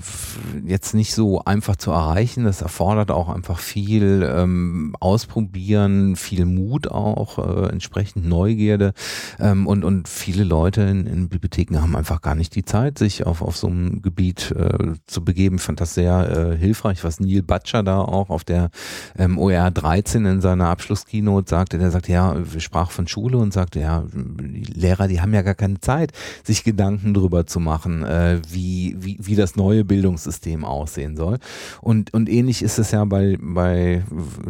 jetzt 0.65 0.95
nicht 0.95 1.15
so 1.15 1.41
einfach 1.45 1.77
zu 1.77 1.91
erreichen. 1.91 2.45
Das 2.45 2.63
erfordert 2.63 3.11
auch 3.11 3.29
einfach 3.29 3.59
viel 3.59 4.27
ähm, 4.29 4.95
Ausprobieren, 5.01 6.17
viel 6.17 6.47
Mut 6.47 6.89
auch, 6.89 7.39
äh, 7.39 7.69
entsprechend 7.71 8.27
Neugierde 8.27 8.93
ähm, 9.39 9.67
und, 9.67 9.85
und 9.85 10.09
viele 10.09 10.45
Leute 10.45 10.83
in, 10.83 11.07
in, 11.07 11.29
Bibliotheken 11.29 11.81
haben 11.81 11.97
einfach 11.97 12.23
gar 12.23 12.35
nicht 12.35 12.55
die 12.55 12.65
Zeit, 12.65 12.99
sich 12.99 13.27
auf, 13.27 13.43
auf 13.43 13.57
so 13.57 13.67
einem 13.67 14.03
Gebiet 14.03 14.53
äh, 14.53 14.95
zu 15.07 15.25
begeben. 15.25 15.57
Ich 15.57 15.63
fand 15.63 15.81
das 15.81 15.95
sehr 15.95 16.53
äh, 16.53 16.57
hilfreich, 16.57 17.05
was 17.05 17.21
Neil 17.21 17.43
Butcher 17.43 17.83
da 17.83 18.01
auch 18.01 18.31
auf 18.31 18.45
der 18.45 18.71
ähm, 19.19 19.39
OER 19.39 19.71
13 19.71 20.25
in 20.25 20.41
seiner 20.41 20.69
Abschlusskeynote 20.69 21.49
sagte. 21.49 21.79
Der 21.79 21.91
sagt, 21.91 22.09
ja, 22.09 22.28
sprach 22.59 22.91
von 22.91 23.07
Schule 23.07 23.39
und 23.39 23.53
sagte, 23.53 23.81
ja, 23.81 24.05
die 24.13 24.65
Lehrer, 24.65 25.09
die 25.09 25.21
haben 25.21 25.35
ja 25.35 25.43
gar 25.43 25.55
keine 25.55 25.81
Zeit, 25.81 26.13
sich 26.45 26.65
Gedanken 26.65 27.15
drüber 27.15 27.47
zu 27.47 27.61
machen, 27.61 28.05
äh, 28.05 28.41
wie, 28.51 28.97
wie, 28.99 29.19
wie 29.21 29.35
das 29.35 29.57
neue 29.57 29.85
Bildungssystem 29.85 30.65
aussehen 30.65 31.17
soll. 31.17 31.39
Und, 31.81 32.13
und 32.15 32.29
ähnlich 32.29 32.63
ist 32.63 32.79
es 32.79 32.91
ja 32.91 33.05
bei, 33.05 33.39
bei 33.41 34.03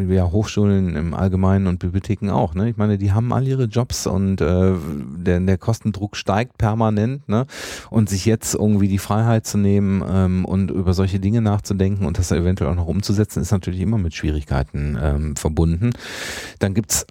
ja, 0.08 0.30
Hochschulen 0.30 0.96
im 0.96 1.14
Allgemeinen 1.14 1.66
und 1.66 1.78
Bibliotheken 1.78 2.30
auch. 2.30 2.54
Ne? 2.54 2.70
Ich 2.70 2.76
meine, 2.76 2.98
die 2.98 3.12
haben 3.12 3.32
all 3.32 3.46
ihre 3.46 3.64
Jobs 3.64 4.06
und 4.06 4.40
äh, 4.40 4.74
der, 5.16 5.40
der 5.40 5.58
Kostendruck 5.58 6.16
steigt 6.16 6.58
permanent. 6.58 7.28
Ne? 7.28 7.46
Und 7.90 8.08
sich 8.08 8.24
jetzt 8.24 8.54
irgendwie 8.54 8.88
die 8.88 8.98
Freiheit 8.98 9.46
zu 9.46 9.58
nehmen 9.58 10.02
ähm, 10.08 10.44
und 10.44 10.70
über 10.70 10.94
solche 10.94 11.20
Dinge 11.20 11.40
nachzudenken 11.40 12.06
und 12.06 12.18
das 12.18 12.32
eventuell 12.32 12.70
auch 12.70 12.76
noch 12.76 12.86
umzusetzen, 12.86 13.40
ist 13.40 13.52
natürlich 13.52 13.80
immer 13.80 13.98
mit 13.98 14.14
Schwierigkeiten 14.14 14.98
ähm, 15.00 15.36
verbunden. 15.36 15.90
Dann 16.58 16.74
gibt's 16.74 17.06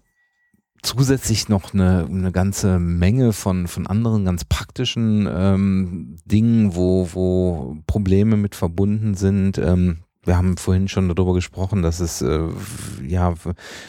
zusätzlich 0.82 1.49
noch 1.49 1.73
eine, 1.73 2.07
eine 2.09 2.32
ganze 2.32 2.80
Menge 2.80 3.34
von, 3.34 3.67
von 3.67 3.88
anderen 3.88 4.25
ganz 4.25 4.45
praktischen 4.45 5.28
ähm, 5.32 6.17
Dingen, 6.25 6.75
wo, 6.75 7.09
wo 7.13 7.78
Probleme 7.88 8.38
mit 8.38 8.55
verbunden 8.55 9.15
sind. 9.15 9.57
Ähm, 9.57 9.99
wir 10.28 10.38
haben 10.38 10.57
vorhin 10.57 10.89
schon 10.89 11.07
darüber 11.07 11.34
gesprochen, 11.34 11.82
dass 11.82 12.01
es 12.01 12.21
äh, 12.21 12.47
ja 13.07 13.34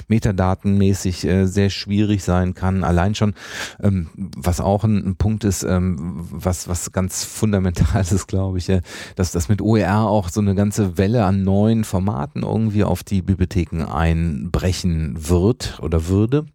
metadatenmäßig 0.06 1.24
äh, 1.24 1.46
sehr 1.46 1.68
schwierig 1.68 2.22
sein 2.22 2.54
kann. 2.54 2.84
Allein 2.84 3.16
schon, 3.16 3.34
ähm, 3.82 4.08
was 4.14 4.60
auch 4.60 4.84
ein, 4.84 5.04
ein 5.04 5.16
Punkt 5.16 5.42
ist, 5.42 5.64
ähm, 5.64 6.28
was 6.30 6.68
was 6.68 6.92
ganz 6.92 7.24
fundamental 7.24 8.02
ist, 8.02 8.28
glaube 8.28 8.58
ich, 8.58 8.68
äh, 8.68 8.82
dass 9.16 9.32
das 9.32 9.48
mit 9.48 9.60
OER 9.60 10.02
auch 10.02 10.28
so 10.28 10.40
eine 10.40 10.54
ganze 10.54 10.96
Welle 10.96 11.24
an 11.24 11.42
neuen 11.42 11.82
Formaten 11.82 12.44
irgendwie 12.44 12.84
auf 12.84 13.02
die 13.02 13.20
Bibliotheken 13.20 13.82
einbrechen 13.82 15.28
wird 15.28 15.80
oder 15.82 16.06
würde. 16.06 16.46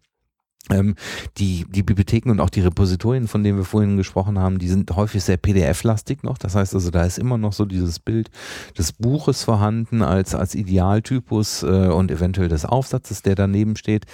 Ähm, 0.70 0.94
die, 1.36 1.66
die 1.68 1.82
Bibliotheken 1.82 2.30
und 2.30 2.40
auch 2.40 2.48
die 2.48 2.62
Repositorien, 2.62 3.28
von 3.28 3.44
denen 3.44 3.58
wir 3.58 3.66
vorhin 3.66 3.98
gesprochen 3.98 4.38
haben, 4.38 4.58
die 4.58 4.68
sind 4.68 4.90
häufig 4.96 5.22
sehr 5.22 5.36
PDF-lastig 5.36 6.22
noch. 6.22 6.38
Das 6.38 6.54
heißt 6.54 6.74
also, 6.74 6.90
da 6.90 7.04
ist 7.04 7.18
immer 7.18 7.36
noch 7.36 7.52
so 7.52 7.66
dieses 7.66 7.98
Bild 7.98 8.30
des 8.78 8.92
Buches 8.92 9.44
vorhanden 9.44 10.00
als, 10.00 10.34
als 10.34 10.54
Idealtypus 10.54 11.64
äh, 11.64 11.66
und 11.66 12.10
eventuell 12.10 12.48
des 12.48 12.64
Aufsatzes, 12.64 13.20
der 13.20 13.34
daneben 13.34 13.76
steht. 13.76 14.06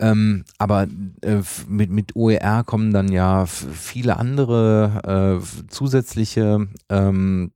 Ähm, 0.00 0.44
aber 0.58 0.86
äh, 1.22 1.42
mit, 1.66 1.90
mit 1.90 2.14
OER 2.14 2.62
kommen 2.64 2.92
dann 2.92 3.10
ja 3.10 3.46
viele 3.46 4.16
andere 4.16 5.40
äh, 5.42 5.68
zusätzliche 5.68 6.68
ähm, 6.88 7.50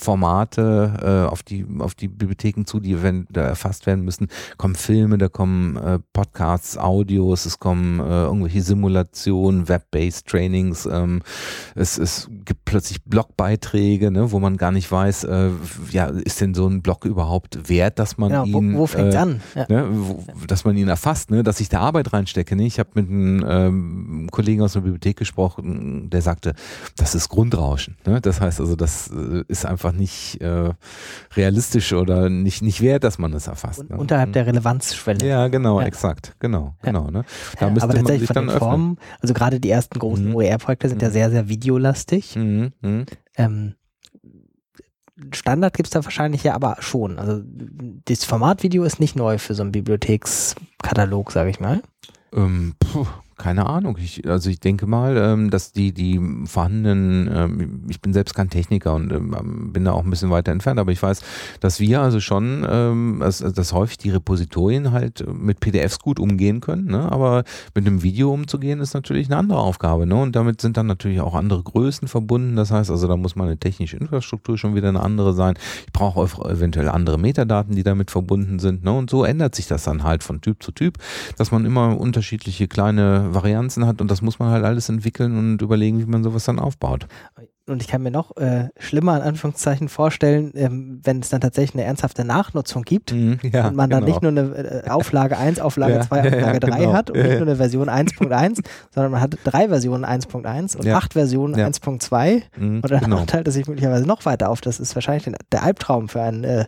Formate 0.00 1.26
äh, 1.28 1.30
auf, 1.30 1.42
die, 1.42 1.64
auf 1.78 1.94
die 1.94 2.08
Bibliotheken 2.08 2.64
zu, 2.64 2.80
die 2.80 3.02
wenn, 3.02 3.26
da 3.30 3.42
erfasst 3.42 3.86
werden 3.86 4.04
müssen. 4.04 4.28
Kommen 4.56 4.74
Filme, 4.74 5.18
da 5.18 5.28
kommen 5.28 5.76
äh, 5.76 6.00
Podcasts, 6.12 6.76
Audios, 6.76 7.46
es 7.46 7.60
kommen 7.60 8.00
äh, 8.00 8.24
irgendwelche 8.24 8.62
Simulationen, 8.62 9.68
Web-based 9.68 10.26
Trainings. 10.26 10.86
Ähm, 10.86 11.22
es, 11.76 11.98
es 11.98 12.28
gibt 12.44 12.64
plötzlich 12.64 13.04
Blogbeiträge, 13.04 14.10
ne, 14.10 14.32
wo 14.32 14.40
man 14.40 14.56
gar 14.56 14.72
nicht 14.72 14.90
weiß, 14.90 15.24
äh, 15.24 15.50
ja, 15.90 16.06
ist 16.06 16.40
denn 16.40 16.54
so 16.54 16.66
ein 16.66 16.82
Blog 16.82 17.04
überhaupt 17.04 17.68
wert, 17.68 18.00
dass 18.00 18.18
man 18.18 18.30
genau, 18.30 18.44
ihn, 18.44 18.74
wo, 18.74 18.80
wo 18.80 18.86
fängt 18.86 19.14
an? 19.14 19.40
Ja. 19.54 19.66
Ne, 19.68 19.88
wo, 19.92 20.24
dass 20.46 20.64
man 20.64 20.76
ihn 20.76 20.88
erfasst, 20.88 21.30
ne, 21.30 21.44
dass 21.44 21.60
ich 21.60 21.68
da 21.68 21.83
Arbeit 21.84 22.12
reinstecke. 22.12 22.56
Ne? 22.56 22.66
Ich 22.66 22.78
habe 22.78 22.90
mit 22.94 23.08
einem 23.08 23.44
ähm, 23.48 24.28
Kollegen 24.30 24.62
aus 24.62 24.72
der 24.72 24.80
Bibliothek 24.80 25.16
gesprochen, 25.16 26.10
der 26.10 26.22
sagte, 26.22 26.54
das 26.96 27.14
ist 27.14 27.28
Grundrauschen. 27.28 27.96
Ne? 28.06 28.20
Das 28.20 28.40
heißt 28.40 28.60
also, 28.60 28.76
das 28.76 29.10
äh, 29.10 29.44
ist 29.48 29.66
einfach 29.66 29.92
nicht 29.92 30.40
äh, 30.40 30.72
realistisch 31.36 31.92
oder 31.92 32.28
nicht, 32.28 32.62
nicht 32.62 32.80
wert, 32.80 33.04
dass 33.04 33.18
man 33.18 33.32
das 33.32 33.46
erfasst. 33.46 33.88
Ne? 33.88 33.96
Unterhalb 33.96 34.32
der 34.32 34.46
Relevanzschwelle. 34.46 35.26
Ja, 35.26 35.48
genau, 35.48 35.80
ja. 35.80 35.86
exakt, 35.86 36.34
genau, 36.40 36.74
ja. 36.82 36.90
genau. 36.90 37.10
Ne? 37.10 37.24
Da 37.58 37.68
ja, 37.68 37.82
aber 37.82 37.94
tatsächlich 37.94 38.28
von 38.28 38.48
den 38.48 38.58
Formen, 38.58 38.98
also 39.20 39.34
gerade 39.34 39.60
die 39.60 39.70
ersten 39.70 39.98
großen 39.98 40.28
mhm. 40.28 40.36
OER-Projekte 40.36 40.88
sind 40.88 40.98
mhm. 40.98 41.04
ja 41.04 41.10
sehr, 41.10 41.30
sehr 41.30 41.48
videolastig. 41.48 42.36
Mhm. 42.36 42.72
mhm. 42.80 43.06
Ähm, 43.36 43.74
Standard 45.32 45.74
gibt 45.76 45.86
es 45.86 45.92
da 45.92 46.04
wahrscheinlich 46.04 46.42
ja 46.42 46.54
aber 46.54 46.76
schon. 46.80 47.18
Also 47.18 47.42
das 47.44 48.24
Formatvideo 48.24 48.84
ist 48.84 49.00
nicht 49.00 49.16
neu 49.16 49.38
für 49.38 49.54
so 49.54 49.62
einen 49.62 49.72
Bibliothekskatalog, 49.72 51.30
sage 51.30 51.50
ich 51.50 51.60
mal. 51.60 51.82
Ähm, 52.32 52.74
puh, 52.78 53.06
keine 53.36 53.66
Ahnung. 53.66 53.98
Ich, 54.00 54.28
also 54.28 54.50
ich 54.50 54.60
denke 54.60 54.86
mal, 54.86 55.16
ähm, 55.16 55.50
dass 55.50 55.72
die, 55.72 55.92
die 55.92 56.20
vorhandenen, 56.44 57.30
ähm, 57.32 57.82
ich 57.88 58.00
bin 58.00 58.12
selbst 58.12 58.34
kein 58.34 58.50
Techniker 58.50 58.94
und 58.94 59.12
ähm, 59.12 59.72
bin 59.72 59.84
da 59.84 59.92
auch 59.92 60.04
ein 60.04 60.10
bisschen 60.10 60.30
weiter 60.30 60.52
entfernt, 60.52 60.78
aber 60.78 60.92
ich 60.92 61.02
weiß, 61.02 61.20
dass 61.60 61.80
wir 61.80 62.00
also 62.00 62.20
schon, 62.20 62.62
dass, 63.20 63.38
dass 63.38 63.72
häufig 63.72 63.98
die 63.98 64.10
Repositorien 64.10 64.92
halt 64.92 65.24
mit 65.32 65.60
PDFs 65.60 65.98
gut 65.98 66.18
umgehen 66.18 66.60
können, 66.60 66.86
ne? 66.86 67.10
aber 67.10 67.44
mit 67.74 67.86
einem 67.86 68.02
Video 68.02 68.32
umzugehen 68.32 68.80
ist 68.80 68.94
natürlich 68.94 69.28
eine 69.28 69.36
andere 69.36 69.58
Aufgabe. 69.58 70.06
Ne? 70.06 70.14
Und 70.14 70.36
damit 70.36 70.60
sind 70.60 70.76
dann 70.76 70.86
natürlich 70.86 71.20
auch 71.20 71.34
andere 71.34 71.62
Größen 71.62 72.08
verbunden. 72.08 72.56
Das 72.56 72.70
heißt 72.70 72.90
also, 72.90 73.08
da 73.08 73.16
muss 73.16 73.36
meine 73.36 73.56
technische 73.56 73.96
Infrastruktur 73.96 74.58
schon 74.58 74.74
wieder 74.74 74.88
eine 74.88 75.00
andere 75.00 75.34
sein. 75.34 75.54
Ich 75.86 75.92
brauche 75.92 76.22
eventuell 76.48 76.88
andere 76.88 77.18
Metadaten, 77.18 77.74
die 77.74 77.82
damit 77.82 78.10
verbunden 78.10 78.58
sind. 78.58 78.84
Ne? 78.84 78.92
Und 78.92 79.10
so 79.10 79.24
ändert 79.24 79.54
sich 79.54 79.66
das 79.66 79.84
dann 79.84 80.04
halt 80.04 80.22
von 80.22 80.40
Typ 80.40 80.62
zu 80.62 80.72
Typ, 80.72 80.98
dass 81.36 81.50
man 81.50 81.64
immer 81.64 81.98
unterschiedliche 81.98 82.68
kleine 82.68 83.23
Varianzen 83.32 83.86
hat 83.86 84.00
und 84.00 84.10
das 84.10 84.20
muss 84.22 84.38
man 84.38 84.50
halt 84.50 84.64
alles 84.64 84.88
entwickeln 84.88 85.38
und 85.38 85.62
überlegen, 85.62 86.00
wie 86.00 86.06
man 86.06 86.22
sowas 86.24 86.44
dann 86.44 86.58
aufbaut. 86.58 87.06
Und 87.66 87.80
ich 87.80 87.88
kann 87.88 88.02
mir 88.02 88.10
noch 88.10 88.36
äh, 88.36 88.68
schlimmer 88.78 89.16
in 89.16 89.22
Anführungszeichen 89.22 89.88
vorstellen, 89.88 90.52
ähm, 90.54 91.00
wenn 91.02 91.20
es 91.20 91.30
dann 91.30 91.40
tatsächlich 91.40 91.74
eine 91.74 91.84
ernsthafte 91.84 92.22
Nachnutzung 92.22 92.82
gibt 92.82 93.12
mhm, 93.12 93.38
ja, 93.42 93.68
und 93.68 93.74
man 93.74 93.88
genau. 93.88 94.00
dann 94.00 94.04
nicht 94.08 94.20
nur 94.20 94.32
eine 94.32 94.84
äh, 94.84 94.90
Auflage 94.90 95.38
1, 95.38 95.60
Auflage 95.60 95.94
Ja, 95.94 96.00
2, 96.02 96.16
ja, 96.18 96.24
ja, 96.24 96.36
Auflage 96.36 96.60
3 96.60 96.78
genau. 96.78 96.92
hat 96.92 97.08
und 97.10 97.16
Ja, 97.16 97.22
nicht 97.22 97.32
ja. 97.32 97.38
nur 97.38 97.48
eine 97.48 97.56
Version 97.56 97.88
1.1, 97.88 98.60
sondern 98.94 99.12
man 99.12 99.20
hat 99.22 99.38
drei 99.44 99.68
Versionen 99.68 100.04
1.1 100.04 100.76
und 100.76 100.84
Ja. 100.84 100.98
acht 100.98 101.14
Versionen 101.14 101.58
Ja. 101.58 101.66
1.2 101.66 102.42
Mhm, 102.58 102.80
und 102.82 102.90
dann 102.90 103.00
genau. 103.00 103.24
teilt 103.26 103.48
es 103.48 103.54
sich 103.54 103.66
möglicherweise 103.66 104.06
noch 104.06 104.26
weiter 104.26 104.50
auf. 104.50 104.60
Das 104.60 104.78
ist 104.78 104.94
wahrscheinlich 104.94 105.34
der 105.50 105.62
Albtraum 105.62 106.10
für 106.10 106.20
einen 106.20 106.44
äh, 106.44 106.66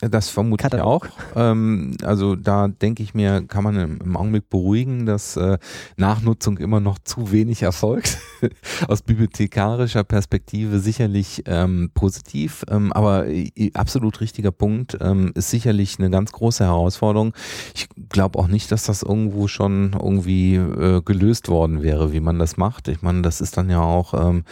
Das 0.00 0.28
vermute 0.28 0.68
ich 0.68 0.80
auch. 0.80 1.00
Katalog. 1.02 1.34
Ähm, 1.34 1.96
also 2.04 2.36
da 2.36 2.68
denke 2.68 3.02
ich 3.02 3.14
mir, 3.14 3.42
kann 3.42 3.64
man 3.64 3.76
im, 3.76 3.98
im 4.00 4.16
Augenblick 4.16 4.48
beruhigen, 4.48 5.06
dass 5.06 5.36
äh, 5.36 5.58
Nachnutzung 5.96 6.58
immer 6.58 6.78
noch 6.78 6.98
zu 7.00 7.32
wenig 7.32 7.62
erfolgt. 7.62 8.18
Aus 8.88 9.02
bibliothekarischer 9.02 10.04
Perspektive 10.04 10.78
sicherlich 10.78 11.42
ähm, 11.46 11.90
positiv, 11.94 12.64
ähm, 12.70 12.92
aber 12.92 13.26
äh, 13.26 13.50
absolut 13.74 14.20
richtiger 14.20 14.52
Punkt 14.52 14.96
ähm, 15.00 15.32
ist 15.34 15.50
sicherlich 15.50 15.98
eine 15.98 16.10
ganz 16.10 16.30
große 16.30 16.64
Herausforderung. 16.64 17.34
Ich 17.74 17.88
glaube 18.08 18.38
auch 18.38 18.46
nicht, 18.46 18.70
dass 18.70 18.84
das 18.84 19.02
irgendwo 19.02 19.48
schon 19.48 19.94
irgendwie 20.00 20.54
äh, 20.54 21.02
gelöst 21.02 21.48
worden 21.48 21.82
wäre, 21.82 22.12
wie 22.12 22.20
man 22.20 22.38
das 22.38 22.56
macht. 22.56 22.86
Ich 22.86 23.02
meine, 23.02 23.22
das 23.22 23.40
ist 23.40 23.56
dann 23.56 23.68
ja 23.68 23.80
auch, 23.80 24.14
ähm, 24.14 24.44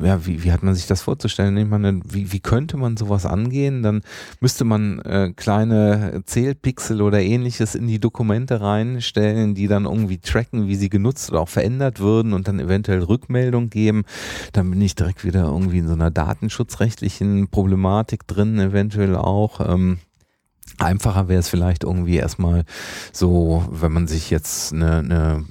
ja, 0.00 0.24
wie, 0.26 0.44
wie 0.44 0.52
hat 0.52 0.62
man 0.62 0.76
sich 0.76 0.86
das 0.86 1.02
vorzustellen? 1.02 1.56
Ich 1.56 1.68
meine, 1.68 2.00
wie, 2.08 2.30
wie 2.30 2.40
könnte 2.40 2.76
man 2.76 2.96
sowas 2.96 3.26
angehen? 3.26 3.82
Dann 3.82 4.02
müsste 4.40 4.64
man 4.64 4.91
äh, 5.00 5.32
kleine 5.34 6.22
Zählpixel 6.24 7.02
oder 7.02 7.20
ähnliches 7.20 7.74
in 7.74 7.86
die 7.86 8.00
Dokumente 8.00 8.60
reinstellen, 8.60 9.54
die 9.54 9.68
dann 9.68 9.84
irgendwie 9.84 10.18
tracken, 10.18 10.68
wie 10.68 10.76
sie 10.76 10.88
genutzt 10.88 11.30
oder 11.30 11.40
auch 11.40 11.48
verändert 11.48 12.00
würden 12.00 12.32
und 12.32 12.48
dann 12.48 12.60
eventuell 12.60 13.02
Rückmeldung 13.02 13.70
geben. 13.70 14.04
Dann 14.52 14.70
bin 14.70 14.80
ich 14.80 14.94
direkt 14.94 15.24
wieder 15.24 15.44
irgendwie 15.44 15.78
in 15.78 15.88
so 15.88 15.94
einer 15.94 16.10
datenschutzrechtlichen 16.10 17.48
Problematik 17.48 18.26
drin, 18.26 18.58
eventuell 18.58 19.16
auch. 19.16 19.60
Ähm, 19.66 19.98
Einfacher 20.78 21.28
wäre 21.28 21.40
es 21.40 21.48
vielleicht 21.48 21.84
irgendwie 21.84 22.16
erstmal 22.16 22.64
so, 23.12 23.64
wenn 23.70 23.92
man 23.92 24.06
sich 24.08 24.30
jetzt 24.30 24.72
eine, 24.72 24.98
eine 24.98 25.44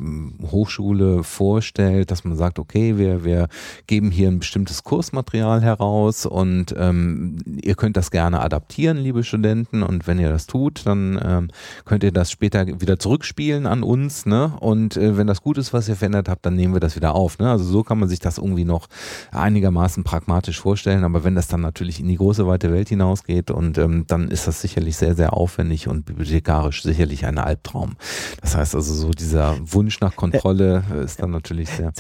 Hochschule 0.52 1.24
vorstellt, 1.24 2.12
dass 2.12 2.24
man 2.24 2.36
sagt, 2.36 2.60
okay, 2.60 2.98
wir, 2.98 3.24
wir 3.24 3.48
geben 3.88 4.12
hier 4.12 4.30
ein 4.30 4.40
bestimmtes 4.40 4.84
Kursmaterial 4.84 5.62
heraus 5.62 6.26
und 6.26 6.74
ähm, 6.78 7.38
ihr 7.62 7.76
könnt 7.76 7.98
das 7.98 8.12
gerne 8.12 8.42
adaptieren, 8.42 8.98
liebe 8.98 9.24
Studenten. 9.24 9.84
Und 9.84 10.08
wenn 10.08 10.20
ihr 10.20 10.30
das 10.30 10.48
tut, 10.48 10.86
dann 10.86 11.20
ähm, 11.24 11.48
könnt 11.86 12.04
ihr 12.04 12.12
das 12.12 12.32
später 12.32 12.68
wieder 12.82 13.00
zurückspielen 13.00 13.68
an 13.68 13.84
uns. 13.84 14.26
Ne? 14.26 14.54
Und 14.60 14.98
äh, 14.98 15.18
wenn 15.18 15.28
das 15.28 15.42
gut 15.42 15.58
ist, 15.58 15.74
was 15.74 15.88
ihr 15.88 15.96
verändert 15.96 16.30
habt, 16.30 16.46
dann 16.46 16.56
nehmen 16.56 16.74
wir 16.74 16.80
das 16.80 16.96
wieder 16.96 17.16
auf. 17.16 17.40
Ne? 17.40 17.50
Also 17.50 17.66
so 17.66 17.84
kann 17.84 18.00
man 18.00 18.10
sich 18.10 18.20
das 18.20 18.38
irgendwie 18.38 18.66
noch 18.66 18.88
einigermaßen 19.32 20.04
pragmatisch 20.04 20.60
vorstellen. 20.60 21.04
Aber 21.04 21.24
wenn 21.24 21.36
das 21.36 21.48
dann 21.48 21.62
natürlich 21.62 22.00
in 22.00 22.08
die 22.08 22.18
große 22.18 22.48
weite 22.48 22.72
Welt 22.72 22.90
hinausgeht 22.90 23.52
und 23.52 23.78
ähm, 23.78 24.06
dann 24.08 24.30
ist 24.30 24.48
das 24.48 24.62
sicherlich 24.62 24.98
sehr, 24.98 25.11
sehr 25.16 25.34
aufwendig 25.34 25.88
und 25.88 26.06
bibliothekarisch 26.06 26.84
sicherlich 26.84 27.26
ein 27.26 27.38
Albtraum. 27.38 27.96
Das 28.42 28.56
heißt 28.56 28.76
also 28.76 28.94
so 28.94 29.12
dieser 29.12 29.58
Wunsch 29.62 30.00
nach 30.00 30.16
Kontrolle 30.16 30.84
äh, 30.94 31.04
ist 31.04 31.22
dann 31.22 31.32
natürlich 31.32 31.70
sehr. 31.70 31.94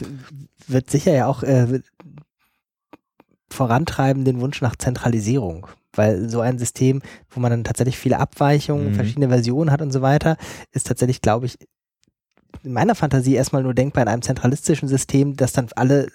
wird 0.67 0.89
sicher 0.89 1.13
ja 1.13 1.27
auch 1.27 1.43
äh, 1.43 1.81
vorantreiben 3.49 4.25
den 4.25 4.39
Wunsch 4.41 4.61
nach 4.61 4.75
Zentralisierung. 4.75 5.67
Weil 5.93 6.29
so 6.29 6.39
ein 6.39 6.57
System, 6.57 7.01
wo 7.29 7.41
man 7.41 7.51
dann 7.51 7.63
tatsächlich 7.65 7.97
viele 7.97 8.19
Abweichungen, 8.19 8.89
Mhm. 8.89 8.93
verschiedene 8.93 9.27
Versionen 9.27 9.71
hat 9.71 9.81
und 9.81 9.91
so 9.91 10.01
weiter, 10.01 10.37
ist 10.71 10.87
tatsächlich, 10.87 11.21
glaube 11.21 11.47
ich, 11.47 11.57
in 12.63 12.73
meiner 12.73 12.95
Fantasie 12.95 13.33
erstmal 13.33 13.63
nur 13.63 13.73
denkbar 13.73 14.03
in 14.03 14.07
einem 14.07 14.21
zentralistischen 14.21 14.87
System, 14.87 15.35
das 15.35 15.51
dann 15.51 15.67
alle 15.75 16.07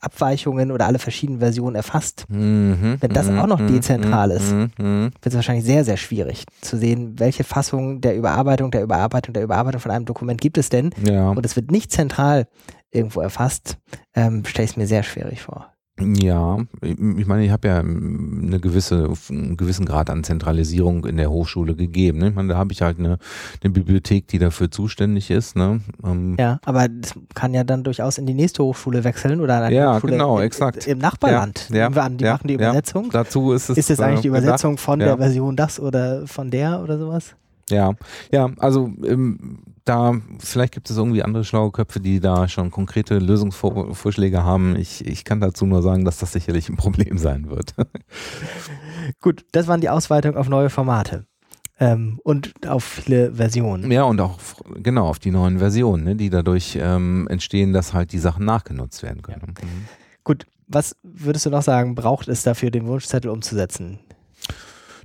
Abweichungen 0.00 0.70
oder 0.72 0.86
alle 0.86 0.98
verschiedenen 0.98 1.40
Versionen 1.40 1.76
erfasst. 1.76 2.24
Mhm, 2.28 2.98
Wenn 3.00 3.10
das 3.10 3.28
mhm, 3.28 3.38
auch 3.38 3.46
noch 3.46 3.60
mhm, 3.60 3.68
dezentral 3.68 4.30
ist. 4.30 4.52
mhm. 4.52 5.10
Wird 5.22 5.26
es 5.26 5.34
wahrscheinlich 5.34 5.64
sehr, 5.64 5.84
sehr 5.84 5.96
schwierig 5.96 6.44
zu 6.60 6.76
sehen, 6.76 7.18
welche 7.18 7.44
Fassung 7.44 8.00
der 8.00 8.16
Überarbeitung, 8.16 8.70
der 8.70 8.82
Überarbeitung, 8.82 9.34
der 9.34 9.42
Überarbeitung 9.42 9.80
von 9.80 9.90
einem 9.90 10.04
Dokument 10.04 10.40
gibt 10.40 10.58
es 10.58 10.68
denn. 10.68 10.90
Ja. 11.04 11.30
Und 11.30 11.44
es 11.44 11.56
wird 11.56 11.70
nicht 11.70 11.92
zentral 11.92 12.46
irgendwo 12.90 13.20
erfasst, 13.20 13.78
ähm, 14.14 14.44
stelle 14.44 14.64
ich 14.64 14.72
es 14.72 14.76
mir 14.76 14.86
sehr 14.86 15.02
schwierig 15.02 15.42
vor. 15.42 15.72
Ja, 16.00 16.58
ich 16.82 17.26
meine, 17.26 17.44
ich 17.44 17.50
habe 17.50 17.68
ja 17.68 17.78
eine 17.78 18.60
gewisse, 18.60 19.12
einen 19.30 19.56
gewissen 19.56 19.84
Grad 19.84 20.10
an 20.10 20.22
Zentralisierung 20.24 21.04
in 21.06 21.16
der 21.16 21.30
Hochschule 21.30 21.74
gegeben. 21.74 22.18
Ne? 22.18 22.28
Ich 22.28 22.34
meine, 22.34 22.48
da 22.48 22.56
habe 22.56 22.72
ich 22.72 22.82
halt 22.82 22.98
eine, 22.98 23.18
eine 23.62 23.72
Bibliothek, 23.72 24.28
die 24.28 24.38
dafür 24.38 24.70
zuständig 24.70 25.30
ist. 25.30 25.56
Ne? 25.56 25.80
Ähm, 26.04 26.36
Ja, 26.38 26.60
aber 26.64 26.88
das 26.88 27.14
kann 27.34 27.54
ja 27.54 27.64
dann 27.64 27.82
durchaus 27.84 28.18
in 28.18 28.26
die 28.26 28.34
nächste 28.34 28.62
Hochschule 28.62 29.02
wechseln 29.04 29.40
oder 29.40 29.62
eine 29.62 29.74
Ja, 29.74 29.94
Hochschule 29.96 30.12
genau, 30.12 30.38
im, 30.38 30.44
exakt. 30.44 30.86
im 30.86 30.98
Nachbarland. 30.98 31.66
Ja, 31.70 31.76
ja, 31.76 31.82
Nehmen 31.84 31.94
wir 31.96 32.02
an, 32.04 32.16
die 32.16 32.24
ja, 32.24 32.32
machen 32.34 32.48
die 32.48 32.54
ja. 32.54 32.60
Übersetzung. 32.60 33.10
Dazu 33.10 33.52
ist 33.52 33.68
es. 33.70 33.78
Ist 33.78 33.90
es 33.90 34.00
eigentlich 34.00 34.20
die 34.20 34.28
äh, 34.28 34.30
gedacht. 34.30 34.44
Übersetzung 34.44 34.78
von 34.78 35.00
Ja. 35.00 35.06
der 35.06 35.16
Version 35.18 35.56
das 35.56 35.80
oder 35.80 36.26
von 36.26 36.50
der 36.50 36.80
oder 36.82 36.98
sowas? 36.98 37.34
Ja, 37.70 37.94
ja, 38.32 38.50
also 38.58 38.90
ähm, 39.04 39.62
da 39.84 40.20
vielleicht 40.38 40.74
gibt 40.74 40.90
es 40.90 40.96
irgendwie 40.96 41.22
andere 41.22 41.44
schlaue 41.44 41.70
Köpfe, 41.70 42.00
die 42.00 42.20
da 42.20 42.48
schon 42.48 42.70
konkrete 42.70 43.18
Lösungsvorschläge 43.18 44.44
haben. 44.44 44.76
Ich, 44.76 45.06
ich 45.06 45.24
kann 45.24 45.40
dazu 45.40 45.66
nur 45.66 45.82
sagen, 45.82 46.04
dass 46.04 46.18
das 46.18 46.32
sicherlich 46.32 46.68
ein 46.68 46.76
Problem 46.76 47.18
sein 47.18 47.48
wird. 47.48 47.74
Gut, 49.20 49.44
das 49.52 49.66
waren 49.66 49.80
die 49.80 49.88
Ausweitungen 49.88 50.36
auf 50.36 50.48
neue 50.48 50.70
Formate. 50.70 51.26
Ähm, 51.80 52.18
und 52.24 52.66
auf 52.66 52.82
viele 52.82 53.34
Versionen. 53.34 53.90
ja, 53.92 54.02
und 54.02 54.20
auch 54.20 54.38
genau 54.82 55.06
auf 55.06 55.20
die 55.20 55.30
neuen 55.30 55.60
Versionen, 55.60 56.02
ne, 56.02 56.16
die 56.16 56.28
dadurch 56.28 56.76
ähm, 56.80 57.28
entstehen, 57.30 57.72
dass 57.72 57.94
halt 57.94 58.12
die 58.12 58.18
Sachen 58.18 58.44
nachgenutzt 58.44 59.04
werden 59.04 59.22
können. 59.22 59.54
Mhm. 59.62 59.84
Gut, 60.24 60.44
was 60.66 60.96
würdest 61.04 61.46
du 61.46 61.50
noch 61.50 61.62
sagen, 61.62 61.94
braucht 61.94 62.26
es 62.26 62.42
dafür, 62.42 62.72
den 62.72 62.86
Wunschzettel 62.88 63.30
umzusetzen? 63.30 64.00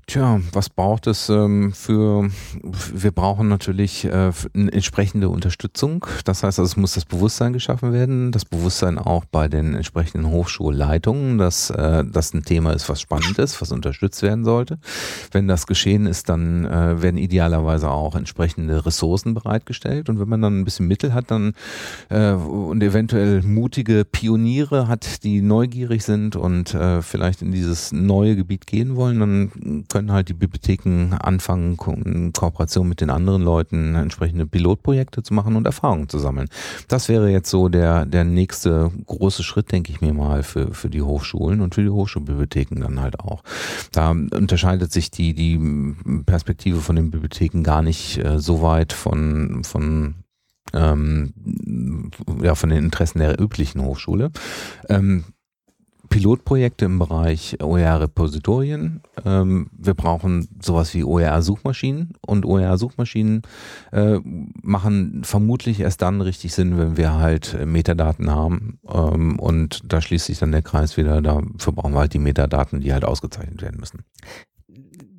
Tja, 0.06 0.42
was 0.52 0.70
braucht 0.70 1.08
es 1.08 1.30
ähm, 1.30 1.72
für, 1.72 2.30
wir 2.62 3.12
brauchen 3.12 3.48
natürlich 3.48 4.04
äh, 4.04 4.32
eine 4.54 4.72
entsprechende 4.72 5.30
Unterstützung. 5.30 6.06
Das 6.26 6.44
heißt, 6.44 6.60
also, 6.60 6.70
es 6.70 6.76
muss 6.76 6.96
das 6.96 7.06
Bewusstsein 7.06 7.54
geschaffen 7.54 7.94
werden, 7.94 8.34
das 8.34 8.44
Bewusstsein 8.44 8.98
auch 8.98 9.24
bei 9.24 9.48
den 9.48 9.74
entsprechenden 9.76 10.30
Hochschulleitungen, 10.30 11.38
dass 11.38 11.70
äh, 11.70 12.04
das 12.04 12.34
ein 12.34 12.44
Thema 12.44 12.74
ist, 12.74 12.90
was 12.90 13.00
spannend 13.00 13.40
ist, 13.40 13.62
was 13.62 13.72
unterstützt 13.72 14.22
werden 14.22 14.44
sollte. 14.44 14.78
Wenn 15.32 15.48
das 15.48 15.68
geschehen 15.68 16.06
ist, 16.06 16.28
dann 16.28 16.66
äh, 16.66 17.02
werden 17.02 17.18
idealerweise 17.18 17.90
auch 17.90 18.16
entsprechende 18.16 18.86
Ressourcen 18.86 19.34
bereitgestellt. 19.34 20.10
Und 20.10 20.20
wenn 20.20 20.28
man 20.28 20.42
dann 20.42 20.60
ein 20.60 20.66
bisschen 20.66 20.88
Mittel 20.88 21.14
hat, 21.14 21.32
dann 21.32 21.54
äh, 22.10 22.34
und 22.34 22.84
eventuell 22.84 23.42
mutige 23.42 24.04
Pioniere 24.04 24.90
hat, 24.90 25.24
die 25.24 25.42
neugierig 25.42 26.04
sind 26.04 26.36
und 26.36 26.74
äh, 26.74 27.02
vielleicht 27.02 27.42
in 27.42 27.54
dieses 27.54 27.94
neue 27.94 28.36
Gebiet 28.36 28.68
gehen 28.68 28.98
wollen, 28.98 29.22
dann 29.22 29.86
können 29.94 30.12
halt 30.12 30.28
die 30.28 30.34
Bibliotheken 30.34 31.14
anfangen, 31.20 31.78
in 32.04 32.34
Kooperation 32.34 32.90
mit 32.90 33.00
den 33.00 33.12
anderen 33.12 33.44
Leuten 33.44 33.94
entsprechende 33.94 34.48
Pilotprojekte 34.48 35.22
zu 35.22 35.36
machen 35.36 35.56
und 35.56 35.68
Erfahrungen 35.68 36.10
zu 36.10 36.18
sammeln. 36.18 36.50
Das 36.88 37.10
wäre 37.10 37.30
jetzt 37.30 37.52
so 37.52 37.70
der, 37.70 38.08
der 38.08 38.24
nächste 38.24 38.92
große 39.06 39.44
Schritt, 39.44 39.72
denke 39.72 39.92
ich 39.92 40.02
mir 40.02 40.12
mal, 40.12 40.42
für, 40.42 40.74
für 40.74 40.90
die 40.90 41.04
Hochschulen 41.04 41.62
und 41.62 41.76
für 41.76 41.84
die 41.84 41.92
Hochschulbibliotheken 41.92 42.82
dann 42.82 43.02
halt 43.02 43.20
auch. 43.20 43.44
Da 43.92 44.10
unterscheidet 44.10 44.92
sich 44.92 45.12
die, 45.12 45.36
die 45.36 45.60
Perspektive 46.26 46.80
von 46.80 46.96
den 46.96 47.12
Bibliotheken 47.12 47.62
gar 47.62 47.84
nicht 47.84 48.18
äh, 48.18 48.40
so 48.40 48.64
weit 48.64 48.94
von, 48.94 49.64
von 49.64 50.16
ähm, 50.74 51.34
ja, 52.42 52.56
von 52.56 52.70
den 52.70 52.84
Interessen 52.84 53.20
der 53.20 53.40
üblichen 53.40 53.84
Hochschule. 53.84 54.32
Ähm, 54.90 55.24
Pilotprojekte 56.14 56.86
im 56.86 57.00
Bereich 57.00 57.58
OER-Repositorien. 57.60 59.02
Ähm, 59.26 59.68
wir 59.76 59.96
brauchen 59.96 60.48
sowas 60.62 60.94
wie 60.94 61.04
OER-Suchmaschinen 61.04 62.14
und 62.22 62.46
OER-Suchmaschinen 62.46 63.42
äh, 63.92 64.20
machen 64.62 65.24
vermutlich 65.24 65.80
erst 65.80 66.04
dann 66.04 66.22
richtig 66.22 66.54
Sinn, 66.54 66.78
wenn 66.78 66.98
wir 66.98 67.14
halt 67.14 67.58
Metadaten 67.66 68.30
haben. 68.30 68.78
Ähm, 68.88 69.40
und 69.40 69.82
da 69.92 70.02
schließt 70.02 70.28
sich 70.28 70.38
dann 70.38 70.52
der 70.52 70.62
Kreis 70.62 70.98
wieder. 70.98 71.20
Dafür 71.20 71.74
brauchen 71.74 71.94
wir 71.94 72.02
halt 72.02 72.14
die 72.14 72.20
Metadaten, 72.20 72.80
die 72.80 72.94
halt 72.94 73.06
ausgezeichnet 73.06 73.64
werden 73.64 73.80
müssen. 73.80 74.04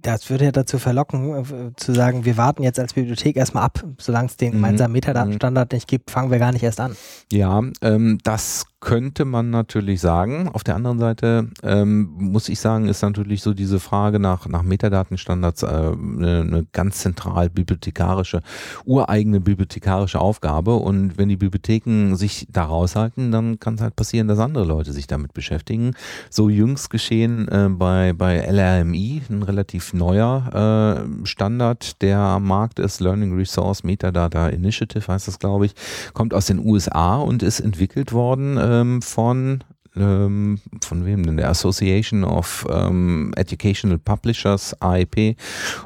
das 0.02 0.30
würde 0.30 0.44
ja 0.44 0.52
dazu 0.52 0.78
verlocken, 0.78 1.34
äh, 1.34 1.72
zu 1.76 1.92
sagen, 1.92 2.24
wir 2.24 2.36
warten 2.36 2.62
jetzt 2.62 2.78
als 2.78 2.92
Bibliothek 2.92 3.36
erstmal 3.36 3.64
ab, 3.64 3.82
solange 3.98 4.28
es 4.28 4.36
den 4.36 4.50
mhm. 4.50 4.52
gemeinsamen 4.52 4.92
Metadatenstandard 4.92 5.72
nicht 5.72 5.88
gibt, 5.88 6.12
fangen 6.12 6.30
wir 6.30 6.38
gar 6.38 6.52
nicht 6.52 6.62
erst 6.62 6.78
an. 6.78 6.94
Ja, 7.32 7.62
ähm, 7.82 8.18
das 8.22 8.66
könnte 8.84 9.24
man 9.24 9.48
natürlich 9.48 10.02
sagen. 10.02 10.50
Auf 10.52 10.62
der 10.62 10.76
anderen 10.76 10.98
Seite 10.98 11.48
ähm, 11.62 12.10
muss 12.18 12.50
ich 12.50 12.60
sagen, 12.60 12.86
ist 12.86 13.00
natürlich 13.00 13.42
so 13.42 13.54
diese 13.54 13.80
Frage 13.80 14.20
nach, 14.20 14.46
nach 14.46 14.62
Metadatenstandards 14.62 15.62
äh, 15.62 15.66
eine, 15.66 16.66
ganz 16.72 16.98
zentral 16.98 17.48
bibliothekarische, 17.48 18.42
ureigene 18.84 19.40
bibliothekarische 19.40 20.20
Aufgabe. 20.20 20.74
Und 20.74 21.16
wenn 21.16 21.30
die 21.30 21.38
Bibliotheken 21.38 22.14
sich 22.14 22.46
da 22.52 22.64
raushalten, 22.64 23.32
dann 23.32 23.58
kann 23.58 23.76
es 23.76 23.80
halt 23.80 23.96
passieren, 23.96 24.28
dass 24.28 24.38
andere 24.38 24.66
Leute 24.66 24.92
sich 24.92 25.06
damit 25.06 25.32
beschäftigen. 25.32 25.92
So 26.28 26.50
jüngst 26.50 26.90
geschehen 26.90 27.48
äh, 27.48 27.70
bei, 27.70 28.12
bei 28.12 28.36
LRMI, 28.36 29.22
ein 29.30 29.42
relativ 29.42 29.94
neuer 29.94 31.00
äh, 31.24 31.26
Standard, 31.26 32.02
der 32.02 32.18
am 32.18 32.46
Markt 32.46 32.78
ist, 32.78 33.00
Learning 33.00 33.34
Resource 33.34 33.82
Metadata 33.82 34.48
Initiative 34.48 35.08
heißt 35.08 35.26
das, 35.26 35.38
glaube 35.38 35.64
ich, 35.64 35.74
kommt 36.12 36.34
aus 36.34 36.44
den 36.44 36.58
USA 36.58 37.16
und 37.16 37.42
ist 37.42 37.60
entwickelt 37.60 38.12
worden 38.12 38.58
äh, 38.58 38.73
ähm, 38.80 39.02
von 39.02 39.62
ähm, 39.96 40.58
von 40.82 41.04
wem 41.04 41.24
denn? 41.24 41.36
Der 41.36 41.50
Association 41.50 42.24
of 42.24 42.66
ähm, 42.68 43.32
Educational 43.36 43.98
Publishers, 43.98 44.74
AIP 44.80 45.36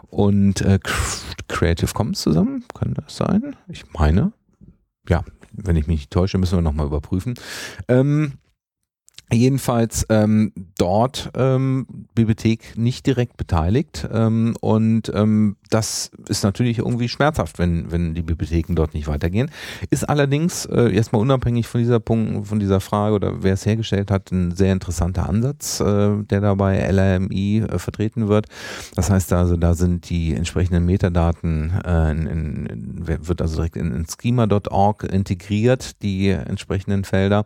und 0.09 0.62
äh, 0.62 0.78
Creative 1.49 1.93
Commons 1.93 2.20
zusammen. 2.20 2.64
Kann 2.74 2.95
das 2.95 3.16
sein? 3.16 3.57
Ich 3.68 3.84
meine. 3.93 4.32
Ja, 5.09 5.24
wenn 5.53 5.76
ich 5.76 5.86
mich 5.86 6.01
nicht 6.01 6.11
täusche, 6.11 6.39
müssen 6.39 6.57
wir 6.57 6.62
nochmal 6.62 6.86
überprüfen. 6.86 7.34
Ähm, 7.89 8.32
Jedenfalls 9.30 10.07
ähm, 10.09 10.53
dort 10.78 11.30
ähm, 11.34 11.86
Bibliothek 12.14 12.78
nicht 12.78 13.07
direkt 13.07 13.36
beteiligt 13.36 14.09
ähm, 14.11 14.57
und 14.62 15.12
ähm, 15.14 15.57
das 15.71 16.11
ist 16.29 16.45
natürlich 16.45 16.79
irgendwie 16.79 17.09
schmerzhaft, 17.09 17.59
wenn, 17.59 17.91
wenn 17.91 18.14
die 18.14 18.23
Bibliotheken 18.23 18.75
dort 18.75 18.95
nicht 18.95 19.07
weitergehen. 19.07 19.51
Ist 19.91 20.09
allerdings 20.09 20.66
äh, 20.66 20.95
erstmal 20.95 21.23
unabhängig 21.23 21.66
von 21.66 21.81
dieser 21.81 22.01
Punkt, 22.01 22.49
von 22.49 22.59
dieser 22.59 22.81
Frage 22.81 23.14
oder 23.14 23.43
wer 23.43 23.55
es 23.55 23.66
hergestellt 23.66 24.11
hat, 24.11 24.33
ein 24.33 24.55
sehr 24.55 24.73
interessanter 24.73 25.29
Ansatz, 25.29 25.81
äh, 25.81 26.23
der 26.23 26.41
dabei 26.41 26.79
LRMI 26.79 27.64
äh, 27.69 27.79
vertreten 27.79 28.29
wird. 28.29 28.47
Das 28.95 29.11
heißt 29.11 29.33
also, 29.33 29.57
da 29.57 29.75
sind 29.75 30.09
die 30.11 30.35
entsprechenden 30.35 30.85
Metadaten 30.87 31.73
äh, 31.85 32.11
in, 32.11 32.66
in, 32.66 33.07
wird 33.07 33.41
also 33.41 33.57
direkt 33.57 33.77
in, 33.77 33.95
in 33.95 34.07
schema.org 34.09 35.05
integriert, 35.05 36.03
die 36.03 36.29
entsprechenden 36.29 37.05
Felder 37.05 37.45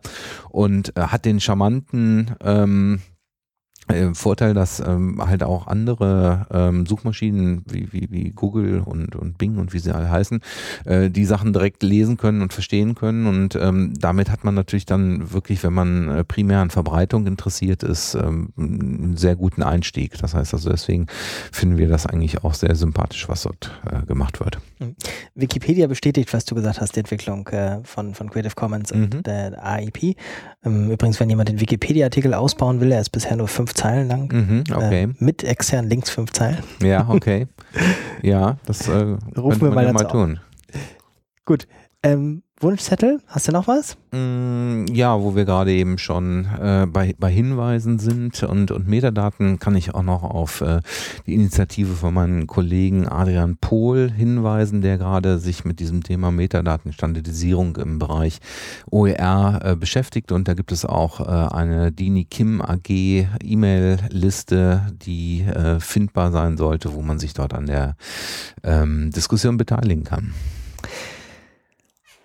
und 0.49 0.95
äh, 0.97 1.01
hat 1.01 1.25
den 1.25 1.39
charmanten 1.39 2.31
ähm, 2.41 3.01
äh, 3.01 3.12
Vorteil, 4.13 4.53
dass 4.53 4.79
ähm, 4.79 5.21
halt 5.25 5.43
auch 5.43 5.67
andere 5.67 6.47
ähm, 6.51 6.85
Suchmaschinen 6.85 7.63
wie, 7.69 7.91
wie, 7.91 8.07
wie 8.09 8.31
Google 8.31 8.79
und, 8.79 9.15
und 9.15 9.37
Bing 9.37 9.57
und 9.57 9.73
wie 9.73 9.79
sie 9.79 9.93
alle 9.93 10.09
heißen, 10.09 10.39
äh, 10.85 11.09
die 11.09 11.25
Sachen 11.25 11.51
direkt 11.51 11.83
lesen 11.83 12.17
können 12.17 12.41
und 12.41 12.53
verstehen 12.53 12.95
können. 12.95 13.27
Und 13.27 13.55
ähm, 13.55 13.93
damit 13.99 14.31
hat 14.31 14.45
man 14.45 14.55
natürlich 14.55 14.85
dann 14.85 15.33
wirklich, 15.33 15.63
wenn 15.63 15.73
man 15.73 16.09
äh, 16.09 16.23
primär 16.23 16.59
an 16.59 16.69
Verbreitung 16.69 17.27
interessiert 17.27 17.83
ist, 17.83 18.15
ähm, 18.15 18.53
einen 18.57 19.17
sehr 19.17 19.35
guten 19.35 19.63
Einstieg. 19.63 20.17
Das 20.17 20.33
heißt 20.33 20.53
also, 20.53 20.69
deswegen 20.69 21.07
finden 21.51 21.77
wir 21.77 21.89
das 21.89 22.05
eigentlich 22.05 22.43
auch 22.43 22.53
sehr 22.53 22.75
sympathisch, 22.75 23.27
was 23.27 23.43
dort 23.43 23.71
äh, 23.91 24.05
gemacht 24.05 24.39
wird. 24.39 24.59
Mhm. 24.79 24.95
Wikipedia 25.35 25.87
bestätigt, 25.87 26.33
was 26.33 26.45
du 26.45 26.55
gesagt 26.55 26.79
hast, 26.79 26.95
die 26.95 27.01
Entwicklung 27.01 27.47
äh, 27.49 27.79
von, 27.83 28.15
von 28.15 28.29
Creative 28.29 28.55
Commons 28.55 28.93
mhm. 28.93 29.03
und 29.03 29.27
der 29.27 29.61
AIP. 29.63 30.15
Ähm, 30.65 30.91
übrigens, 30.91 31.19
wenn 31.19 31.29
jemand 31.29 31.49
den 31.49 31.59
Wikipedia-Artikel 31.59 32.33
ausbauen 32.33 32.79
will, 32.79 32.91
er 32.91 33.01
ist 33.01 33.09
bisher 33.09 33.35
nur 33.35 33.47
fünf 33.47 33.73
Zeilen 33.73 34.07
lang. 34.07 34.31
Mhm, 34.31 34.63
okay. 34.73 35.03
Äh, 35.03 35.09
mit 35.19 35.43
externen 35.43 35.89
Links 35.89 36.09
fünf 36.09 36.31
Zeilen. 36.31 36.63
Ja, 36.81 37.07
okay. 37.09 37.47
ja, 38.21 38.57
das 38.65 38.87
äh, 38.87 39.17
rufen 39.37 39.61
wir 39.61 39.71
mal, 39.71 39.91
mal 39.91 40.05
tun. 40.05 40.39
Gut. 41.45 41.67
Ähm, 42.01 42.43
Wunschzettel, 42.63 43.19
hast 43.27 43.49
du 43.49 43.51
noch 43.51 43.67
was? 43.67 43.97
Mm, 44.11 44.85
ja, 44.91 45.21
wo 45.21 45.35
wir 45.35 45.43
gerade 45.43 45.73
eben 45.73 45.97
schon 45.97 46.47
äh, 46.61 46.87
bei, 46.87 47.13
bei 47.19 47.29
Hinweisen 47.29 47.99
sind 47.99 48.41
und, 48.43 48.71
und 48.71 48.87
Metadaten, 48.87 49.59
kann 49.59 49.75
ich 49.75 49.93
auch 49.93 50.01
noch 50.01 50.23
auf 50.23 50.61
äh, 50.61 50.79
die 51.27 51.33
Initiative 51.33 51.93
von 51.93 52.13
meinem 52.13 52.47
Kollegen 52.47 53.07
Adrian 53.07 53.57
Pohl 53.57 54.09
hinweisen, 54.09 54.81
der 54.81 54.97
gerade 54.97 55.39
sich 55.39 55.65
mit 55.65 55.81
diesem 55.81 56.03
Thema 56.03 56.31
Metadatenstandardisierung 56.31 57.75
im 57.75 57.99
Bereich 57.99 58.39
OER 58.89 59.59
äh, 59.61 59.75
beschäftigt. 59.75 60.31
Und 60.31 60.47
da 60.47 60.53
gibt 60.53 60.71
es 60.71 60.85
auch 60.85 61.19
äh, 61.19 61.53
eine 61.53 61.91
Dini 61.91 62.23
Kim 62.23 62.61
AG 62.61 63.27
E-Mail-Liste, 63.43 64.93
die 65.05 65.41
äh, 65.41 65.81
findbar 65.81 66.31
sein 66.31 66.55
sollte, 66.55 66.93
wo 66.93 67.01
man 67.01 67.19
sich 67.19 67.33
dort 67.33 67.53
an 67.53 67.65
der 67.65 67.97
ähm, 68.63 69.11
Diskussion 69.11 69.57
beteiligen 69.57 70.05
kann. 70.05 70.33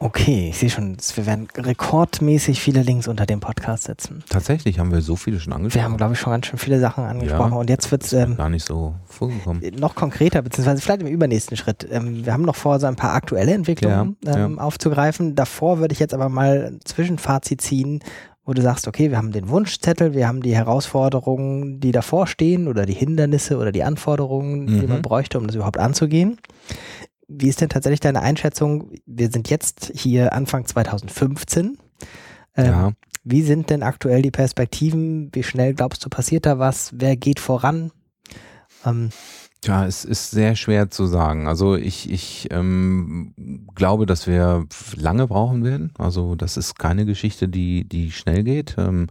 Okay, 0.01 0.51
ich 0.51 0.59
sehe 0.59 0.71
schon, 0.71 0.97
wir 1.15 1.27
werden 1.27 1.49
rekordmäßig 1.57 2.61
viele 2.61 2.83
Links 2.83 3.09
unter 3.09 3.27
dem 3.27 3.41
Podcast 3.41 3.85
setzen. 3.85 4.23
Tatsächlich 4.29 4.79
haben 4.79 4.93
wir 4.93 5.01
so 5.01 5.17
viele 5.17 5.41
schon 5.41 5.53
angesprochen. 5.53 5.81
Wir 5.81 5.85
haben, 5.85 5.97
glaube 5.97 6.15
ich, 6.15 6.21
schon 6.21 6.31
ganz 6.31 6.47
schön 6.47 6.59
viele 6.59 6.79
Sachen 6.79 7.03
angesprochen. 7.03 7.53
Ja, 7.53 7.59
und 7.59 7.69
jetzt 7.69 7.91
wird 7.91 8.05
es 8.05 8.13
ähm, 8.13 8.37
gar 8.37 8.49
nicht 8.49 8.65
so 8.65 8.95
vorgekommen. 9.07 9.61
Noch 9.77 9.97
konkreter, 9.97 10.43
beziehungsweise 10.43 10.81
vielleicht 10.83 11.01
im 11.01 11.09
übernächsten 11.09 11.57
Schritt. 11.57 11.89
Ähm, 11.91 12.25
wir 12.25 12.33
haben 12.33 12.45
noch 12.45 12.55
vor, 12.55 12.79
so 12.79 12.87
ein 12.87 12.95
paar 12.95 13.15
aktuelle 13.15 13.53
Entwicklungen 13.53 14.17
ja, 14.25 14.37
ähm, 14.37 14.57
ja. 14.57 14.63
aufzugreifen. 14.63 15.35
Davor 15.35 15.81
würde 15.81 15.93
ich 15.93 15.99
jetzt 15.99 16.15
aber 16.15 16.29
mal 16.29 16.75
ein 16.75 16.81
Zwischenfazit 16.85 17.61
ziehen, 17.61 18.01
wo 18.45 18.55
du 18.55 18.63
sagst, 18.63 18.87
okay, 18.87 19.11
wir 19.11 19.19
haben 19.19 19.33
den 19.33 19.49
Wunschzettel, 19.49 20.15
wir 20.15 20.29
haben 20.29 20.43
die 20.43 20.55
Herausforderungen, 20.55 21.81
die 21.81 21.91
davor 21.91 22.29
stehen 22.29 22.69
oder 22.69 22.87
die 22.87 22.95
Hindernisse 22.95 23.59
oder 23.59 23.73
die 23.73 23.83
Anforderungen, 23.83 24.67
mhm. 24.67 24.81
die 24.81 24.87
man 24.87 25.03
bräuchte, 25.03 25.39
um 25.39 25.47
das 25.49 25.57
überhaupt 25.57 25.79
anzugehen. 25.79 26.39
Wie 27.29 27.49
ist 27.49 27.61
denn 27.61 27.69
tatsächlich 27.69 28.01
deine 28.01 28.23
Einschätzung? 28.23 28.91
Wir 29.07 29.31
sind 29.31 29.51
jetzt 29.51 29.93
hier 29.95 30.33
Anfang 30.33 30.65
2015. 30.65 31.79
Ähm, 32.57 32.65
ja. 32.67 32.93
Wie 33.25 33.43
sind 33.43 33.69
denn 33.69 33.83
aktuell 33.83 34.23
die 34.23 34.31
Perspektiven? 34.31 35.29
Wie 35.33 35.43
schnell 35.43 35.75
glaubst 35.75 36.05
du, 36.05 36.09
passiert 36.09 36.47
da 36.47 36.59
was? 36.59 36.93
Wer 36.95 37.17
geht 37.17 37.41
voran? 37.41 37.93
Ähm, 38.87 39.11
Tja, 39.61 39.87
es 39.87 40.05
ist 40.05 40.31
sehr 40.31 40.55
schwer 40.55 40.89
zu 40.89 41.07
sagen. 41.07 41.49
Also 41.49 41.75
ich, 41.75 42.11
ich 42.11 42.49
ähm, 42.53 43.67
glaube, 43.75 44.07
dass 44.07 44.29
wir 44.29 44.67
lange 44.97 45.27
brauchen 45.27 45.65
werden. 45.65 45.93
Also 45.99 46.37
das 46.37 46.57
ist 46.57 46.79
keine 46.79 47.07
Geschichte, 47.07 47.49
die, 47.49 47.85
die 47.85 48.13
schnell 48.13 48.45
geht. 48.45 48.77
Ähm, 48.79 49.09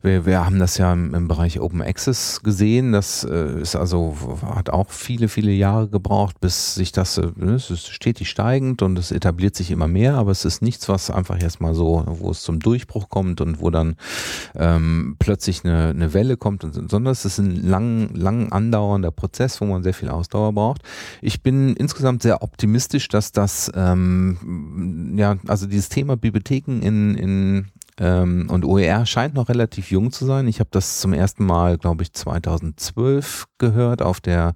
wir, 0.00 0.26
wir 0.26 0.44
haben 0.44 0.60
das 0.60 0.78
ja 0.78 0.92
im, 0.92 1.12
im 1.14 1.26
Bereich 1.26 1.58
Open 1.60 1.82
Access 1.82 2.42
gesehen. 2.42 2.92
Das 2.92 3.24
äh, 3.24 3.60
ist 3.60 3.74
also, 3.74 4.16
hat 4.42 4.70
auch 4.70 4.90
viele, 4.90 5.28
viele 5.28 5.50
Jahre 5.50 5.88
gebraucht, 5.88 6.40
bis 6.40 6.76
sich 6.76 6.92
das, 6.92 7.18
äh, 7.18 7.30
es 7.46 7.70
ist 7.70 7.88
stetig 7.88 8.30
steigend 8.30 8.82
und 8.82 8.98
es 8.98 9.10
etabliert 9.10 9.56
sich 9.56 9.72
immer 9.72 9.88
mehr, 9.88 10.14
aber 10.14 10.30
es 10.30 10.44
ist 10.44 10.62
nichts, 10.62 10.88
was 10.88 11.10
einfach 11.10 11.42
erstmal 11.42 11.74
so, 11.74 12.04
wo 12.06 12.30
es 12.30 12.42
zum 12.42 12.60
Durchbruch 12.60 13.08
kommt 13.08 13.40
und 13.40 13.60
wo 13.60 13.70
dann 13.70 13.96
ähm, 14.54 15.16
plötzlich 15.18 15.64
eine, 15.64 15.88
eine 15.88 16.14
Welle 16.14 16.36
kommt, 16.36 16.62
und, 16.62 16.74
sondern 16.74 17.10
es 17.10 17.24
ist 17.24 17.38
ein 17.38 17.56
lang, 17.56 18.14
lang 18.14 18.52
andauernder 18.52 19.10
Prozess, 19.10 19.60
wo 19.60 19.64
man 19.64 19.82
sehr 19.82 19.94
viel 19.94 20.10
Ausdauer 20.10 20.52
braucht. 20.52 20.82
Ich 21.22 21.42
bin 21.42 21.74
insgesamt 21.74 22.22
sehr 22.22 22.42
optimistisch, 22.42 23.08
dass 23.08 23.32
das, 23.32 23.70
ähm, 23.74 25.14
ja, 25.16 25.36
also 25.48 25.66
dieses 25.66 25.88
Thema 25.88 26.16
Bibliotheken 26.16 26.80
in, 26.82 27.16
in 27.16 27.68
ähm, 28.00 28.48
und 28.50 28.64
OER 28.64 29.06
scheint 29.06 29.34
noch 29.34 29.48
relativ 29.48 29.90
jung 29.90 30.12
zu 30.12 30.24
sein. 30.24 30.48
Ich 30.48 30.60
habe 30.60 30.70
das 30.72 31.00
zum 31.00 31.12
ersten 31.12 31.44
Mal, 31.44 31.78
glaube 31.78 32.02
ich, 32.02 32.12
2012 32.12 33.46
gehört 33.58 34.02
auf 34.02 34.20
der 34.20 34.54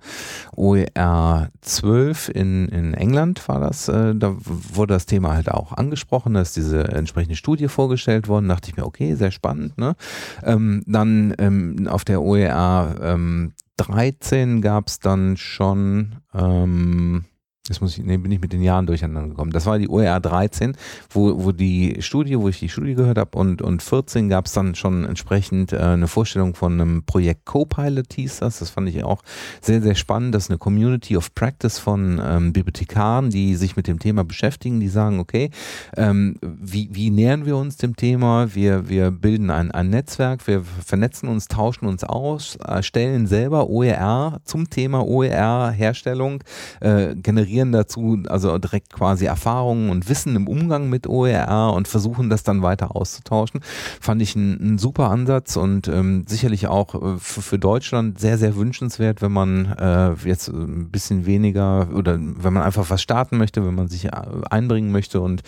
OER 0.57 1.51
12 1.61 2.29
in, 2.29 2.69
in 2.69 2.95
England 2.95 3.47
war 3.49 3.61
das. 3.61 3.89
Äh, 3.89 4.15
da 4.15 4.35
wurde 4.39 4.95
das 4.95 5.07
Thema 5.07 5.35
halt 5.35 5.51
auch 5.51 5.73
angesprochen, 5.73 6.35
da 6.35 6.41
ist 6.41 6.57
diese 6.57 6.89
entsprechende 6.89 7.37
Studie 7.37 7.69
vorgestellt 7.69 8.29
worden. 8.29 8.49
Da 8.49 8.55
dachte 8.55 8.71
ich 8.71 8.77
mir, 8.77 8.87
okay, 8.87 9.15
sehr 9.15 9.31
spannend. 9.31 9.79
Ne? 9.79 9.95
Ähm, 10.43 10.83
dann 10.87 11.35
ähm, 11.39 11.89
auf 11.89 12.05
der 12.05 12.23
OER 12.23 12.97
ähm, 13.03 13.53
13 13.77 14.61
gab 14.61 14.89
es 14.89 15.01
dann 15.01 15.37
schon 15.37 16.17
ähm, 16.35 17.25
Jetzt 17.69 17.81
muss 17.81 17.97
ich, 17.97 18.05
nee, 18.05 18.17
bin 18.17 18.33
ich 18.33 18.41
mit 18.41 18.53
den 18.53 18.61
Jahren 18.61 18.87
durcheinander 18.87 19.29
gekommen. 19.29 19.53
Das 19.53 19.67
war 19.67 19.79
die 19.79 19.89
OER 19.89 20.19
13, 20.19 20.77
wo, 21.11 21.45
wo 21.45 21.53
die 21.53 21.99
Studie, 22.01 22.37
wo 22.37 22.49
ich 22.49 22.59
die 22.59 22.69
Studie 22.69 22.97
gehört 22.97 23.19
habe 23.19 23.39
und, 23.39 23.63
und 23.63 23.85
14 23.85 24.29
gab 24.29 24.47
es 24.47 24.53
dann 24.53 24.75
schon 24.75 25.05
entsprechend 25.05 25.73
äh, 25.73 25.77
eine 25.77 26.09
Vorstellung 26.09 26.57
von 26.57 26.73
einem 26.73 27.05
Projekt 27.05 27.45
Copilot 27.45 28.15
hieß 28.15 28.41
das. 28.41 28.59
Das 28.59 28.71
fand 28.71 28.89
ich 28.89 29.05
auch 29.05 29.23
sehr, 29.61 29.81
sehr 29.81 29.95
spannend. 29.95 30.35
Das 30.35 30.47
ist 30.47 30.51
eine 30.51 30.59
Community 30.59 31.17
of 31.17 31.37
Practice 31.37 31.79
von 31.79 32.21
ähm, 32.21 32.53
Bibliothekaren, 32.53 33.31
die 33.31 33.55
sich 33.55 33.77
mit 33.77 33.87
dem 33.87 34.01
Thema 34.01 34.25
beschäftigen, 34.25 34.81
die 34.81 34.89
sagen, 34.89 35.21
okay, 35.21 35.51
ähm, 35.97 36.35
wie, 36.43 36.89
wie 36.91 37.11
nähern 37.11 37.47
wir 37.47 37.57
uns 37.57 37.77
dem 37.77 37.95
Thema? 37.95 38.57
Wir, 38.57 38.89
wir 38.89 39.13
bilden 39.13 39.51
ein, 39.51 39.71
ein 39.71 39.89
Netzwerk, 39.89 40.49
wir 40.49 40.65
vernetzen 40.65 41.29
uns, 41.29 41.47
tauschen 41.47 41.87
uns 41.87 42.03
aus, 42.03 42.57
äh, 42.57 42.83
stellen 42.83 43.29
selber 43.29 43.71
OER 43.71 44.41
zum 44.43 44.69
Thema 44.69 45.07
OER-Herstellung, 45.07 46.43
äh, 46.81 47.15
generieren 47.15 47.52
inspirieren 47.53 47.73
dazu, 47.73 48.23
also 48.29 48.59
direkt 48.59 48.93
quasi 48.93 49.27
Erfahrungen 49.27 49.91
und 49.91 50.09
Wissen 50.09 50.37
im 50.37 50.49
Umgang 50.49 50.89
mit 50.89 51.07
OER 51.07 51.73
und 51.75 51.87
versuchen 51.87 52.31
das 52.31 52.43
dann 52.43 52.63
weiter 52.63 52.97
auszutauschen. 52.97 53.61
Fand 54.01 54.23
ich 54.23 54.35
ein, 54.35 54.75
ein 54.75 54.79
super 54.79 55.11
Ansatz 55.11 55.57
und 55.57 55.89
ähm, 55.89 56.25
sicherlich 56.27 56.67
auch 56.67 56.95
äh, 56.95 57.19
für, 57.19 57.59
Deutschland 57.59 58.19
sehr, 58.19 58.39
sehr 58.39 58.57
wünschenswert, 58.57 59.21
wenn 59.23 59.33
man 59.33 59.67
äh, 59.79 60.15
jetzt 60.27 60.49
ein 60.49 60.91
bisschen 60.91 61.27
weniger 61.27 61.89
oder 61.95 62.15
wenn 62.19 62.53
man 62.53 62.63
einfach 62.63 62.89
was 62.89 63.03
starten 63.03 63.37
möchte, 63.37 63.65
wenn 63.65 63.75
man 63.75 63.89
sich 63.89 64.07
äh, 64.07 64.11
einbringen 64.51 64.91
möchte 64.91 65.21
und 65.21 65.43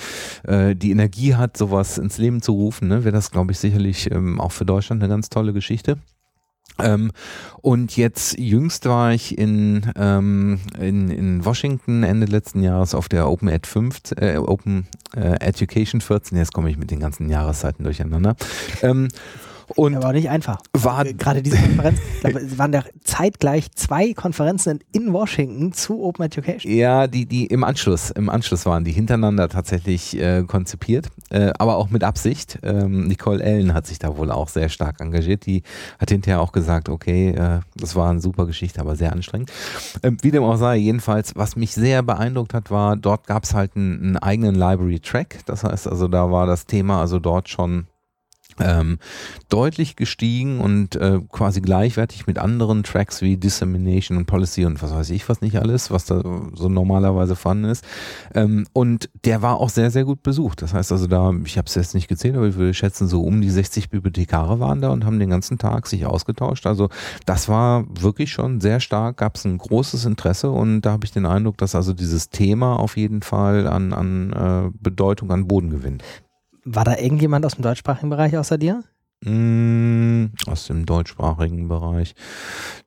äh, 0.44 0.76
die 0.76 0.90
Energie 0.90 1.34
hat, 1.34 1.56
sowas 1.56 1.98
ins 1.98 2.18
Leben 2.18 2.42
zu 2.42 2.52
rufen, 2.52 2.88
ne, 2.88 3.04
wäre 3.04 3.14
das, 3.14 3.30
glaube 3.30 3.52
ich, 3.52 3.58
sicherlich 3.58 4.10
ähm, 4.10 4.40
auch 4.40 4.52
für 4.52 4.66
Deutschland 4.66 5.02
eine 5.02 5.10
ganz 5.10 5.30
tolle 5.30 5.52
Geschichte. 5.52 5.96
Ähm, 6.78 7.12
und 7.62 7.96
jetzt 7.96 8.38
jüngst 8.38 8.86
war 8.86 9.12
ich 9.12 9.38
in, 9.38 9.92
ähm, 9.96 10.60
in, 10.78 11.08
in 11.10 11.44
Washington 11.44 12.02
Ende 12.02 12.26
letzten 12.26 12.62
Jahres 12.62 12.94
auf 12.94 13.08
der 13.08 13.28
Open 13.28 13.48
Ed 13.48 13.66
5, 13.66 14.00
äh, 14.16 14.36
Open 14.36 14.86
äh, 15.14 15.36
Education 15.40 16.00
14. 16.00 16.36
Jetzt 16.36 16.52
komme 16.52 16.70
ich 16.70 16.76
mit 16.76 16.90
den 16.90 17.00
ganzen 17.00 17.28
Jahreszeiten 17.28 17.84
durcheinander. 17.84 18.36
Ähm, 18.82 19.08
und 19.76 20.02
war 20.02 20.12
nicht 20.12 20.28
einfach. 20.28 20.58
War 20.72 21.04
gerade 21.04 21.42
diese 21.42 21.56
Konferenz, 21.56 21.98
es 22.22 22.58
waren 22.58 22.72
da 22.72 22.84
zeitgleich 23.02 23.70
zwei 23.72 24.12
Konferenzen 24.12 24.80
in 24.92 25.12
Washington 25.12 25.72
zu 25.72 26.02
Open 26.02 26.24
Education. 26.24 26.72
Ja, 26.72 27.06
die, 27.06 27.26
die 27.26 27.46
im 27.46 27.64
Anschluss, 27.64 28.10
im 28.10 28.28
Anschluss 28.28 28.66
waren 28.66 28.84
die 28.84 28.92
hintereinander 28.92 29.48
tatsächlich 29.48 30.18
äh, 30.18 30.44
konzipiert, 30.44 31.08
äh, 31.30 31.52
aber 31.58 31.76
auch 31.76 31.90
mit 31.90 32.04
Absicht. 32.04 32.58
Ähm, 32.62 33.08
Nicole 33.08 33.42
Allen 33.42 33.74
hat 33.74 33.86
sich 33.86 33.98
da 33.98 34.16
wohl 34.16 34.30
auch 34.30 34.48
sehr 34.48 34.68
stark 34.68 35.00
engagiert. 35.00 35.46
Die 35.46 35.62
hat 35.98 36.10
hinterher 36.10 36.40
auch 36.40 36.52
gesagt, 36.52 36.88
okay, 36.88 37.30
äh, 37.30 37.60
das 37.76 37.96
war 37.96 38.10
eine 38.10 38.20
super 38.20 38.46
Geschichte, 38.46 38.80
aber 38.80 38.96
sehr 38.96 39.12
anstrengend. 39.12 39.50
Ähm, 40.02 40.16
wie 40.22 40.30
dem 40.30 40.42
auch 40.42 40.56
sei, 40.56 40.76
jedenfalls, 40.76 41.34
was 41.36 41.56
mich 41.56 41.74
sehr 41.74 42.02
beeindruckt 42.02 42.54
hat, 42.54 42.70
war, 42.70 42.96
dort 42.96 43.26
gab 43.26 43.44
es 43.44 43.54
halt 43.54 43.76
einen, 43.76 44.00
einen 44.00 44.16
eigenen 44.18 44.54
Library 44.54 45.00
Track. 45.00 45.40
Das 45.46 45.64
heißt 45.64 45.88
also, 45.88 46.08
da 46.08 46.30
war 46.30 46.46
das 46.46 46.66
Thema 46.66 47.00
also 47.00 47.18
dort 47.18 47.48
schon 47.48 47.86
ähm, 48.60 48.98
deutlich 49.48 49.96
gestiegen 49.96 50.60
und 50.60 50.96
äh, 50.96 51.20
quasi 51.30 51.60
gleichwertig 51.60 52.26
mit 52.26 52.38
anderen 52.38 52.82
Tracks 52.82 53.22
wie 53.22 53.36
Dissemination 53.36 54.18
und 54.18 54.26
Policy 54.26 54.64
und 54.64 54.82
was 54.82 54.92
weiß 54.92 55.10
ich 55.10 55.28
was 55.28 55.40
nicht 55.40 55.58
alles, 55.58 55.90
was 55.90 56.04
da 56.06 56.22
so 56.54 56.68
normalerweise 56.68 57.36
vorhanden 57.36 57.66
ist. 57.66 57.84
Ähm, 58.34 58.66
und 58.72 59.08
der 59.24 59.42
war 59.42 59.58
auch 59.60 59.68
sehr, 59.68 59.90
sehr 59.90 60.04
gut 60.04 60.22
besucht. 60.22 60.62
Das 60.62 60.74
heißt 60.74 60.92
also 60.92 61.06
da, 61.06 61.32
ich 61.44 61.58
habe 61.58 61.66
es 61.66 61.74
jetzt 61.74 61.94
nicht 61.94 62.08
gezählt, 62.08 62.36
aber 62.36 62.46
ich 62.46 62.56
würde 62.56 62.74
schätzen, 62.74 63.08
so 63.08 63.22
um 63.22 63.40
die 63.40 63.50
60 63.50 63.90
Bibliothekare 63.90 64.60
waren 64.60 64.80
da 64.80 64.90
und 64.90 65.04
haben 65.04 65.18
den 65.18 65.30
ganzen 65.30 65.58
Tag 65.58 65.86
sich 65.86 66.06
ausgetauscht. 66.06 66.66
Also 66.66 66.88
das 67.26 67.48
war 67.48 67.84
wirklich 67.88 68.32
schon 68.32 68.60
sehr 68.60 68.80
stark, 68.80 69.18
gab 69.18 69.36
es 69.36 69.44
ein 69.44 69.58
großes 69.58 70.04
Interesse 70.04 70.50
und 70.50 70.82
da 70.82 70.92
habe 70.92 71.04
ich 71.04 71.12
den 71.12 71.26
Eindruck, 71.26 71.58
dass 71.58 71.74
also 71.74 71.92
dieses 71.92 72.30
Thema 72.30 72.78
auf 72.78 72.96
jeden 72.96 73.22
Fall 73.22 73.66
an, 73.66 73.92
an 73.92 74.32
äh, 74.32 74.70
Bedeutung, 74.80 75.30
an 75.30 75.46
Boden 75.46 75.70
gewinnt. 75.70 76.02
War 76.64 76.84
da 76.84 76.96
irgendjemand 76.96 77.44
aus 77.44 77.54
dem 77.54 77.62
deutschsprachigen 77.62 78.10
Bereich 78.10 78.36
außer 78.36 78.58
dir? 78.58 78.82
Mm, 79.24 80.26
aus 80.46 80.66
dem 80.66 80.86
deutschsprachigen 80.86 81.68
Bereich. 81.68 82.14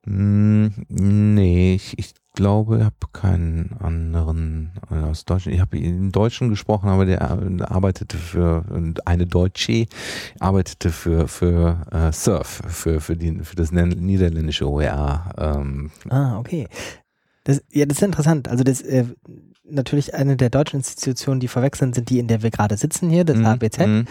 Mm, 0.05 0.67
nee, 0.89 1.75
ich, 1.75 1.97
ich 1.97 2.13
glaube, 2.33 2.77
ich 2.77 2.83
habe 2.83 2.95
keinen 3.13 3.75
anderen 3.79 4.71
äh, 4.91 4.95
aus 4.95 5.25
Deutschland. 5.25 5.55
Ich 5.55 5.61
habe 5.61 5.77
in 5.79 6.11
Deutschen 6.11 6.49
gesprochen, 6.49 6.89
aber 6.89 7.05
der 7.05 7.21
arbeitete 7.21 8.17
für 8.17 8.63
eine 9.05 9.25
Deutsche 9.25 9.87
arbeitete 10.39 10.91
für 10.91 11.27
für 11.27 11.85
äh, 11.91 12.11
Surf 12.11 12.61
für 12.67 13.01
für 13.01 13.17
die 13.17 13.39
für 13.43 13.55
das 13.55 13.71
niederländische 13.71 14.69
OER. 14.69 15.33
Ähm. 15.37 15.89
Ah, 16.09 16.37
okay. 16.37 16.67
Das, 17.43 17.63
ja, 17.71 17.85
das 17.85 17.97
ist 17.97 18.03
interessant. 18.03 18.49
Also 18.49 18.63
das, 18.63 18.81
äh, 18.81 19.05
natürlich 19.69 20.13
eine 20.13 20.37
der 20.37 20.49
deutschen 20.49 20.77
Institutionen, 20.77 21.39
die 21.39 21.47
verwechseln, 21.47 21.93
sind 21.93 22.09
die, 22.09 22.19
in 22.19 22.27
der 22.27 22.43
wir 22.43 22.51
gerade 22.51 22.77
sitzen 22.77 23.09
hier, 23.09 23.25
das 23.25 23.37
mhm. 23.37 23.47
HBZ. 23.47 23.87
Mhm. 23.87 24.05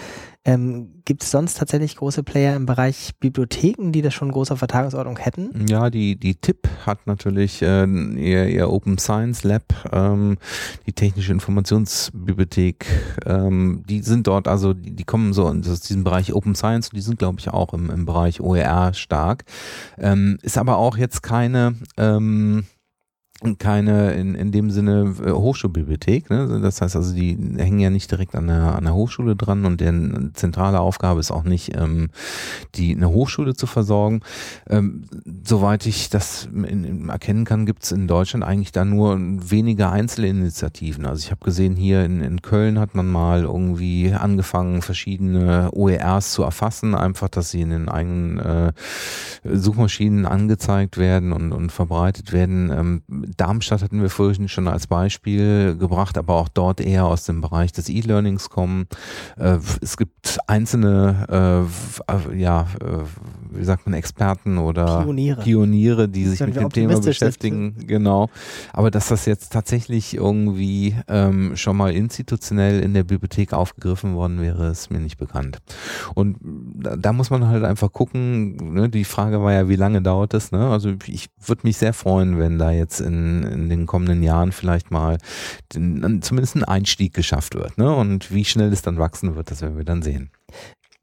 Ähm, 0.45 1.03
Gibt 1.05 1.25
es 1.25 1.33
sonst 1.33 1.59
tatsächlich 1.59 1.97
große 1.97 2.23
Player 2.23 2.55
im 2.55 2.67
Bereich 2.67 3.11
Bibliotheken, 3.19 3.91
die 3.91 4.01
das 4.01 4.15
schon 4.15 4.31
groß 4.31 4.53
auf 4.53 4.61
der 4.61 4.69
Tagesordnung 4.69 5.19
hätten? 5.19 5.67
Ja, 5.69 5.91
die, 5.91 6.15
die 6.15 6.37
TIP 6.37 6.69
hat 6.87 7.09
natürlich 7.09 7.63
äh, 7.63 7.85
ihr, 7.85 8.47
ihr 8.47 8.71
Open 8.71 8.97
Science 8.99 9.43
Lab, 9.43 9.65
ähm, 9.93 10.39
die 10.87 10.93
Technische 10.93 11.33
Informationsbibliothek, 11.33 12.87
ähm, 13.27 13.83
die 13.89 14.03
sind 14.03 14.29
dort, 14.29 14.47
also 14.47 14.73
die, 14.73 14.95
die 14.95 15.05
kommen 15.05 15.33
so 15.33 15.47
aus 15.49 15.81
diesem 15.81 16.05
Bereich 16.05 16.33
Open 16.33 16.55
Science 16.55 16.91
und 16.91 16.97
die 16.97 17.03
sind, 17.03 17.19
glaube 17.19 17.41
ich, 17.41 17.49
auch 17.49 17.75
im, 17.75 17.91
im 17.91 18.07
Bereich 18.07 18.41
OER 18.41 18.95
stark. 18.95 19.45
Ähm, 19.99 20.39
ist 20.43 20.59
aber 20.59 20.77
auch 20.77 20.97
jetzt 20.97 21.25
keine 21.25 21.75
ähm, 21.97 22.67
keine 23.59 24.15
in, 24.15 24.35
in 24.35 24.51
dem 24.51 24.71
Sinne 24.71 25.15
äh, 25.25 25.31
Hochschulbibliothek. 25.31 26.31
Ne? 26.31 26.61
Das 26.63 26.81
heißt 26.81 26.97
also, 26.97 27.15
die 27.15 27.37
hängen 27.59 27.81
ja 27.81 27.91
nicht 27.91 28.11
direkt 28.11 28.35
an 28.35 28.47
der, 28.47 28.75
an 28.77 28.85
der 28.85 28.95
Hochschule 28.95 29.37
dran 29.37 29.67
und 29.67 29.81
deren 29.81 30.33
zentrale 30.35 30.81
Aufgabe 30.81 31.21
ist 31.21 31.31
auch 31.31 31.45
nicht, 31.45 31.77
ähm, 31.77 32.09
die 32.75 32.95
eine 32.97 33.11
Hochschule 33.11 33.55
zu 33.55 33.67
versorgen. 33.67 34.21
Ähm, 34.69 35.05
soweit 35.45 35.85
ich 35.87 36.09
das 36.09 36.49
in, 36.53 36.85
in 36.85 37.09
erkennen 37.11 37.45
kann, 37.45 37.67
gibt 37.67 37.85
es 37.85 37.93
in 37.93 38.09
Deutschland 38.09 38.45
eigentlich 38.45 38.73
da 38.73 38.85
nur 38.85 39.19
wenige 39.19 39.91
Einzelinitiativen. 39.91 41.05
Also 41.05 41.21
ich 41.21 41.31
habe 41.31 41.45
gesehen, 41.45 41.77
hier 41.77 42.05
in, 42.05 42.23
in 42.23 42.41
Köln 42.41 42.79
hat 42.79 42.95
man 42.95 43.07
mal 43.07 43.43
irgendwie 43.43 44.13
angefangen, 44.13 44.81
verschiedene 44.81 45.71
OERs 45.73 46.33
zu 46.33 46.43
erfassen, 46.43 46.95
einfach, 46.95 47.29
dass 47.29 47.51
sie 47.51 47.61
in 47.61 47.71
den 47.71 47.89
eigenen 47.91 48.39
äh, 48.39 48.73
Suchmaschinen 49.45 50.25
angezeigt 50.25 50.97
werden 50.97 51.33
und, 51.33 51.53
und 51.53 51.71
verbreitet 51.71 52.33
werden. 52.33 52.71
Ähm, 52.71 53.03
Darmstadt 53.37 53.83
hatten 53.83 54.01
wir 54.01 54.11
vorhin 54.11 54.49
schon 54.49 54.69
als 54.69 54.87
Beispiel 54.87 55.77
gebracht, 55.77 56.19
aber 56.19 56.35
auch 56.35 56.49
dort 56.49 56.81
eher 56.81 57.07
aus 57.07 57.25
dem 57.25 57.41
Bereich 57.41 57.73
des 57.73 57.89
E-Learnings 57.89 58.51
kommen. 58.51 58.87
Äh, 59.37 59.59
es 59.81 59.97
gibt 59.97 60.39
einzelne, 60.47 61.67
äh, 62.09 62.37
ja, 62.37 62.67
äh, 62.81 63.46
wie 63.51 63.65
sagt 63.65 63.87
man, 63.87 63.95
Experten 63.95 64.59
oder 64.59 65.03
Pioniere, 65.03 65.43
Pioniere 65.43 66.09
die 66.09 66.27
sich 66.27 66.41
mit 66.41 66.57
dem 66.57 66.71
Thema 66.71 67.01
beschäftigen. 67.01 67.75
Sind. 67.77 67.89
Genau. 67.89 68.29
Aber 68.73 68.91
dass 68.91 69.09
das 69.09 69.27
jetzt 69.27 69.53
tatsächlich 69.53 70.17
irgendwie 70.17 70.95
ähm, 71.09 71.57
schon 71.57 71.77
mal 71.77 71.93
institutionell 71.93 72.81
in 72.81 72.95
der 72.95 73.05
Bibliothek 73.05 73.53
aufgegriffen 73.53 74.15
worden 74.15 74.41
wäre, 74.41 74.69
ist 74.69 74.91
mir 74.91 75.01
nicht 75.01 75.19
bekannt. 75.19 75.59
Und 76.15 76.37
da, 76.43 76.97
da 76.97 77.13
muss 77.13 77.31
man 77.31 77.49
halt 77.49 77.65
einfach 77.65 77.93
gucken. 77.93 78.75
Ne? 78.75 78.89
Die 78.89 79.05
Frage 79.05 79.43
war 79.43 79.53
ja, 79.53 79.69
wie 79.69 79.77
lange 79.77 80.01
dauert 80.01 80.33
das? 80.33 80.53
Ne? 80.53 80.69
Also 80.69 80.95
ich 81.07 81.29
würde 81.45 81.63
mich 81.65 81.77
sehr 81.77 81.93
freuen, 81.93 82.39
wenn 82.39 82.59
da 82.59 82.71
jetzt 82.71 83.01
in 83.01 83.17
in, 83.17 83.43
in 83.43 83.69
den 83.69 83.87
kommenden 83.87 84.23
Jahren 84.23 84.53
vielleicht 84.53 84.91
mal 84.91 85.19
den, 85.75 86.23
zumindest 86.23 86.57
ein 86.57 86.65
Einstieg 86.65 87.15
geschafft 87.15 87.55
wird. 87.55 87.79
Ne? 87.79 87.95
Und 87.95 88.33
wie 88.33 88.45
schnell 88.45 88.73
es 88.73 88.83
dann 88.83 88.99
wachsen 88.99 89.35
wird, 89.35 89.51
das 89.51 89.63
werden 89.63 89.77
wir 89.77 89.85
dann 89.85 90.03
sehen. 90.03 90.31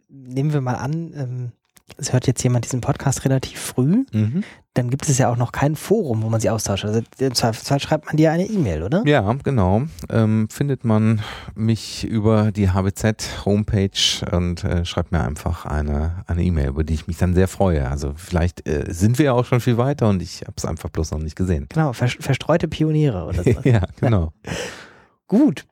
Nehmen 0.09 0.53
wir 0.53 0.61
mal 0.61 0.75
an, 0.75 1.13
ähm, 1.15 1.51
es 1.97 2.13
hört 2.13 2.27
jetzt 2.27 2.43
jemand 2.43 2.65
diesen 2.65 2.81
Podcast 2.81 3.25
relativ 3.25 3.59
früh, 3.59 4.05
mhm. 4.11 4.43
dann 4.73 4.89
gibt 4.89 5.07
es 5.07 5.17
ja 5.17 5.29
auch 5.31 5.37
noch 5.37 5.51
kein 5.51 5.75
Forum, 5.75 6.23
wo 6.23 6.29
man 6.29 6.39
sich 6.39 6.49
austauscht. 6.49 6.85
Also 6.85 7.01
im 7.19 7.33
Zweifelsfall 7.35 7.79
schreibt 7.79 8.05
man 8.07 8.17
dir 8.17 8.31
eine 8.31 8.45
E-Mail, 8.45 8.83
oder? 8.83 9.03
Ja, 9.05 9.31
genau. 9.43 9.83
Ähm, 10.09 10.47
findet 10.49 10.85
man 10.85 11.21
mich 11.55 12.05
über 12.05 12.51
die 12.51 12.69
HBZ-Homepage 12.71 14.25
und 14.31 14.63
äh, 14.63 14.85
schreibt 14.85 15.11
mir 15.11 15.21
einfach 15.21 15.65
eine 15.65 16.23
eine 16.25 16.43
E-Mail, 16.43 16.69
über 16.69 16.83
die 16.83 16.93
ich 16.93 17.07
mich 17.07 17.17
dann 17.17 17.33
sehr 17.33 17.47
freue. 17.47 17.89
Also 17.89 18.13
vielleicht 18.15 18.67
äh, 18.67 18.85
sind 18.89 19.19
wir 19.19 19.25
ja 19.25 19.33
auch 19.33 19.45
schon 19.45 19.59
viel 19.59 19.77
weiter 19.77 20.09
und 20.09 20.21
ich 20.21 20.41
habe 20.41 20.53
es 20.57 20.65
einfach 20.65 20.89
bloß 20.89 21.11
noch 21.11 21.19
nicht 21.19 21.35
gesehen. 21.35 21.67
Genau, 21.69 21.93
verstreute 21.93 22.67
Pioniere 22.67 23.25
oder 23.25 23.43
so. 23.43 23.51
ja, 23.63 23.83
genau. 23.99 24.33
Gut. 25.27 25.65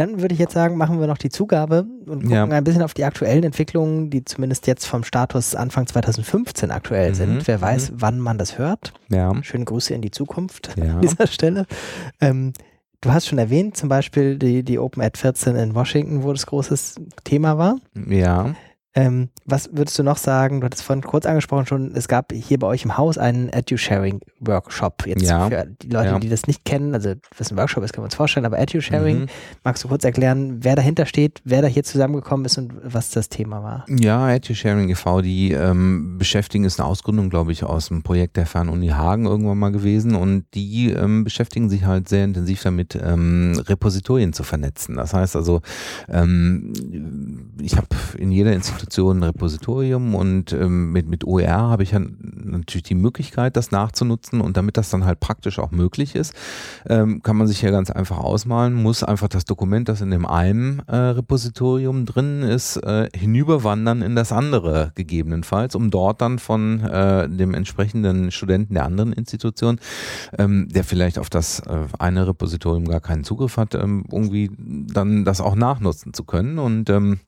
Dann 0.00 0.22
würde 0.22 0.32
ich 0.32 0.38
jetzt 0.38 0.54
sagen, 0.54 0.78
machen 0.78 0.98
wir 0.98 1.06
noch 1.06 1.18
die 1.18 1.28
Zugabe 1.28 1.84
und 2.06 2.22
gucken 2.22 2.30
ja. 2.30 2.44
ein 2.44 2.64
bisschen 2.64 2.80
auf 2.80 2.94
die 2.94 3.04
aktuellen 3.04 3.44
Entwicklungen, 3.44 4.08
die 4.08 4.24
zumindest 4.24 4.66
jetzt 4.66 4.86
vom 4.86 5.04
Status 5.04 5.54
Anfang 5.54 5.86
2015 5.86 6.70
aktuell 6.70 7.10
mhm. 7.10 7.14
sind. 7.14 7.46
Wer 7.46 7.60
weiß, 7.60 7.90
mhm. 7.90 7.94
wann 7.98 8.18
man 8.18 8.38
das 8.38 8.56
hört. 8.56 8.94
Ja. 9.10 9.34
Schöne 9.42 9.66
Grüße 9.66 9.92
in 9.92 10.00
die 10.00 10.10
Zukunft 10.10 10.74
ja. 10.78 10.94
an 10.94 11.00
dieser 11.02 11.26
Stelle. 11.26 11.66
Ähm, 12.18 12.54
du 13.02 13.12
hast 13.12 13.26
schon 13.26 13.36
erwähnt, 13.36 13.76
zum 13.76 13.90
Beispiel 13.90 14.38
die, 14.38 14.62
die 14.62 14.78
Open 14.78 15.02
Ad 15.02 15.18
14 15.18 15.54
in 15.56 15.74
Washington, 15.74 16.22
wo 16.22 16.32
das 16.32 16.46
großes 16.46 16.94
Thema 17.24 17.58
war. 17.58 17.76
Ja. 18.08 18.54
Ähm, 18.94 19.28
was 19.44 19.70
würdest 19.72 19.96
du 20.00 20.02
noch 20.02 20.16
sagen? 20.16 20.60
Du 20.60 20.64
hattest 20.64 20.82
vorhin 20.82 21.02
kurz 21.02 21.24
angesprochen 21.24 21.66
schon, 21.66 21.92
es 21.94 22.08
gab 22.08 22.32
hier 22.32 22.58
bei 22.58 22.66
euch 22.66 22.84
im 22.84 22.96
Haus 22.96 23.18
einen 23.18 23.48
Edu-Sharing-Workshop. 23.48 25.06
Jetzt 25.06 25.22
ja. 25.22 25.48
für 25.48 25.66
die 25.80 25.88
Leute, 25.88 26.08
ja. 26.08 26.18
die 26.18 26.28
das 26.28 26.48
nicht 26.48 26.64
kennen, 26.64 26.94
also 26.94 27.14
was 27.38 27.52
ein 27.52 27.56
Workshop 27.56 27.84
ist, 27.84 27.92
können 27.92 28.02
wir 28.02 28.06
uns 28.06 28.16
vorstellen, 28.16 28.46
aber 28.46 28.58
Edu-Sharing, 28.58 29.20
mhm. 29.20 29.26
magst 29.62 29.84
du 29.84 29.88
kurz 29.88 30.04
erklären, 30.04 30.58
wer 30.64 30.74
dahinter 30.74 31.06
steht, 31.06 31.40
wer 31.44 31.62
da 31.62 31.68
hier 31.68 31.84
zusammengekommen 31.84 32.46
ist 32.46 32.58
und 32.58 32.72
was 32.82 33.10
das 33.10 33.28
Thema 33.28 33.62
war? 33.62 33.84
Ja, 33.88 34.28
Edu-Sharing 34.34 34.88
e.V., 34.88 35.20
die 35.20 35.52
ähm, 35.52 36.18
beschäftigen, 36.18 36.64
ist 36.64 36.80
eine 36.80 36.88
Ausgründung, 36.88 37.30
glaube 37.30 37.52
ich, 37.52 37.62
aus 37.62 37.88
dem 37.88 38.02
Projekt 38.02 38.36
der 38.36 38.46
Fernuni 38.46 38.88
Hagen 38.88 39.26
irgendwann 39.26 39.58
mal 39.58 39.70
gewesen 39.70 40.16
und 40.16 40.46
die 40.54 40.90
ähm, 40.90 41.22
beschäftigen 41.22 41.70
sich 41.70 41.84
halt 41.84 42.08
sehr 42.08 42.24
intensiv 42.24 42.62
damit, 42.64 42.98
ähm, 43.00 43.52
Repositorien 43.66 44.32
zu 44.32 44.42
vernetzen. 44.42 44.96
Das 44.96 45.14
heißt 45.14 45.36
also, 45.36 45.60
ähm, 46.08 46.72
ich 47.62 47.76
habe 47.76 47.86
in 48.18 48.32
jeder 48.32 48.52
Institution 48.52 48.79
Institution 48.80 49.18
ein 49.18 49.22
Repositorium 49.24 50.14
und 50.14 50.52
ähm, 50.52 50.92
mit, 50.92 51.06
mit 51.06 51.24
OER 51.24 51.68
habe 51.68 51.82
ich 51.82 51.90
ja 51.90 52.00
natürlich 52.00 52.84
die 52.84 52.94
Möglichkeit, 52.94 53.56
das 53.56 53.70
nachzunutzen 53.70 54.40
und 54.40 54.56
damit 54.56 54.78
das 54.78 54.88
dann 54.88 55.04
halt 55.04 55.20
praktisch 55.20 55.58
auch 55.58 55.70
möglich 55.70 56.14
ist, 56.14 56.34
ähm, 56.88 57.22
kann 57.22 57.36
man 57.36 57.46
sich 57.46 57.60
ja 57.60 57.70
ganz 57.70 57.90
einfach 57.90 58.18
ausmalen, 58.18 58.74
muss 58.74 59.02
einfach 59.04 59.28
das 59.28 59.44
Dokument, 59.44 59.88
das 59.88 60.00
in 60.00 60.10
dem 60.10 60.24
einen 60.24 60.80
äh, 60.86 60.96
Repositorium 60.96 62.06
drin 62.06 62.42
ist, 62.42 62.78
äh, 62.78 63.08
hinüberwandern 63.14 64.00
in 64.00 64.16
das 64.16 64.32
andere 64.32 64.92
gegebenenfalls, 64.94 65.74
um 65.74 65.90
dort 65.90 66.22
dann 66.22 66.38
von 66.38 66.80
äh, 66.80 67.28
dem 67.28 67.52
entsprechenden 67.52 68.30
Studenten 68.30 68.74
der 68.74 68.86
anderen 68.86 69.12
Institution, 69.12 69.78
ähm, 70.38 70.68
der 70.70 70.84
vielleicht 70.84 71.18
auf 71.18 71.28
das 71.28 71.60
äh, 71.60 71.86
eine 71.98 72.26
Repositorium 72.26 72.86
gar 72.86 73.00
keinen 73.00 73.24
Zugriff 73.24 73.58
hat, 73.58 73.74
ähm, 73.74 74.04
irgendwie 74.10 74.50
dann 74.56 75.26
das 75.26 75.40
auch 75.42 75.54
nachnutzen 75.54 76.14
zu 76.14 76.24
können 76.24 76.58
und 76.58 76.88
ähm, 76.88 77.20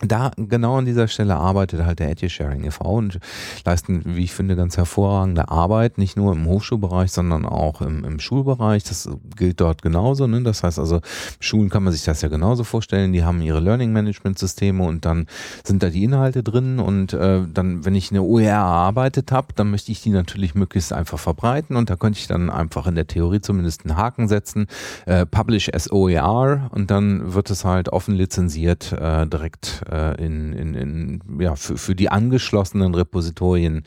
da 0.00 0.32
genau 0.36 0.76
an 0.76 0.84
dieser 0.84 1.08
Stelle 1.08 1.36
arbeitet 1.36 1.84
halt 1.84 1.98
der 1.98 2.10
EduSharing 2.10 2.64
e.V. 2.64 2.84
und 2.84 3.18
leisten, 3.64 4.02
wie 4.04 4.24
ich 4.24 4.32
finde, 4.32 4.56
ganz 4.56 4.76
hervorragende 4.76 5.48
Arbeit, 5.48 5.98
nicht 5.98 6.16
nur 6.16 6.32
im 6.32 6.46
Hochschulbereich, 6.46 7.12
sondern 7.12 7.46
auch 7.46 7.80
im, 7.80 8.04
im 8.04 8.18
Schulbereich. 8.18 8.84
Das 8.84 9.08
gilt 9.36 9.60
dort 9.60 9.82
genauso. 9.82 10.26
Ne? 10.26 10.42
Das 10.42 10.62
heißt 10.62 10.78
also, 10.78 11.00
Schulen 11.40 11.70
kann 11.70 11.84
man 11.84 11.92
sich 11.92 12.04
das 12.04 12.22
ja 12.22 12.28
genauso 12.28 12.64
vorstellen. 12.64 13.12
Die 13.12 13.24
haben 13.24 13.40
ihre 13.40 13.60
Learning 13.60 13.92
Management 13.92 14.38
Systeme 14.38 14.84
und 14.84 15.04
dann 15.04 15.26
sind 15.64 15.82
da 15.82 15.90
die 15.90 16.04
Inhalte 16.04 16.42
drin 16.42 16.78
und 16.80 17.12
äh, 17.12 17.42
dann, 17.52 17.84
wenn 17.84 17.94
ich 17.94 18.10
eine 18.10 18.22
OER 18.22 18.50
erarbeitet 18.50 19.32
habe, 19.32 19.48
dann 19.54 19.70
möchte 19.70 19.92
ich 19.92 20.02
die 20.02 20.10
natürlich 20.10 20.54
möglichst 20.54 20.92
einfach 20.92 21.18
verbreiten 21.18 21.76
und 21.76 21.88
da 21.88 21.96
könnte 21.96 22.18
ich 22.18 22.26
dann 22.26 22.50
einfach 22.50 22.86
in 22.86 22.94
der 22.94 23.06
Theorie 23.06 23.40
zumindest 23.40 23.84
einen 23.84 23.96
Haken 23.96 24.28
setzen, 24.28 24.66
äh, 25.06 25.24
Publish 25.24 25.70
as 25.72 25.90
OER 25.90 26.68
und 26.72 26.90
dann 26.90 27.32
wird 27.32 27.50
es 27.50 27.64
halt 27.64 27.88
offen 27.90 28.14
lizenziert 28.14 28.92
äh, 28.92 29.26
direkt 29.26 29.73
äh, 29.90 30.24
in, 30.24 30.52
in, 30.52 30.74
in, 30.74 31.20
ja, 31.40 31.56
für, 31.56 31.76
für 31.76 31.94
die 31.94 32.08
angeschlossenen 32.08 32.94
Repositorien 32.94 33.84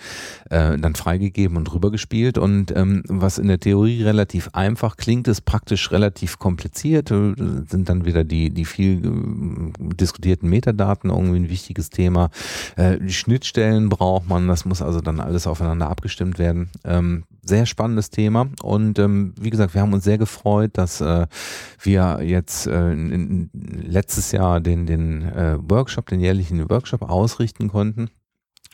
äh, 0.50 0.78
dann 0.78 0.96
freigegeben 0.96 1.58
und 1.58 1.74
rübergespielt. 1.74 2.38
Und 2.38 2.76
ähm, 2.76 3.04
was 3.08 3.38
in 3.38 3.48
der 3.48 3.60
Theorie 3.60 4.04
relativ 4.04 4.50
einfach 4.54 4.98
klingt, 4.98 5.28
ist 5.28 5.42
praktisch 5.42 5.92
relativ 5.92 6.40
kompliziert. 6.40 7.12
Äh, 7.12 7.34
sind 7.68 7.90
dann 7.90 8.06
wieder 8.06 8.24
die, 8.24 8.50
die 8.50 8.66
viel 8.66 9.06
äh, 9.06 9.96
diskutierten 9.96 10.50
Metadaten 10.50 11.10
irgendwie 11.10 11.40
ein 11.40 11.50
wichtiges 11.50 11.90
Thema. 11.90 12.30
Äh, 12.76 12.98
die 13.00 13.14
Schnittstellen 13.14 13.90
braucht 13.90 14.28
man, 14.28 14.48
das 14.48 14.66
muss 14.66 14.82
also 14.82 15.02
dann 15.02 15.20
alles 15.20 15.48
aufeinander 15.48 15.90
abgestimmt 15.90 16.40
werden. 16.40 16.70
Ähm, 16.84 17.24
sehr 17.48 17.66
spannendes 17.66 18.10
Thema. 18.10 18.50
Und 18.62 19.00
ähm, 19.00 19.34
wie 19.40 19.50
gesagt, 19.50 19.74
wir 19.74 19.82
haben 19.82 19.94
uns 19.94 20.04
sehr 20.04 20.18
gefreut, 20.18 20.72
dass 20.74 21.02
äh, 21.02 21.28
wir 21.82 22.20
jetzt 22.22 22.68
äh, 22.68 22.92
in, 22.92 23.50
letztes 23.54 24.32
Jahr 24.32 24.60
den, 24.60 24.86
den 24.86 25.24
äh, 25.24 25.58
Workshop, 25.60 26.08
den 26.08 26.20
jährlichen 26.20 26.70
Workshop 26.70 27.04
ausrichten 27.04 27.70
konnten 27.70 28.10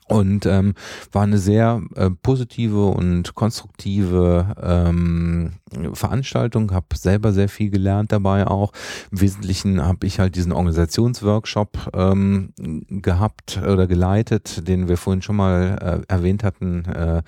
und 0.08 0.46
ähm, 0.46 0.74
war 1.12 1.24
eine 1.24 1.38
sehr 1.38 1.82
äh, 1.96 2.10
positive 2.10 2.88
und 2.88 3.36
konstruktive 3.36 4.56
ähm, 4.62 5.54
Veranstaltung, 5.94 6.72
habe 6.72 6.88
selber 6.96 7.32
sehr 7.32 7.50
viel 7.50 7.70
gelernt 7.70 8.12
dabei 8.12 8.48
auch. 8.48 8.72
Im 9.12 9.22
Wesentlichen 9.22 9.84
habe 9.84 10.06
ich 10.06 10.20
halt 10.20 10.36
diesen 10.36 10.52
Organisationsworkshop 10.52 11.92
ähm, 11.94 12.54
gehabt 12.90 13.60
oder 13.66 13.88
geleitet, 13.88 14.68
den 14.68 14.88
wir 14.88 14.98
vorhin 14.98 15.22
schon 15.22 15.38
mal 15.38 16.04
äh, 16.08 16.14
erwähnt 16.14 16.44
hatten, 16.44 16.86
äh, 16.86 17.24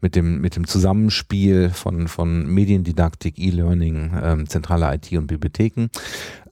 mit 0.00 0.14
dem 0.14 0.40
mit 0.40 0.56
dem 0.56 0.66
Zusammenspiel 0.66 1.70
von 1.70 2.08
von 2.08 2.46
Mediendidaktik, 2.46 3.38
E-Learning, 3.38 4.12
ähm, 4.22 4.48
zentrale 4.48 4.94
IT 4.94 5.12
und 5.12 5.26
Bibliotheken. 5.26 5.88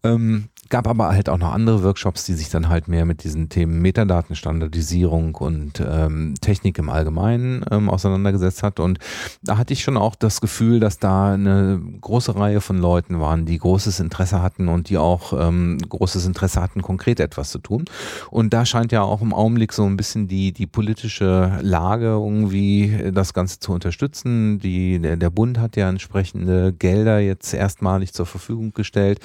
Ähm, 0.02 0.48
gab 0.68 0.86
aber 0.86 1.08
halt 1.08 1.28
auch 1.28 1.38
noch 1.38 1.52
andere 1.52 1.82
Workshops, 1.82 2.24
die 2.24 2.34
sich 2.34 2.50
dann 2.50 2.68
halt 2.68 2.88
mehr 2.88 3.04
mit 3.04 3.24
diesen 3.24 3.48
Themen 3.48 3.80
Metadatenstandardisierung 3.80 5.34
und 5.34 5.82
ähm, 5.86 6.34
Technik 6.40 6.78
im 6.78 6.90
Allgemeinen 6.90 7.64
ähm, 7.70 7.88
auseinandergesetzt 7.88 8.62
hat. 8.62 8.80
Und 8.80 8.98
da 9.42 9.58
hatte 9.58 9.72
ich 9.72 9.82
schon 9.82 9.96
auch 9.96 10.14
das 10.14 10.40
Gefühl, 10.40 10.80
dass 10.80 10.98
da 10.98 11.32
eine 11.32 11.80
große 12.00 12.36
Reihe 12.36 12.60
von 12.60 12.78
Leuten 12.78 13.20
waren, 13.20 13.46
die 13.46 13.58
großes 13.58 14.00
Interesse 14.00 14.42
hatten 14.42 14.68
und 14.68 14.88
die 14.88 14.98
auch 14.98 15.32
ähm, 15.32 15.78
großes 15.88 16.26
Interesse 16.26 16.60
hatten, 16.60 16.82
konkret 16.82 17.20
etwas 17.20 17.50
zu 17.50 17.58
tun. 17.58 17.84
Und 18.30 18.52
da 18.52 18.66
scheint 18.66 18.92
ja 18.92 19.02
auch 19.02 19.22
im 19.22 19.32
Augenblick 19.32 19.72
so 19.72 19.84
ein 19.84 19.96
bisschen 19.96 20.28
die, 20.28 20.52
die 20.52 20.66
politische 20.66 21.58
Lage 21.62 22.06
irgendwie 22.06 23.10
das 23.12 23.34
Ganze 23.34 23.60
zu 23.60 23.72
unterstützen. 23.72 24.58
Die, 24.58 24.98
der, 24.98 25.16
der 25.16 25.30
Bund 25.30 25.58
hat 25.58 25.76
ja 25.76 25.88
entsprechende 25.88 26.72
Gelder 26.72 27.18
jetzt 27.20 27.54
erstmalig 27.54 28.12
zur 28.12 28.26
Verfügung 28.26 28.72
gestellt, 28.72 29.20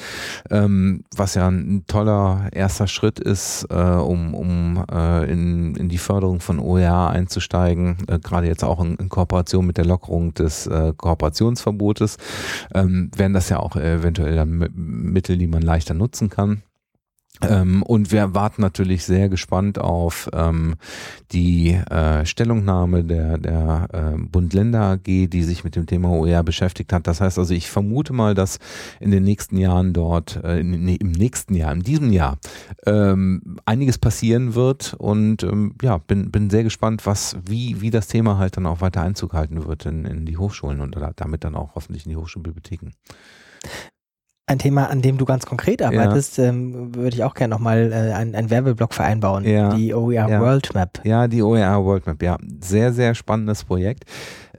ähm, 0.49 1.03
was 1.33 1.41
ja 1.41 1.47
ein 1.47 1.83
toller 1.87 2.49
erster 2.51 2.87
Schritt 2.87 3.19
ist, 3.19 3.65
äh, 3.71 3.75
um, 3.75 4.35
um 4.35 4.85
äh, 4.91 5.31
in, 5.31 5.75
in 5.75 5.89
die 5.89 5.97
Förderung 5.97 6.39
von 6.39 6.59
OER 6.59 7.09
einzusteigen, 7.09 7.97
äh, 8.07 8.19
gerade 8.19 8.45
jetzt 8.47 8.63
auch 8.63 8.79
in, 8.79 8.95
in, 8.95 9.09
Kooperation 9.09 9.65
mit 9.65 9.77
der 9.77 9.85
Lockerung 9.85 10.35
des 10.35 10.67
äh, 10.67 10.93
Kooperationsverbotes, 10.95 12.17
ähm, 12.75 13.09
wären 13.15 13.33
das 13.33 13.49
ja 13.49 13.59
auch 13.59 13.75
eventuell 13.75 14.35
dann 14.35 14.69
Mittel, 14.75 15.37
die 15.37 15.47
man 15.47 15.63
leichter 15.63 15.95
nutzen 15.95 16.29
kann. 16.29 16.61
Ähm, 17.49 17.83
und 17.83 18.11
wir 18.11 18.33
warten 18.33 18.61
natürlich 18.61 19.05
sehr 19.05 19.29
gespannt 19.29 19.79
auf 19.79 20.29
ähm, 20.33 20.75
die 21.31 21.71
äh, 21.71 22.25
Stellungnahme 22.25 23.03
der, 23.03 23.37
der 23.37 23.87
äh, 23.91 24.17
Bund-Länder 24.17 24.81
AG, 24.81 25.03
die 25.03 25.43
sich 25.43 25.63
mit 25.63 25.75
dem 25.75 25.85
Thema 25.85 26.09
OER 26.09 26.43
beschäftigt 26.43 26.93
hat. 26.93 27.07
Das 27.07 27.21
heißt 27.21 27.39
also, 27.39 27.53
ich 27.53 27.69
vermute 27.69 28.13
mal, 28.13 28.33
dass 28.33 28.59
in 28.99 29.11
den 29.11 29.23
nächsten 29.23 29.57
Jahren 29.57 29.93
dort, 29.93 30.39
äh, 30.43 30.63
nee, 30.63 30.95
im 30.95 31.11
nächsten 31.11 31.55
Jahr, 31.55 31.71
in 31.73 31.81
diesem 31.81 32.11
Jahr, 32.11 32.37
ähm, 32.85 33.57
einiges 33.65 33.97
passieren 33.97 34.55
wird 34.55 34.93
und 34.97 35.43
ähm, 35.43 35.75
ja, 35.81 35.97
bin, 35.97 36.31
bin 36.31 36.49
sehr 36.49 36.63
gespannt, 36.63 37.05
was, 37.05 37.37
wie, 37.45 37.81
wie 37.81 37.89
das 37.89 38.07
Thema 38.07 38.37
halt 38.37 38.57
dann 38.57 38.65
auch 38.65 38.81
weiter 38.81 39.01
Einzug 39.01 39.33
halten 39.33 39.65
wird 39.65 39.85
in, 39.85 40.05
in 40.05 40.25
die 40.25 40.37
Hochschulen 40.37 40.81
und 40.81 40.97
damit 41.15 41.43
dann 41.43 41.55
auch 41.55 41.75
hoffentlich 41.75 42.05
in 42.05 42.11
die 42.11 42.17
Hochschulbibliotheken 42.17 42.91
ein 44.45 44.59
Thema, 44.59 44.89
an 44.89 45.01
dem 45.01 45.17
du 45.17 45.25
ganz 45.25 45.45
konkret 45.45 45.81
arbeitest, 45.81 46.37
ja. 46.37 46.45
ähm, 46.45 46.93
würde 46.95 47.15
ich 47.15 47.23
auch 47.23 47.33
gerne 47.33 47.53
nochmal 47.53 47.91
äh, 47.91 48.13
einen, 48.13 48.35
einen 48.35 48.49
Werbeblock 48.49 48.93
vereinbauen. 48.93 49.45
Ja. 49.45 49.73
Die 49.73 49.93
OER 49.93 50.29
ja. 50.29 50.41
World 50.41 50.73
Map. 50.73 50.99
Ja, 51.03 51.27
die 51.27 51.41
OER 51.41 51.83
World 51.83 52.05
Map, 52.05 52.21
ja. 52.21 52.37
Sehr, 52.61 52.91
sehr 52.91 53.15
spannendes 53.15 53.63
Projekt. 53.63 54.03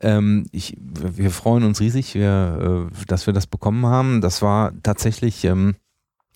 Ähm, 0.00 0.46
ich, 0.52 0.76
wir 0.80 1.30
freuen 1.30 1.64
uns 1.64 1.80
riesig, 1.80 2.14
wir, 2.14 2.88
äh, 2.90 3.04
dass 3.06 3.26
wir 3.26 3.34
das 3.34 3.46
bekommen 3.46 3.86
haben. 3.86 4.20
Das 4.20 4.40
war 4.40 4.72
tatsächlich 4.82 5.44
ähm, 5.44 5.76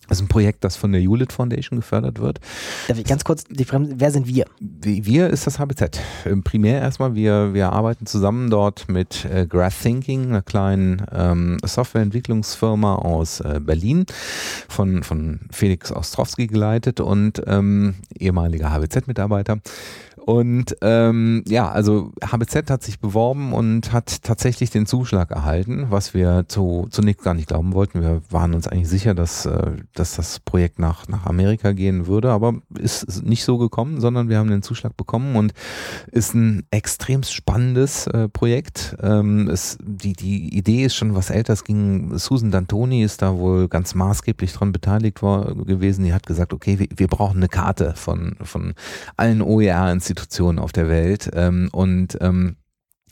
das 0.09 0.17
ist 0.17 0.23
ein 0.23 0.27
Projekt, 0.27 0.63
das 0.63 0.75
von 0.75 0.91
der 0.91 1.01
Hewlett 1.01 1.31
Foundation 1.31 1.79
gefördert 1.79 2.19
wird. 2.19 2.39
Darf 2.87 2.97
ich 2.97 3.05
ganz 3.05 3.23
kurz 3.23 3.43
die 3.45 3.63
Fremde, 3.63 3.95
wer 3.97 4.11
sind 4.11 4.27
wir? 4.27 4.45
Wir 4.59 5.29
ist 5.29 5.47
das 5.47 5.59
HBZ. 5.59 5.99
Ähm, 6.25 6.43
primär 6.43 6.81
erstmal, 6.81 7.15
wir, 7.15 7.53
wir 7.53 7.71
arbeiten 7.71 8.05
zusammen 8.05 8.49
dort 8.49 8.89
mit 8.89 9.25
äh, 9.25 9.45
Graph 9.45 9.81
Thinking, 9.81 10.29
einer 10.29 10.41
kleinen 10.41 11.05
ähm, 11.11 11.57
Softwareentwicklungsfirma 11.63 12.95
aus 12.95 13.39
äh, 13.41 13.59
Berlin, 13.63 14.05
von, 14.67 15.03
von 15.03 15.41
Felix 15.51 15.91
Ostrowski 15.91 16.47
geleitet 16.47 16.99
und 16.99 17.41
ähm, 17.45 17.95
ehemaliger 18.19 18.71
HBZ-Mitarbeiter. 18.71 19.59
Und 20.29 20.77
ähm, 20.81 21.43
ja, 21.47 21.71
also 21.71 22.11
HBZ 22.23 22.69
hat 22.69 22.83
sich 22.83 22.99
beworben 22.99 23.51
und 23.51 23.91
hat 23.91 24.21
tatsächlich 24.21 24.69
den 24.69 24.85
Zuschlag 24.85 25.31
erhalten, 25.31 25.87
was 25.89 26.13
wir 26.13 26.45
zu, 26.47 26.87
zunächst 26.91 27.23
gar 27.23 27.33
nicht 27.33 27.47
glauben 27.47 27.73
wollten. 27.73 28.03
Wir 28.03 28.21
waren 28.29 28.53
uns 28.53 28.67
eigentlich 28.67 28.89
sicher, 28.89 29.15
dass, 29.15 29.47
äh, 29.47 29.71
dass 29.99 30.15
das 30.15 30.39
Projekt 30.39 30.79
nach, 30.79 31.07
nach 31.07 31.25
Amerika 31.25 31.71
gehen 31.71 32.07
würde, 32.07 32.31
aber 32.31 32.55
ist 32.77 33.23
nicht 33.23 33.43
so 33.43 33.57
gekommen, 33.57 34.01
sondern 34.01 34.29
wir 34.29 34.37
haben 34.37 34.49
den 34.49 34.61
Zuschlag 34.61 34.95
bekommen 34.97 35.35
und 35.35 35.53
ist 36.11 36.33
ein 36.33 36.65
extrem 36.71 37.23
spannendes 37.23 38.07
äh, 38.07 38.29
Projekt. 38.29 38.95
Ähm, 39.01 39.47
es, 39.49 39.77
die, 39.81 40.13
die 40.13 40.57
Idee 40.57 40.85
ist 40.85 40.95
schon 40.95 41.15
was 41.15 41.29
älter. 41.29 41.53
Es 41.53 41.63
ging, 41.63 42.17
Susan 42.17 42.53
D'Antoni 42.53 43.03
ist 43.03 43.21
da 43.21 43.37
wohl 43.37 43.67
ganz 43.67 43.95
maßgeblich 43.95 44.53
dran 44.53 44.71
beteiligt 44.71 45.21
war, 45.21 45.55
gewesen. 45.55 46.05
Die 46.05 46.13
hat 46.13 46.25
gesagt, 46.25 46.53
okay, 46.53 46.79
wir, 46.79 46.87
wir 46.95 47.07
brauchen 47.07 47.37
eine 47.37 47.49
Karte 47.49 47.93
von, 47.95 48.35
von 48.41 48.73
allen 49.17 49.41
OER-Institutionen 49.41 50.29
Institutionen 50.29 50.59
auf 50.59 50.71
der 50.71 50.87
Welt. 50.87 51.29
Ähm, 51.33 51.69
und 51.71 52.17
ähm, 52.21 52.55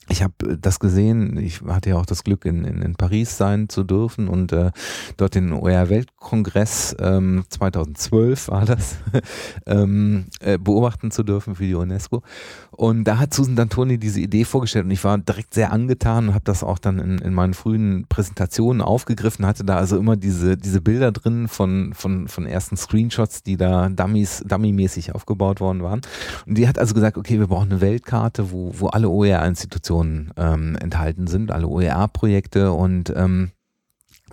ich 0.09 0.23
habe 0.23 0.33
äh, 0.43 0.57
das 0.59 0.79
gesehen, 0.79 1.37
ich 1.37 1.61
hatte 1.61 1.89
ja 1.89 1.97
auch 1.97 2.05
das 2.05 2.23
Glück, 2.23 2.45
in, 2.45 2.63
in, 2.63 2.81
in 2.81 2.95
Paris 2.95 3.37
sein 3.37 3.69
zu 3.69 3.83
dürfen 3.83 4.27
und 4.27 4.51
äh, 4.51 4.71
dort 5.17 5.35
den 5.35 5.51
OER-Weltkongress 5.53 6.95
ähm, 6.99 7.43
2012 7.49 8.47
war 8.49 8.65
das, 8.65 8.97
ähm, 9.65 10.25
äh, 10.39 10.57
beobachten 10.57 11.11
zu 11.11 11.23
dürfen 11.23 11.55
für 11.55 11.63
die 11.63 11.75
UNESCO. 11.75 12.23
Und 12.71 13.05
da 13.05 13.17
hat 13.17 13.33
Susan 13.33 13.57
D'Antoni 13.57 13.97
diese 13.97 14.19
Idee 14.19 14.45
vorgestellt 14.45 14.85
und 14.85 14.91
ich 14.91 15.03
war 15.03 15.17
direkt 15.17 15.53
sehr 15.53 15.71
angetan 15.71 16.29
und 16.29 16.33
habe 16.33 16.45
das 16.45 16.63
auch 16.63 16.79
dann 16.79 16.99
in, 16.99 17.17
in 17.19 17.33
meinen 17.33 17.53
frühen 17.53 18.05
Präsentationen 18.07 18.81
aufgegriffen, 18.81 19.45
hatte 19.45 19.63
da 19.63 19.77
also 19.77 19.97
immer 19.97 20.15
diese, 20.15 20.57
diese 20.57 20.81
Bilder 20.81 21.11
drin 21.11 21.47
von, 21.47 21.93
von, 21.93 22.27
von 22.27 22.45
ersten 22.45 22.77
Screenshots, 22.77 23.43
die 23.43 23.57
da 23.57 23.89
Dummies, 23.89 24.43
Dummy-mäßig 24.45 25.15
aufgebaut 25.15 25.59
worden 25.59 25.81
waren. 25.81 26.01
Und 26.45 26.57
die 26.57 26.67
hat 26.67 26.77
also 26.77 26.93
gesagt, 26.93 27.17
okay, 27.17 27.39
wir 27.39 27.47
brauchen 27.47 27.71
eine 27.71 27.81
Weltkarte, 27.81 28.51
wo, 28.51 28.71
wo 28.77 28.87
alle 28.87 29.09
OER-Institutionen 29.09 29.96
ähm, 30.03 30.75
enthalten 30.79 31.27
sind, 31.27 31.51
alle 31.51 31.67
OER-Projekte 31.67 32.71
und 32.71 33.11
ähm, 33.15 33.51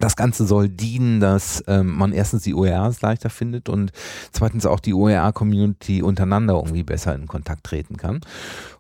Das 0.01 0.17
Ganze 0.17 0.45
soll 0.45 0.69
dienen, 0.69 1.21
dass 1.21 1.63
ähm, 1.69 1.87
man 1.87 2.13
erstens 2.13 2.43
die 2.43 2.55
OERs 2.55 3.01
leichter 3.01 3.31
findet 3.31 3.69
und 3.69 3.93
zweitens 4.33 4.67
auch 4.67 4.81
die 4.81 4.93
OER-Community 4.93 6.03
untereinander 6.03 6.55
irgendwie 6.55 6.83
besser 6.83 7.15
in 7.15 7.29
Kontakt 7.29 7.63
treten 7.63 7.97
kann. 7.97 8.21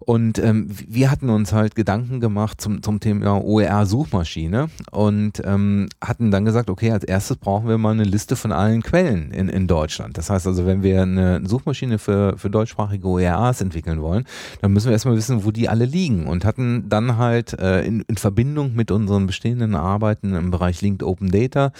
Und 0.06 0.38
ähm, 0.38 0.68
wir 0.68 1.10
hatten 1.10 1.30
uns 1.30 1.52
halt 1.52 1.74
Gedanken 1.74 2.20
gemacht 2.20 2.60
zum, 2.60 2.82
zum 2.82 3.00
Thema 3.00 3.42
OER-Suchmaschine 3.42 4.68
und 4.90 5.42
ähm, 5.44 5.88
hatten 6.02 6.30
dann 6.30 6.44
gesagt, 6.44 6.68
okay, 6.68 6.90
als 6.90 7.04
erstes 7.04 7.38
brauchen 7.38 7.68
wir 7.68 7.78
mal 7.78 7.92
eine 7.92 8.04
Liste 8.04 8.36
von 8.36 8.52
allen 8.52 8.82
Quellen 8.82 9.30
in, 9.30 9.48
in 9.48 9.66
Deutschland. 9.66 10.18
Das 10.18 10.28
heißt 10.28 10.46
also, 10.46 10.66
wenn 10.66 10.82
wir 10.82 11.02
eine 11.02 11.46
Suchmaschine 11.46 11.98
für, 11.98 12.36
für 12.36 12.50
deutschsprachige 12.50 13.06
OERs 13.06 13.62
entwickeln 13.62 14.02
wollen, 14.02 14.24
dann 14.60 14.72
müssen 14.72 14.86
wir 14.86 14.92
erstmal 14.92 15.16
wissen, 15.16 15.44
wo 15.44 15.50
die 15.50 15.68
alle 15.68 15.86
liegen 15.86 16.26
und 16.26 16.44
hatten 16.44 16.88
dann 16.88 17.16
halt 17.16 17.58
äh, 17.58 17.82
in, 17.84 18.02
in 18.02 18.16
Verbindung 18.16 18.74
mit 18.74 18.90
unseren 18.90 19.26
bestehenden 19.26 19.74
Arbeiten 19.74 20.34
im 20.34 20.50
Bereich 20.50 20.82
Linked 20.82 21.02
Open 21.02 21.30
Data 21.30 21.72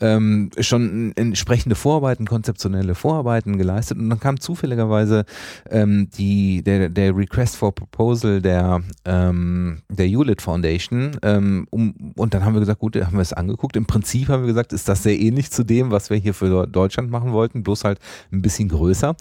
ähm, 0.00 0.50
schon 0.58 1.12
entsprechende 1.14 1.76
Vorarbeiten, 1.76 2.26
konzeptionelle 2.26 2.94
Vorarbeiten 2.94 3.56
geleistet 3.56 3.98
und 3.98 4.10
dann 4.10 4.20
kam 4.20 4.40
zufälligerweise 4.40 5.24
ähm, 5.70 6.08
die, 6.16 6.62
der, 6.62 6.88
der 6.88 7.16
Request 7.16 7.56
for 7.56 7.67
for 7.68 7.74
Proposal 7.74 8.40
der, 8.40 8.80
ähm, 9.04 9.82
der 9.88 10.06
Hewlett 10.06 10.42
Foundation. 10.42 11.16
Ähm, 11.22 11.66
um, 11.70 12.12
und 12.16 12.34
dann 12.34 12.44
haben 12.44 12.54
wir 12.54 12.60
gesagt, 12.60 12.80
gut, 12.80 12.96
haben 12.96 13.16
wir 13.16 13.22
es 13.22 13.32
angeguckt. 13.32 13.76
Im 13.76 13.86
Prinzip 13.86 14.28
haben 14.28 14.42
wir 14.42 14.48
gesagt, 14.48 14.72
ist 14.72 14.88
das 14.88 15.02
sehr 15.02 15.18
ähnlich 15.18 15.50
zu 15.50 15.64
dem, 15.64 15.90
was 15.90 16.10
wir 16.10 16.16
hier 16.16 16.34
für 16.34 16.66
Deutschland 16.66 17.10
machen 17.10 17.32
wollten, 17.32 17.62
bloß 17.62 17.84
halt 17.84 17.98
ein 18.32 18.42
bisschen 18.42 18.68
größer 18.68 19.16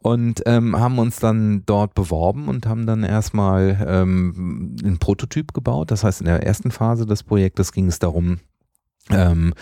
und 0.00 0.42
ähm, 0.46 0.78
haben 0.78 0.98
uns 0.98 1.18
dann 1.18 1.64
dort 1.66 1.94
beworben 1.94 2.48
und 2.48 2.66
haben 2.66 2.86
dann 2.86 3.02
erstmal 3.02 3.84
ähm, 3.88 4.76
einen 4.82 4.98
Prototyp 4.98 5.52
gebaut. 5.52 5.90
Das 5.90 6.04
heißt, 6.04 6.20
in 6.20 6.26
der 6.26 6.44
ersten 6.44 6.70
Phase 6.70 7.04
des 7.04 7.24
Projektes 7.24 7.72
ging 7.72 7.88
es 7.88 7.98
darum, 7.98 8.38
ähm, 9.10 9.54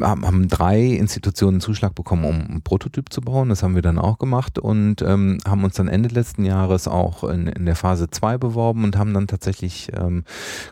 haben 0.00 0.48
drei 0.48 0.82
Institutionen 0.82 1.60
Zuschlag 1.60 1.94
bekommen, 1.94 2.24
um 2.24 2.34
einen 2.34 2.62
Prototyp 2.62 3.12
zu 3.12 3.20
bauen. 3.20 3.48
Das 3.48 3.62
haben 3.62 3.74
wir 3.74 3.82
dann 3.82 3.98
auch 3.98 4.18
gemacht 4.18 4.58
und 4.58 5.02
ähm, 5.02 5.38
haben 5.46 5.64
uns 5.64 5.74
dann 5.74 5.88
Ende 5.88 6.08
letzten 6.08 6.44
Jahres 6.44 6.88
auch 6.88 7.24
in, 7.24 7.46
in 7.46 7.66
der 7.66 7.76
Phase 7.76 8.10
2 8.10 8.38
beworben 8.38 8.84
und 8.84 8.96
haben 8.96 9.14
dann 9.14 9.26
tatsächlich 9.26 9.88
ähm, 9.98 10.24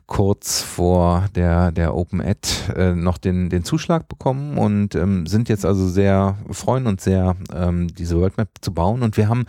kurz 0.06 0.62
vor 0.62 1.26
der, 1.34 1.72
der 1.72 1.94
Open 1.94 2.20
Ed 2.20 2.72
äh, 2.76 2.92
noch 2.92 3.18
den, 3.18 3.50
den 3.50 3.64
Zuschlag 3.64 4.08
bekommen 4.08 4.58
und 4.58 4.94
ähm, 4.94 5.26
sind 5.26 5.48
jetzt 5.48 5.64
also 5.64 5.88
sehr, 5.88 6.36
freuen 6.50 6.86
uns 6.86 7.04
sehr, 7.04 7.36
ähm, 7.54 7.88
diese 7.88 8.18
Worldmap 8.18 8.48
zu 8.60 8.72
bauen. 8.72 9.02
Und 9.02 9.16
wir 9.16 9.28
haben 9.28 9.44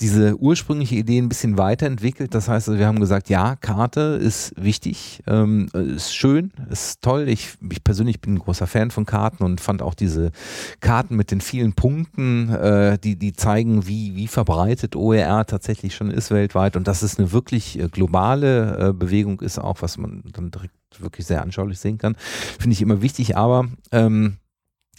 diese 0.00 0.36
ursprüngliche 0.36 0.96
Idee 0.96 1.18
ein 1.18 1.28
bisschen 1.28 1.58
weiterentwickelt. 1.58 2.34
Das 2.34 2.48
heißt, 2.48 2.70
wir 2.76 2.86
haben 2.86 3.00
gesagt, 3.00 3.28
ja, 3.28 3.56
Karte 3.56 4.18
ist 4.20 4.54
wichtig, 4.56 5.22
ähm, 5.26 5.68
ist 5.72 6.14
schön, 6.14 6.52
ist 6.70 7.02
toll. 7.02 7.28
Ich, 7.28 7.56
ich 7.70 7.82
persönlich 7.84 8.01
persönlich 8.02 8.20
bin 8.20 8.34
ein 8.34 8.38
großer 8.40 8.66
Fan 8.66 8.90
von 8.90 9.06
Karten 9.06 9.44
und 9.44 9.60
fand 9.60 9.80
auch 9.80 9.94
diese 9.94 10.32
Karten 10.80 11.14
mit 11.14 11.30
den 11.30 11.40
vielen 11.40 11.74
Punkten, 11.74 12.48
äh, 12.48 12.98
die, 12.98 13.16
die 13.16 13.32
zeigen, 13.32 13.86
wie, 13.86 14.16
wie 14.16 14.26
verbreitet 14.26 14.96
OER 14.96 15.46
tatsächlich 15.46 15.94
schon 15.94 16.10
ist 16.10 16.32
weltweit 16.32 16.76
und 16.76 16.88
dass 16.88 17.02
es 17.02 17.18
eine 17.18 17.30
wirklich 17.30 17.78
äh, 17.78 17.88
globale 17.88 18.88
äh, 18.88 18.92
Bewegung 18.92 19.40
ist, 19.40 19.60
auch 19.60 19.82
was 19.82 19.98
man 19.98 20.24
dann 20.32 20.50
direkt 20.50 20.74
wirklich 20.98 21.26
sehr 21.26 21.42
anschaulich 21.42 21.78
sehen 21.78 21.98
kann, 21.98 22.16
finde 22.58 22.74
ich 22.74 22.82
immer 22.82 23.02
wichtig, 23.02 23.36
aber 23.36 23.68
ähm, 23.92 24.38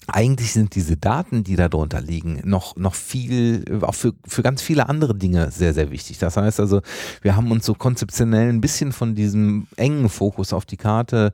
eigentlich 0.07 0.51
sind 0.51 0.75
diese 0.75 0.97
Daten, 0.97 1.43
die 1.43 1.55
darunter 1.55 2.01
liegen, 2.01 2.41
noch, 2.43 2.75
noch 2.75 2.95
viel, 2.95 3.63
auch 3.81 3.95
für, 3.95 4.13
für 4.25 4.43
ganz 4.43 4.61
viele 4.61 4.89
andere 4.89 5.15
Dinge 5.15 5.51
sehr, 5.51 5.73
sehr 5.73 5.91
wichtig. 5.91 6.17
Das 6.17 6.37
heißt 6.37 6.59
also, 6.59 6.81
wir 7.21 7.35
haben 7.35 7.51
uns 7.51 7.65
so 7.65 7.73
konzeptionell 7.73 8.49
ein 8.49 8.61
bisschen 8.61 8.91
von 8.91 9.15
diesem 9.15 9.67
engen 9.77 10.09
Fokus 10.09 10.53
auf 10.53 10.65
die 10.65 10.77
Karte 10.77 11.31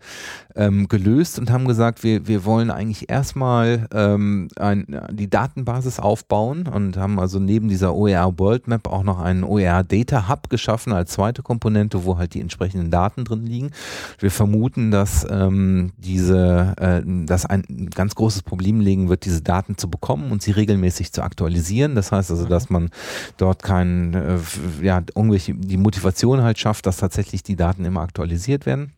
ähm, 0.56 0.88
gelöst 0.88 1.40
und 1.40 1.52
haben 1.52 1.68
gesagt, 1.68 2.04
wir, 2.04 2.28
wir 2.28 2.46
wollen 2.46 2.70
eigentlich 2.70 3.10
erstmal 3.10 3.88
ähm, 3.94 4.50
ein, 4.58 4.86
die 5.12 5.30
Datenbasis 5.30 6.00
aufbauen 6.00 6.68
und 6.68 6.98
haben 6.98 7.20
also 7.20 7.40
neben 7.40 7.70
dieser 7.70 7.96
OER 7.96 8.38
World 8.38 8.68
Map 8.68 8.88
auch 8.88 9.04
noch 9.04 9.20
einen 9.20 9.44
OER 9.44 9.84
Data 9.84 10.30
Hub 10.30 10.50
geschaffen 10.50 10.94
als 10.94 11.12
zweite 11.12 11.42
Komponente, 11.42 12.06
wo 12.06 12.18
halt 12.18 12.34
die 12.34 12.42
entsprechenden 12.42 12.92
Daten 12.92 13.26
drin 13.26 13.46
liegen. 13.46 13.72
Wir 14.20 14.32
vermuten, 14.32 14.92
dass 14.92 15.26
ähm, 15.30 15.92
diese, 15.98 16.76
äh, 16.78 17.02
dass 17.26 17.46
ein 17.46 17.90
ganz 17.94 18.16
großes 18.16 18.44
Problem 18.44 18.59
Problem 18.60 18.82
liegen 18.82 19.08
wird, 19.08 19.24
diese 19.24 19.42
Daten 19.42 19.78
zu 19.78 19.90
bekommen 19.90 20.34
und 20.34 20.42
sie 20.42 20.52
regelmäßig 20.52 21.14
zu 21.14 21.22
aktualisieren. 21.22 21.96
Das 21.96 22.12
heißt 22.12 22.30
also, 22.30 22.46
dass 22.46 22.70
man 22.70 22.90
dort 23.38 23.64
kein, 23.64 24.14
äh, 24.14 24.38
ja, 24.82 25.02
irgendwelche, 25.16 25.54
die 25.56 25.78
Motivation 25.78 26.42
halt 26.44 26.60
schafft, 26.60 26.86
dass 26.86 26.98
tatsächlich 26.98 27.42
die 27.42 27.56
Daten 27.56 27.86
immer 27.86 28.02
aktualisiert 28.02 28.66
werden. 28.66 28.92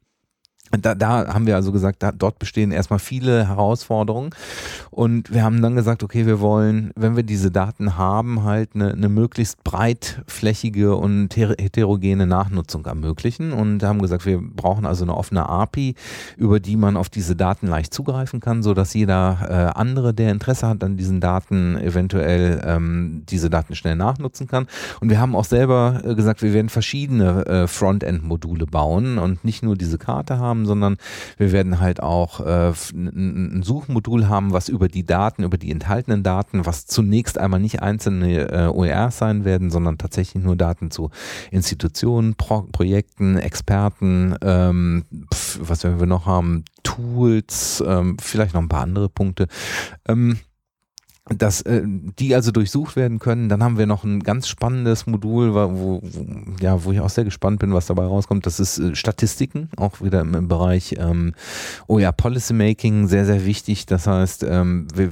Da, 0.79 0.95
da 0.95 1.33
haben 1.33 1.47
wir 1.47 1.55
also 1.55 1.71
gesagt, 1.71 2.03
da, 2.03 2.11
dort 2.11 2.39
bestehen 2.39 2.71
erstmal 2.71 2.99
viele 2.99 3.47
Herausforderungen. 3.47 4.31
Und 4.89 5.33
wir 5.33 5.43
haben 5.43 5.61
dann 5.61 5.75
gesagt, 5.75 6.03
okay, 6.03 6.25
wir 6.25 6.39
wollen, 6.39 6.91
wenn 6.95 7.15
wir 7.15 7.23
diese 7.23 7.51
Daten 7.51 7.97
haben, 7.97 8.43
halt 8.43 8.71
eine, 8.75 8.91
eine 8.91 9.09
möglichst 9.09 9.63
breitflächige 9.63 10.95
und 10.95 11.35
heterogene 11.35 12.27
Nachnutzung 12.27 12.85
ermöglichen. 12.85 13.53
Und 13.53 13.83
haben 13.83 14.01
gesagt, 14.01 14.25
wir 14.25 14.39
brauchen 14.41 14.85
also 14.85 15.03
eine 15.03 15.15
offene 15.15 15.47
API, 15.47 15.95
über 16.37 16.59
die 16.59 16.77
man 16.77 16.97
auf 16.97 17.09
diese 17.09 17.35
Daten 17.35 17.67
leicht 17.67 17.93
zugreifen 17.93 18.39
kann, 18.39 18.63
so 18.63 18.73
dass 18.73 18.93
jeder 18.93 19.73
äh, 19.75 19.79
andere, 19.79 20.13
der 20.13 20.31
Interesse 20.31 20.67
hat 20.67 20.83
an 20.83 20.97
diesen 20.97 21.19
Daten, 21.19 21.77
eventuell 21.77 22.61
ähm, 22.65 23.23
diese 23.29 23.49
Daten 23.49 23.75
schnell 23.75 23.95
nachnutzen 23.95 24.47
kann. 24.47 24.67
Und 24.99 25.09
wir 25.09 25.19
haben 25.19 25.35
auch 25.35 25.45
selber 25.45 26.01
äh, 26.03 26.15
gesagt, 26.15 26.41
wir 26.41 26.53
werden 26.53 26.69
verschiedene 26.69 27.45
äh, 27.45 27.67
Frontend-Module 27.67 28.65
bauen 28.65 29.17
und 29.17 29.43
nicht 29.45 29.63
nur 29.63 29.75
diese 29.75 29.97
Karte 29.97 30.39
haben, 30.39 30.60
haben, 30.61 30.65
sondern 30.65 30.97
wir 31.37 31.51
werden 31.51 31.79
halt 31.79 32.01
auch 32.01 32.39
äh, 32.39 32.73
ein 32.93 33.63
Suchmodul 33.63 34.27
haben, 34.27 34.53
was 34.53 34.69
über 34.69 34.87
die 34.87 35.05
Daten, 35.05 35.43
über 35.43 35.57
die 35.57 35.71
enthaltenen 35.71 36.23
Daten, 36.23 36.65
was 36.65 36.85
zunächst 36.85 37.37
einmal 37.37 37.59
nicht 37.59 37.81
einzelne 37.81 38.51
äh, 38.51 38.67
OERs 38.67 39.17
sein 39.17 39.45
werden, 39.45 39.69
sondern 39.69 39.97
tatsächlich 39.97 40.43
nur 40.43 40.55
Daten 40.55 40.91
zu 40.91 41.09
Institutionen, 41.51 42.35
Pro 42.35 42.61
Projekten, 42.71 43.37
Experten, 43.37 44.35
ähm, 44.41 45.05
was 45.59 45.83
werden 45.83 45.99
wir 45.99 46.07
noch 46.07 46.25
haben, 46.25 46.63
Tools, 46.83 47.83
ähm, 47.85 48.17
vielleicht 48.19 48.53
noch 48.53 48.61
ein 48.61 48.69
paar 48.69 48.83
andere 48.83 49.09
Punkte. 49.09 49.47
Ähm, 50.07 50.37
dass 51.29 51.61
äh, 51.61 51.83
die 51.85 52.33
also 52.33 52.51
durchsucht 52.51 52.95
werden 52.95 53.19
können. 53.19 53.47
Dann 53.47 53.63
haben 53.63 53.77
wir 53.77 53.85
noch 53.85 54.03
ein 54.03 54.21
ganz 54.21 54.47
spannendes 54.47 55.05
Modul, 55.05 55.53
wo, 55.53 55.71
wo, 55.71 56.01
ja, 56.59 56.83
wo 56.83 56.91
ich 56.91 56.99
auch 56.99 57.09
sehr 57.09 57.25
gespannt 57.25 57.59
bin, 57.59 57.73
was 57.73 57.85
dabei 57.85 58.05
rauskommt. 58.05 58.47
Das 58.47 58.59
ist 58.59 58.79
äh, 58.79 58.95
Statistiken, 58.95 59.69
auch 59.77 60.01
wieder 60.01 60.21
im, 60.21 60.33
im 60.33 60.47
Bereich 60.47 60.95
ähm, 60.97 61.33
OER 61.87 62.11
Policy 62.11 62.53
Making, 62.53 63.07
sehr, 63.07 63.25
sehr 63.25 63.45
wichtig. 63.45 63.85
Das 63.85 64.07
heißt, 64.07 64.43
ähm, 64.43 64.87
wir, 64.95 65.11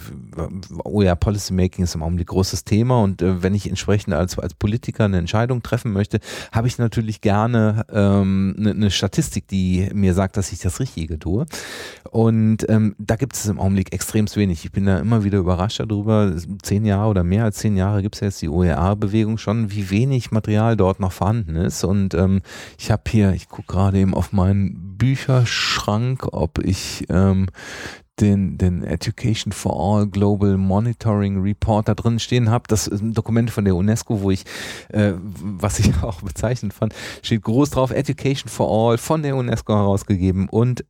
OER 0.84 1.16
Policy 1.16 1.54
Making 1.54 1.84
ist 1.84 1.94
im 1.94 2.02
Augenblick 2.02 2.28
großes 2.28 2.64
Thema 2.64 3.02
und 3.04 3.22
äh, 3.22 3.44
wenn 3.44 3.54
ich 3.54 3.70
entsprechend 3.70 4.16
als, 4.16 4.38
als 4.40 4.56
Politiker 4.56 5.06
eine 5.06 5.20
Entscheidung 5.20 5.62
treffen 5.62 5.94
möchte, 5.94 6.20
habe 6.52 6.68
ich 6.68 6.80
natürlich 6.80 7.22
gerne 7.22 7.86
ähm, 7.94 8.56
eine, 8.58 8.72
eine 8.72 8.92
Statistik, 8.92 9.48
die 9.48 9.90
mir 9.94 10.16
sagt, 10.16 10.38
dass 10.38 10.52
ich 10.52 10.60
das 10.60 10.80
Richtige 10.80 11.20
tue. 11.20 11.46
Und 12.10 12.68
ähm, 12.68 12.96
da 12.98 13.16
gibt 13.16 13.36
es 13.36 13.46
im 13.46 13.60
Augenblick 13.60 13.94
extremst 13.94 14.38
wenig. 14.38 14.66
Ich 14.66 14.72
bin 14.72 14.86
da 14.86 14.98
immer 14.98 15.24
wieder 15.24 15.38
überrascht 15.38 15.80
darüber 15.80 15.99
über 16.02 16.36
zehn 16.62 16.86
Jahre 16.86 17.10
oder 17.10 17.24
mehr 17.24 17.44
als 17.44 17.58
zehn 17.58 17.78
Jahre 17.78 18.02
gibt 18.02 18.16
es 18.16 18.22
jetzt 18.22 18.42
die 18.42 18.50
OER-Bewegung 18.50 19.38
schon, 19.38 19.72
wie 19.72 19.90
wenig 19.90 20.32
Material 20.32 20.76
dort 20.76 21.00
noch 21.00 21.12
vorhanden 21.12 21.56
ist. 21.56 21.84
Und 21.84 22.14
ähm, 22.14 22.42
ich 22.78 22.92
habe 22.92 23.04
hier, 23.08 23.34
ich 23.34 23.50
gucke 23.50 23.74
gerade 23.74 24.00
eben 24.00 24.14
auf 24.14 24.32
meinen 24.32 24.98
Bücherschrank, 24.98 26.28
ob 26.32 26.60
ich 26.60 27.06
ähm, 27.10 27.48
den, 28.20 28.58
den 28.58 28.84
Education 28.84 29.52
for 29.52 29.74
All 29.80 30.08
Global 30.08 30.58
Monitoring 30.58 31.42
Report 31.42 31.88
da 31.88 31.96
drin 31.96 32.20
stehen 32.20 32.50
habe. 32.50 32.66
Das 32.68 32.88
ist 32.88 33.02
ein 33.02 33.14
Dokument 33.14 33.52
von 33.52 33.66
der 33.66 33.76
UNESCO, 33.76 34.22
wo 34.22 34.32
ich, 34.32 34.44
äh, 34.90 35.14
was 35.18 35.80
ich 35.80 35.92
auch 36.04 36.22
bezeichnend 36.22 36.74
fand, 36.74 36.94
steht 37.22 37.44
groß 37.44 37.72
drauf, 37.72 37.92
Education 37.92 38.50
for 38.50 38.70
All 38.70 38.98
von 38.98 39.24
der 39.24 39.36
UNESCO 39.36 39.74
herausgegeben 39.74 40.50
und 40.50 40.84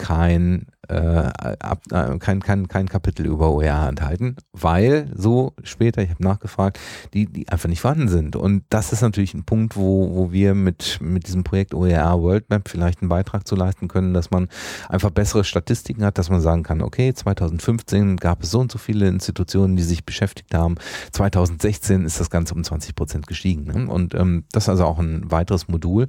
kein, 0.00 0.66
äh, 0.88 0.96
ab, 0.96 1.82
äh, 1.92 2.18
kein, 2.18 2.40
kein, 2.40 2.68
kein 2.68 2.88
Kapitel 2.88 3.26
über 3.26 3.50
OER 3.50 3.86
enthalten, 3.86 4.36
weil 4.52 5.12
so 5.14 5.52
später, 5.62 6.02
ich 6.02 6.08
habe 6.08 6.22
nachgefragt, 6.22 6.80
die, 7.12 7.26
die 7.26 7.46
einfach 7.48 7.68
nicht 7.68 7.82
vorhanden 7.82 8.08
sind. 8.08 8.34
Und 8.34 8.64
das 8.70 8.92
ist 8.92 9.02
natürlich 9.02 9.34
ein 9.34 9.44
Punkt, 9.44 9.76
wo, 9.76 10.14
wo 10.14 10.32
wir 10.32 10.54
mit, 10.54 10.98
mit 11.02 11.26
diesem 11.26 11.44
Projekt 11.44 11.74
OER 11.74 12.22
World 12.22 12.48
Map 12.48 12.68
vielleicht 12.68 13.02
einen 13.02 13.10
Beitrag 13.10 13.46
zu 13.46 13.56
leisten 13.56 13.88
können, 13.88 14.14
dass 14.14 14.30
man 14.30 14.48
einfach 14.88 15.10
bessere 15.10 15.44
Statistiken 15.44 16.02
hat, 16.02 16.16
dass 16.16 16.30
man 16.30 16.40
sagen 16.40 16.62
kann, 16.62 16.80
okay, 16.80 17.12
2015 17.12 18.16
gab 18.16 18.42
es 18.42 18.50
so 18.50 18.60
und 18.60 18.72
so 18.72 18.78
viele 18.78 19.06
Institutionen, 19.06 19.76
die 19.76 19.82
sich 19.82 20.06
beschäftigt 20.06 20.54
haben. 20.54 20.76
2016 21.12 22.06
ist 22.06 22.18
das 22.18 22.30
Ganze 22.30 22.54
um 22.54 22.64
20 22.64 22.94
Prozent 22.94 23.26
gestiegen. 23.26 23.64
Ne? 23.64 23.86
Und 23.86 24.14
ähm, 24.14 24.44
das 24.52 24.64
ist 24.64 24.70
also 24.70 24.86
auch 24.86 24.98
ein 24.98 25.30
weiteres 25.30 25.68
Modul. 25.68 26.08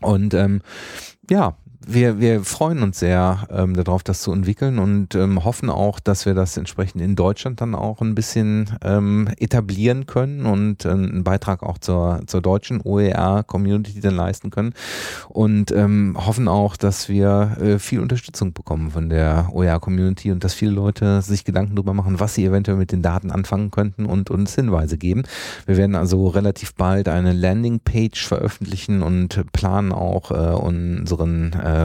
Und 0.00 0.34
ähm, 0.34 0.62
ja, 1.30 1.56
wir, 1.86 2.18
wir 2.20 2.42
freuen 2.42 2.82
uns 2.82 2.98
sehr 2.98 3.46
ähm, 3.50 3.74
darauf, 3.74 4.02
das 4.02 4.20
zu 4.20 4.32
entwickeln 4.32 4.78
und 4.78 5.14
ähm, 5.14 5.44
hoffen 5.44 5.70
auch, 5.70 6.00
dass 6.00 6.26
wir 6.26 6.34
das 6.34 6.56
entsprechend 6.56 7.00
in 7.00 7.14
Deutschland 7.14 7.60
dann 7.60 7.76
auch 7.76 8.00
ein 8.00 8.16
bisschen 8.16 8.76
ähm, 8.82 9.28
etablieren 9.38 10.06
können 10.06 10.46
und 10.46 10.84
äh, 10.84 10.88
einen 10.88 11.22
Beitrag 11.22 11.62
auch 11.62 11.78
zur, 11.78 12.22
zur 12.26 12.42
deutschen 12.42 12.80
OER-Community 12.82 14.00
dann 14.00 14.16
leisten 14.16 14.50
können 14.50 14.74
und 15.28 15.70
ähm, 15.70 16.16
hoffen 16.18 16.48
auch, 16.48 16.76
dass 16.76 17.08
wir 17.08 17.56
äh, 17.60 17.78
viel 17.78 18.00
Unterstützung 18.00 18.52
bekommen 18.52 18.90
von 18.90 19.08
der 19.08 19.50
OER-Community 19.52 20.32
und 20.32 20.42
dass 20.42 20.54
viele 20.54 20.72
Leute 20.72 21.22
sich 21.22 21.44
Gedanken 21.44 21.76
darüber 21.76 21.94
machen, 21.94 22.18
was 22.18 22.34
sie 22.34 22.44
eventuell 22.44 22.78
mit 22.78 22.90
den 22.90 23.02
Daten 23.02 23.30
anfangen 23.30 23.70
könnten 23.70 24.06
und 24.06 24.30
uns 24.30 24.56
Hinweise 24.56 24.98
geben. 24.98 25.22
Wir 25.66 25.76
werden 25.76 25.94
also 25.94 26.26
relativ 26.26 26.74
bald 26.74 27.08
eine 27.08 27.32
Landingpage 27.32 28.26
veröffentlichen 28.26 29.02
und 29.02 29.44
planen 29.52 29.92
auch 29.92 30.32
äh, 30.32 30.34
unseren 30.34 31.52
äh, 31.52 31.75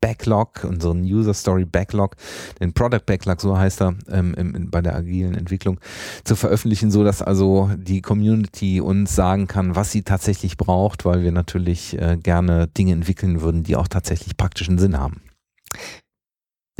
Backlog, 0.00 0.64
unseren 0.64 1.02
User 1.02 1.34
Story 1.34 1.64
Backlog, 1.64 2.16
den 2.60 2.72
Product 2.72 3.04
Backlog, 3.06 3.40
so 3.40 3.56
heißt 3.56 3.82
er, 3.82 3.94
ähm, 4.10 4.34
im, 4.34 4.70
bei 4.70 4.80
der 4.80 4.96
agilen 4.96 5.34
Entwicklung, 5.34 5.78
zu 6.24 6.36
veröffentlichen, 6.36 6.90
so 6.90 7.04
dass 7.04 7.22
also 7.22 7.70
die 7.76 8.02
Community 8.02 8.80
uns 8.80 9.14
sagen 9.14 9.46
kann, 9.46 9.76
was 9.76 9.92
sie 9.92 10.02
tatsächlich 10.02 10.56
braucht, 10.56 11.04
weil 11.04 11.22
wir 11.22 11.32
natürlich 11.32 11.98
äh, 12.00 12.16
gerne 12.16 12.68
Dinge 12.68 12.92
entwickeln 12.92 13.40
würden, 13.40 13.62
die 13.62 13.76
auch 13.76 13.88
tatsächlich 13.88 14.36
praktischen 14.36 14.78
Sinn 14.78 14.98
haben. 14.98 15.20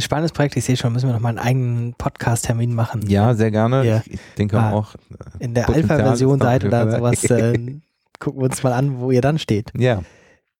Spannendes 0.00 0.32
Projekt, 0.32 0.56
ich 0.56 0.64
sehe 0.64 0.76
schon, 0.76 0.92
müssen 0.92 1.08
wir 1.08 1.12
nochmal 1.12 1.30
einen 1.30 1.38
eigenen 1.38 1.94
Podcast-Termin 1.94 2.74
machen. 2.74 3.08
Ja, 3.08 3.34
sehr 3.34 3.52
gerne. 3.52 3.86
Ja. 3.86 4.02
Ich 4.06 4.18
denke 4.36 4.58
ah, 4.58 4.72
auch. 4.72 4.94
Äh, 4.94 5.44
in 5.44 5.54
der 5.54 5.68
Alpha-Version 5.68 6.40
seid 6.40 6.64
oder 6.64 6.90
sowas, 6.90 7.24
äh, 7.30 7.76
gucken 8.18 8.40
wir 8.40 8.46
uns 8.46 8.62
mal 8.64 8.72
an, 8.72 8.98
wo 8.98 9.12
ihr 9.12 9.20
dann 9.20 9.38
steht. 9.38 9.70
Ja. 9.76 10.02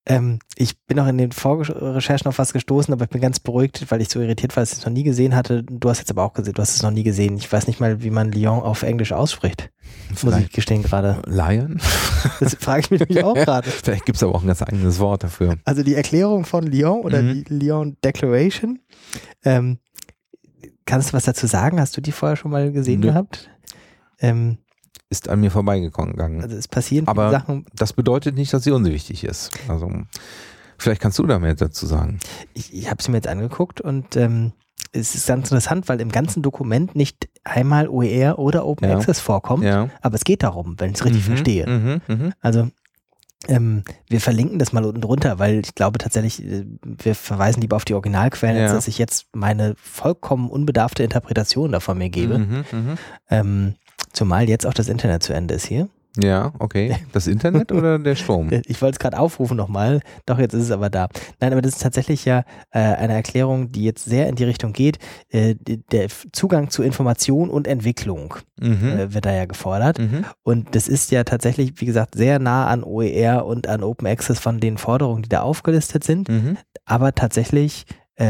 Ähm, 0.07 0.39
ich 0.57 0.79
bin 0.87 1.01
auch 1.01 1.07
in 1.07 1.17
den 1.17 1.33
Vorrecherchen 1.33 2.29
auf 2.29 2.39
was 2.39 2.53
gestoßen, 2.53 2.93
aber 2.93 3.05
ich 3.05 3.11
bin 3.11 3.23
ganz 3.23 3.41
beruhigt, 3.41 3.91
weil 3.91 4.03
ich 4.03 4.11
so 4.11 4.21
irritiert 4.21 4.55
war, 4.55 4.63
dass 4.63 4.73
ich 4.73 4.79
es 4.81 4.85
noch 4.85 4.93
nie 4.93 5.03
gesehen 5.03 5.35
hatte. 5.35 5.63
Du 5.63 5.89
hast 5.89 5.99
jetzt 5.99 6.11
aber 6.11 6.25
auch 6.25 6.35
gesehen, 6.35 6.53
du 6.53 6.61
hast 6.61 6.77
es 6.77 6.83
noch 6.83 6.91
nie 6.91 7.05
gesehen. 7.05 7.39
Ich 7.39 7.51
weiß 7.51 7.67
nicht 7.67 7.81
mal, 7.81 8.03
wie 8.03 8.11
man 8.11 8.31
Lyon 8.31 8.61
auf 8.61 8.83
Englisch 8.83 9.13
ausspricht. 9.13 9.71
Vielleicht 10.15 10.25
muss 10.25 10.39
ich 10.41 10.53
gestehen 10.53 10.83
gerade. 10.83 11.23
Lion? 11.27 11.81
Das 12.41 12.55
frage 12.55 12.81
ich 12.81 12.91
mich 12.91 13.01
nämlich 13.01 13.25
auch 13.25 13.35
gerade. 13.45 13.71
Vielleicht 13.71 14.05
gibt 14.05 14.17
es 14.17 14.23
aber 14.23 14.35
auch 14.35 14.43
ein 14.43 14.47
ganz 14.47 14.63
eigenes 14.63 14.99
Wort 14.99 15.25
dafür. 15.25 15.57
Also 15.65 15.83
die 15.83 15.95
Erklärung 15.95 16.45
von 16.45 16.65
Lyon 16.65 17.01
oder 17.01 17.23
mhm. 17.23 17.45
die 17.45 17.55
Lyon 17.55 17.97
Declaration. 18.05 18.81
Ähm, 19.43 19.79
kannst 20.85 21.11
du 21.11 21.13
was 21.15 21.25
dazu 21.25 21.47
sagen? 21.47 21.81
Hast 21.81 21.97
du 21.97 22.03
die 22.03 22.13
vorher 22.13 22.37
schon 22.37 22.51
mal 22.51 22.73
gesehen 22.73 23.01
Nö. 23.01 23.09
gehabt? 23.09 23.51
Ähm, 24.19 24.59
ist 25.11 25.29
an 25.29 25.41
mir 25.41 25.51
vorbeigegangen. 25.51 26.43
Also 26.43 26.57
es 26.57 26.69
passieren 26.69 27.07
Aber 27.09 27.31
Sachen. 27.31 27.67
Das 27.75 27.93
bedeutet 27.93 28.35
nicht, 28.35 28.53
dass 28.53 28.65
sie 28.65 28.71
unwichtig 28.71 29.25
ist. 29.25 29.51
Also 29.69 29.91
vielleicht 30.79 31.01
kannst 31.01 31.19
du 31.19 31.27
da 31.27 31.39
mehr 31.39 31.55
dazu 31.55 31.87
sagen. 31.87 32.19
Ich, 32.55 32.75
ich 32.75 32.91
habe 32.91 32.99
es 33.01 33.09
mir 33.09 33.17
jetzt 33.17 33.29
angeguckt 33.29 33.81
und 33.81 34.17
ähm, 34.17 34.53
es 34.93 35.15
ist 35.15 35.27
ganz 35.27 35.49
interessant, 35.49 35.89
weil 35.89 36.01
im 36.01 36.11
ganzen 36.11 36.43
Dokument 36.43 36.95
nicht 36.95 37.29
einmal 37.43 37.89
OER 37.89 38.39
oder 38.39 38.67
Open 38.67 38.89
ja. 38.89 38.97
Access 38.97 39.21
vorkommt, 39.21 39.65
ja. 39.65 39.89
aber 40.03 40.15
es 40.15 40.25
geht 40.25 40.43
darum, 40.43 40.77
wenn 40.79 40.91
ich 40.91 40.97
es 40.97 41.05
richtig 41.05 41.23
mhm, 41.23 41.27
verstehe. 41.27 41.67
Mhm, 41.67 42.01
mh. 42.07 42.33
Also 42.41 42.69
ähm, 43.49 43.83
wir 44.09 44.21
verlinken 44.21 44.59
das 44.59 44.73
mal 44.73 44.85
unten 44.85 45.01
drunter, 45.01 45.39
weil 45.39 45.61
ich 45.61 45.75
glaube 45.75 45.99
tatsächlich, 45.99 46.43
äh, 46.43 46.65
wir 46.83 47.15
verweisen 47.15 47.61
lieber 47.61 47.77
auf 47.77 47.85
die 47.85 47.95
Originalquellen, 47.95 48.57
ja. 48.57 48.65
als 48.65 48.73
dass 48.73 48.89
ich 48.89 48.99
jetzt 48.99 49.27
meine 49.35 49.75
vollkommen 49.77 50.49
unbedarfte 50.49 51.03
Interpretation 51.03 51.73
davon 51.73 51.99
mir 51.99 52.11
gebe. 52.11 52.39
Mhm, 52.39 52.65
mh. 52.71 52.95
ähm, 53.31 53.75
Zumal 54.15 54.49
jetzt 54.49 54.67
auch 54.67 54.75
das 54.75 54.89
Internet 54.89 55.23
zu 55.23 55.35
Ende 55.35 55.55
ist 55.55 55.67
hier. 55.67 55.89
Ja, 56.17 56.53
okay. 56.61 56.97
Das 57.13 57.27
Internet 57.27 57.73
oder 57.73 57.99
der 57.99 58.15
Strom? 58.15 58.49
Ich 58.67 58.81
wollte 58.81 58.95
es 58.95 58.99
gerade 59.01 59.19
aufrufen 59.19 59.57
nochmal, 59.57 60.01
doch 60.27 60.39
jetzt 60.39 60.55
ist 60.55 60.65
es 60.65 60.71
aber 60.71 60.89
da. 60.89 61.09
Nein, 61.41 61.53
aber 61.53 61.61
das 61.61 61.75
ist 61.75 61.83
tatsächlich 61.83 62.25
ja 62.25 62.45
äh, 62.71 62.79
eine 62.79 63.15
Erklärung, 63.15 63.73
die 63.73 63.83
jetzt 63.83 64.05
sehr 64.05 64.29
in 64.29 64.37
die 64.37 64.45
Richtung 64.45 64.73
geht. 64.73 64.99
Äh, 65.31 65.57
der 65.91 66.07
Zugang 66.33 66.71
zu 66.71 66.85
Information 66.85 67.51
und 67.51 67.67
Entwicklung 67.67 68.35
mhm. 68.61 68.93
äh, 68.97 69.13
wird 69.13 69.27
da 69.27 69.35
ja 69.35 69.47
gefordert. 69.47 69.99
Mhm. 69.99 70.25
Und 70.45 70.77
das 70.77 70.87
ist 70.87 71.11
ja 71.11 71.25
tatsächlich, 71.25 71.81
wie 71.81 71.87
gesagt, 71.87 72.15
sehr 72.15 72.39
nah 72.39 72.69
an 72.69 72.85
OER 72.85 73.45
und 73.45 73.67
an 73.67 73.83
Open 73.83 74.07
Access 74.07 74.39
von 74.39 74.61
den 74.61 74.79
Forderungen, 74.79 75.23
die 75.23 75.29
da 75.29 75.41
aufgelistet 75.41 76.05
sind. 76.05 76.29
Mhm. 76.29 76.59
Aber 76.85 77.15
tatsächlich 77.15 77.87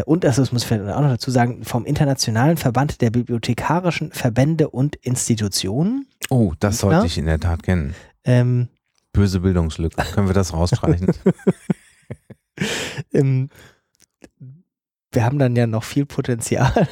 und 0.06 0.24
das 0.24 0.38
muss 0.38 0.62
ich 0.62 0.68
vielleicht 0.68 0.90
auch 0.90 1.00
noch 1.00 1.10
dazu 1.10 1.30
sagen, 1.30 1.64
vom 1.64 1.84
Internationalen 1.84 2.56
Verband 2.56 3.00
der 3.00 3.10
Bibliothekarischen 3.10 4.12
Verbände 4.12 4.70
und 4.70 4.96
Institutionen. 4.96 6.06
Oh, 6.30 6.52
das 6.58 6.78
sollte 6.78 7.00
ja? 7.00 7.04
ich 7.04 7.18
in 7.18 7.26
der 7.26 7.38
Tat 7.38 7.62
kennen. 7.62 7.94
Ähm, 8.24 8.68
Böse 9.12 9.40
Bildungslücke. 9.40 10.02
Können 10.12 10.26
wir 10.26 10.34
das 10.34 10.52
rausstreichen? 10.52 11.12
ähm, 13.12 13.50
wir 15.12 15.24
haben 15.24 15.38
dann 15.38 15.54
ja 15.54 15.66
noch 15.66 15.84
viel 15.84 16.06
Potenzial 16.06 16.88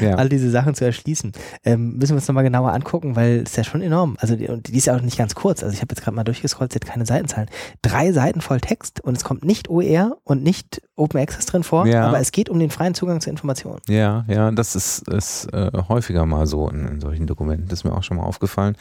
ja. 0.00 0.14
all 0.14 0.28
diese 0.28 0.50
Sachen 0.50 0.74
zu 0.74 0.84
erschließen. 0.84 1.32
Ähm, 1.64 1.96
müssen 1.96 2.10
wir 2.10 2.16
uns 2.16 2.28
nochmal 2.28 2.44
genauer 2.44 2.72
angucken, 2.72 3.16
weil 3.16 3.42
es 3.46 3.56
ja 3.56 3.64
schon 3.64 3.82
enorm. 3.82 4.16
Also 4.20 4.36
die, 4.36 4.48
und 4.48 4.68
die 4.68 4.76
ist 4.76 4.86
ja 4.86 4.96
auch 4.96 5.00
nicht 5.00 5.18
ganz 5.18 5.34
kurz. 5.34 5.62
Also 5.62 5.74
ich 5.74 5.80
habe 5.80 5.92
jetzt 5.92 6.02
gerade 6.02 6.14
mal 6.16 6.24
durchgescrollt, 6.24 6.72
sie 6.72 6.76
hat 6.76 6.86
keine 6.86 7.06
Seitenzahlen. 7.06 7.48
Drei 7.82 8.12
Seiten 8.12 8.40
voll 8.40 8.60
Text 8.60 9.00
und 9.00 9.16
es 9.16 9.24
kommt 9.24 9.44
nicht 9.44 9.68
OER 9.68 10.16
und 10.24 10.42
nicht 10.42 10.82
Open 10.96 11.20
Access 11.20 11.46
drin 11.46 11.62
vor, 11.62 11.86
ja. 11.86 12.06
aber 12.06 12.18
es 12.18 12.32
geht 12.32 12.48
um 12.48 12.58
den 12.58 12.70
freien 12.70 12.94
Zugang 12.94 13.20
zu 13.20 13.30
Informationen. 13.30 13.80
Ja, 13.88 14.24
ja, 14.28 14.50
das 14.50 14.74
ist, 14.74 15.06
ist 15.08 15.46
äh, 15.52 15.70
häufiger 15.88 16.26
mal 16.26 16.46
so 16.46 16.68
in, 16.68 16.86
in, 16.86 17.00
solchen 17.00 17.26
Dokumenten. 17.26 17.68
Das 17.68 17.80
ist 17.80 17.84
mir 17.84 17.92
auch 17.92 18.02
schon 18.02 18.16
mal 18.16 18.24
aufgefallen. 18.24 18.76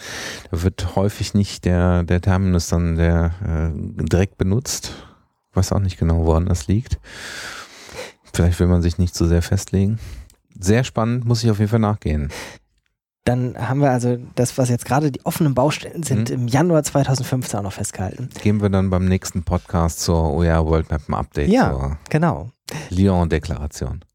Da 0.52 0.64
wird 0.64 0.96
häufig 0.96 1.34
nicht 1.34 1.66
der, 1.66 2.04
der 2.04 2.22
Terminus 2.22 2.68
dann 2.68 2.96
der 2.96 3.32
äh, 3.46 4.06
direkt 4.06 4.38
benutzt. 4.38 4.94
Weiß 5.54 5.72
auch 5.72 5.80
nicht 5.80 5.98
genau, 5.98 6.26
woran 6.26 6.48
das 6.48 6.68
liegt. 6.68 7.00
Vielleicht 8.34 8.60
will 8.60 8.68
man 8.68 8.82
sich 8.82 8.98
nicht 8.98 9.16
zu 9.16 9.26
so 9.26 9.30
sehr 9.30 9.42
festlegen 9.42 10.00
sehr 10.60 10.84
spannend, 10.84 11.26
muss 11.26 11.44
ich 11.44 11.52
auf 11.52 11.60
jeden 11.60 11.70
Fall 11.70 11.80
nachgehen. 11.80 12.30
Dann 13.28 13.58
haben 13.58 13.82
wir 13.82 13.92
also 13.92 14.18
das, 14.36 14.58
was 14.58 14.70
jetzt 14.70 14.86
gerade 14.86 15.12
die 15.12 15.26
offenen 15.26 15.54
Baustellen 15.54 16.04
sind, 16.04 16.30
mhm. 16.30 16.36
im 16.36 16.48
Januar 16.48 16.84
2015 16.84 17.60
auch 17.60 17.64
noch 17.64 17.74
festgehalten. 17.74 18.30
Gehen 18.42 18.62
wir 18.62 18.70
dann 18.70 18.90
beim 18.90 19.06
nächsten 19.06 19.44
Podcast 19.44 20.00
zur 20.00 20.34
OER 20.34 20.66
World 20.66 20.90
Map 20.90 21.02
Update. 21.12 21.50
Ja, 21.50 21.98
genau. 22.10 22.52
Lyon-Deklaration. 22.90 24.06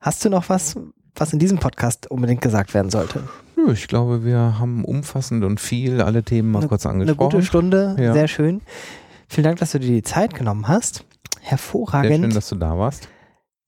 Hast 0.00 0.24
du 0.24 0.30
noch 0.30 0.48
was, 0.48 0.76
was 1.16 1.32
in 1.32 1.40
diesem 1.40 1.58
Podcast 1.58 2.10
unbedingt 2.10 2.42
gesagt 2.42 2.74
werden 2.74 2.90
sollte? 2.90 3.24
Ich 3.72 3.88
glaube, 3.88 4.24
wir 4.24 4.58
haben 4.58 4.84
umfassend 4.84 5.42
und 5.42 5.58
viel 5.58 6.00
alle 6.00 6.22
Themen 6.22 6.52
mal 6.52 6.60
eine, 6.60 6.68
kurz 6.68 6.86
angesprochen. 6.86 7.20
Eine 7.20 7.30
gute 7.30 7.46
Stunde, 7.46 7.96
ja. 7.98 8.12
sehr 8.12 8.28
schön. 8.28 8.60
Vielen 9.28 9.44
Dank, 9.44 9.58
dass 9.58 9.72
du 9.72 9.80
dir 9.80 9.90
die 9.90 10.02
Zeit 10.02 10.34
genommen 10.34 10.68
hast. 10.68 11.04
Hervorragend. 11.40 12.10
Sehr 12.10 12.18
schön, 12.20 12.34
dass 12.34 12.48
du 12.50 12.56
da 12.56 12.78
warst. 12.78 13.08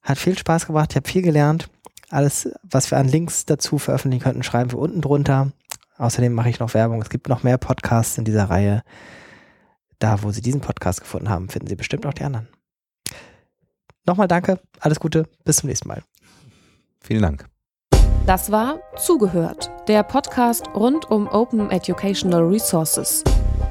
Hat 0.02 0.18
viel 0.18 0.38
Spaß 0.38 0.66
gemacht, 0.66 0.90
ich 0.92 0.96
habe 0.96 1.08
viel 1.08 1.22
gelernt. 1.22 1.68
Alles, 2.10 2.48
was 2.62 2.90
wir 2.90 2.98
an 2.98 3.08
Links 3.08 3.46
dazu 3.46 3.78
veröffentlichen 3.78 4.22
könnten, 4.22 4.42
schreiben 4.42 4.70
wir 4.70 4.78
unten 4.78 5.00
drunter. 5.00 5.52
Außerdem 5.98 6.32
mache 6.32 6.50
ich 6.50 6.60
noch 6.60 6.74
Werbung. 6.74 7.00
Es 7.02 7.08
gibt 7.08 7.28
noch 7.28 7.42
mehr 7.42 7.58
Podcasts 7.58 8.18
in 8.18 8.24
dieser 8.24 8.44
Reihe. 8.44 8.82
Da, 9.98 10.22
wo 10.22 10.30
Sie 10.30 10.42
diesen 10.42 10.60
Podcast 10.60 11.00
gefunden 11.00 11.30
haben, 11.30 11.48
finden 11.48 11.68
Sie 11.68 11.76
bestimmt 11.76 12.06
auch 12.06 12.12
die 12.12 12.24
anderen. 12.24 12.48
Nochmal 14.06 14.28
danke, 14.28 14.60
alles 14.78 15.00
Gute, 15.00 15.28
bis 15.44 15.58
zum 15.58 15.68
nächsten 15.68 15.88
Mal. 15.88 16.02
Vielen 17.00 17.22
Dank. 17.22 17.46
Das 18.26 18.52
war 18.52 18.80
Zugehört, 18.96 19.70
der 19.88 20.02
Podcast 20.02 20.68
rund 20.74 21.10
um 21.10 21.28
Open 21.28 21.70
Educational 21.70 22.42
Resources. 22.42 23.24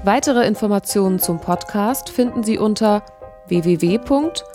Weitere 0.03 0.45
Informationen 0.45 1.19
zum 1.19 1.39
Podcast 1.39 2.09
finden 2.09 2.43
Sie 2.43 2.57
unter 2.57 3.03
www.open 3.47 4.54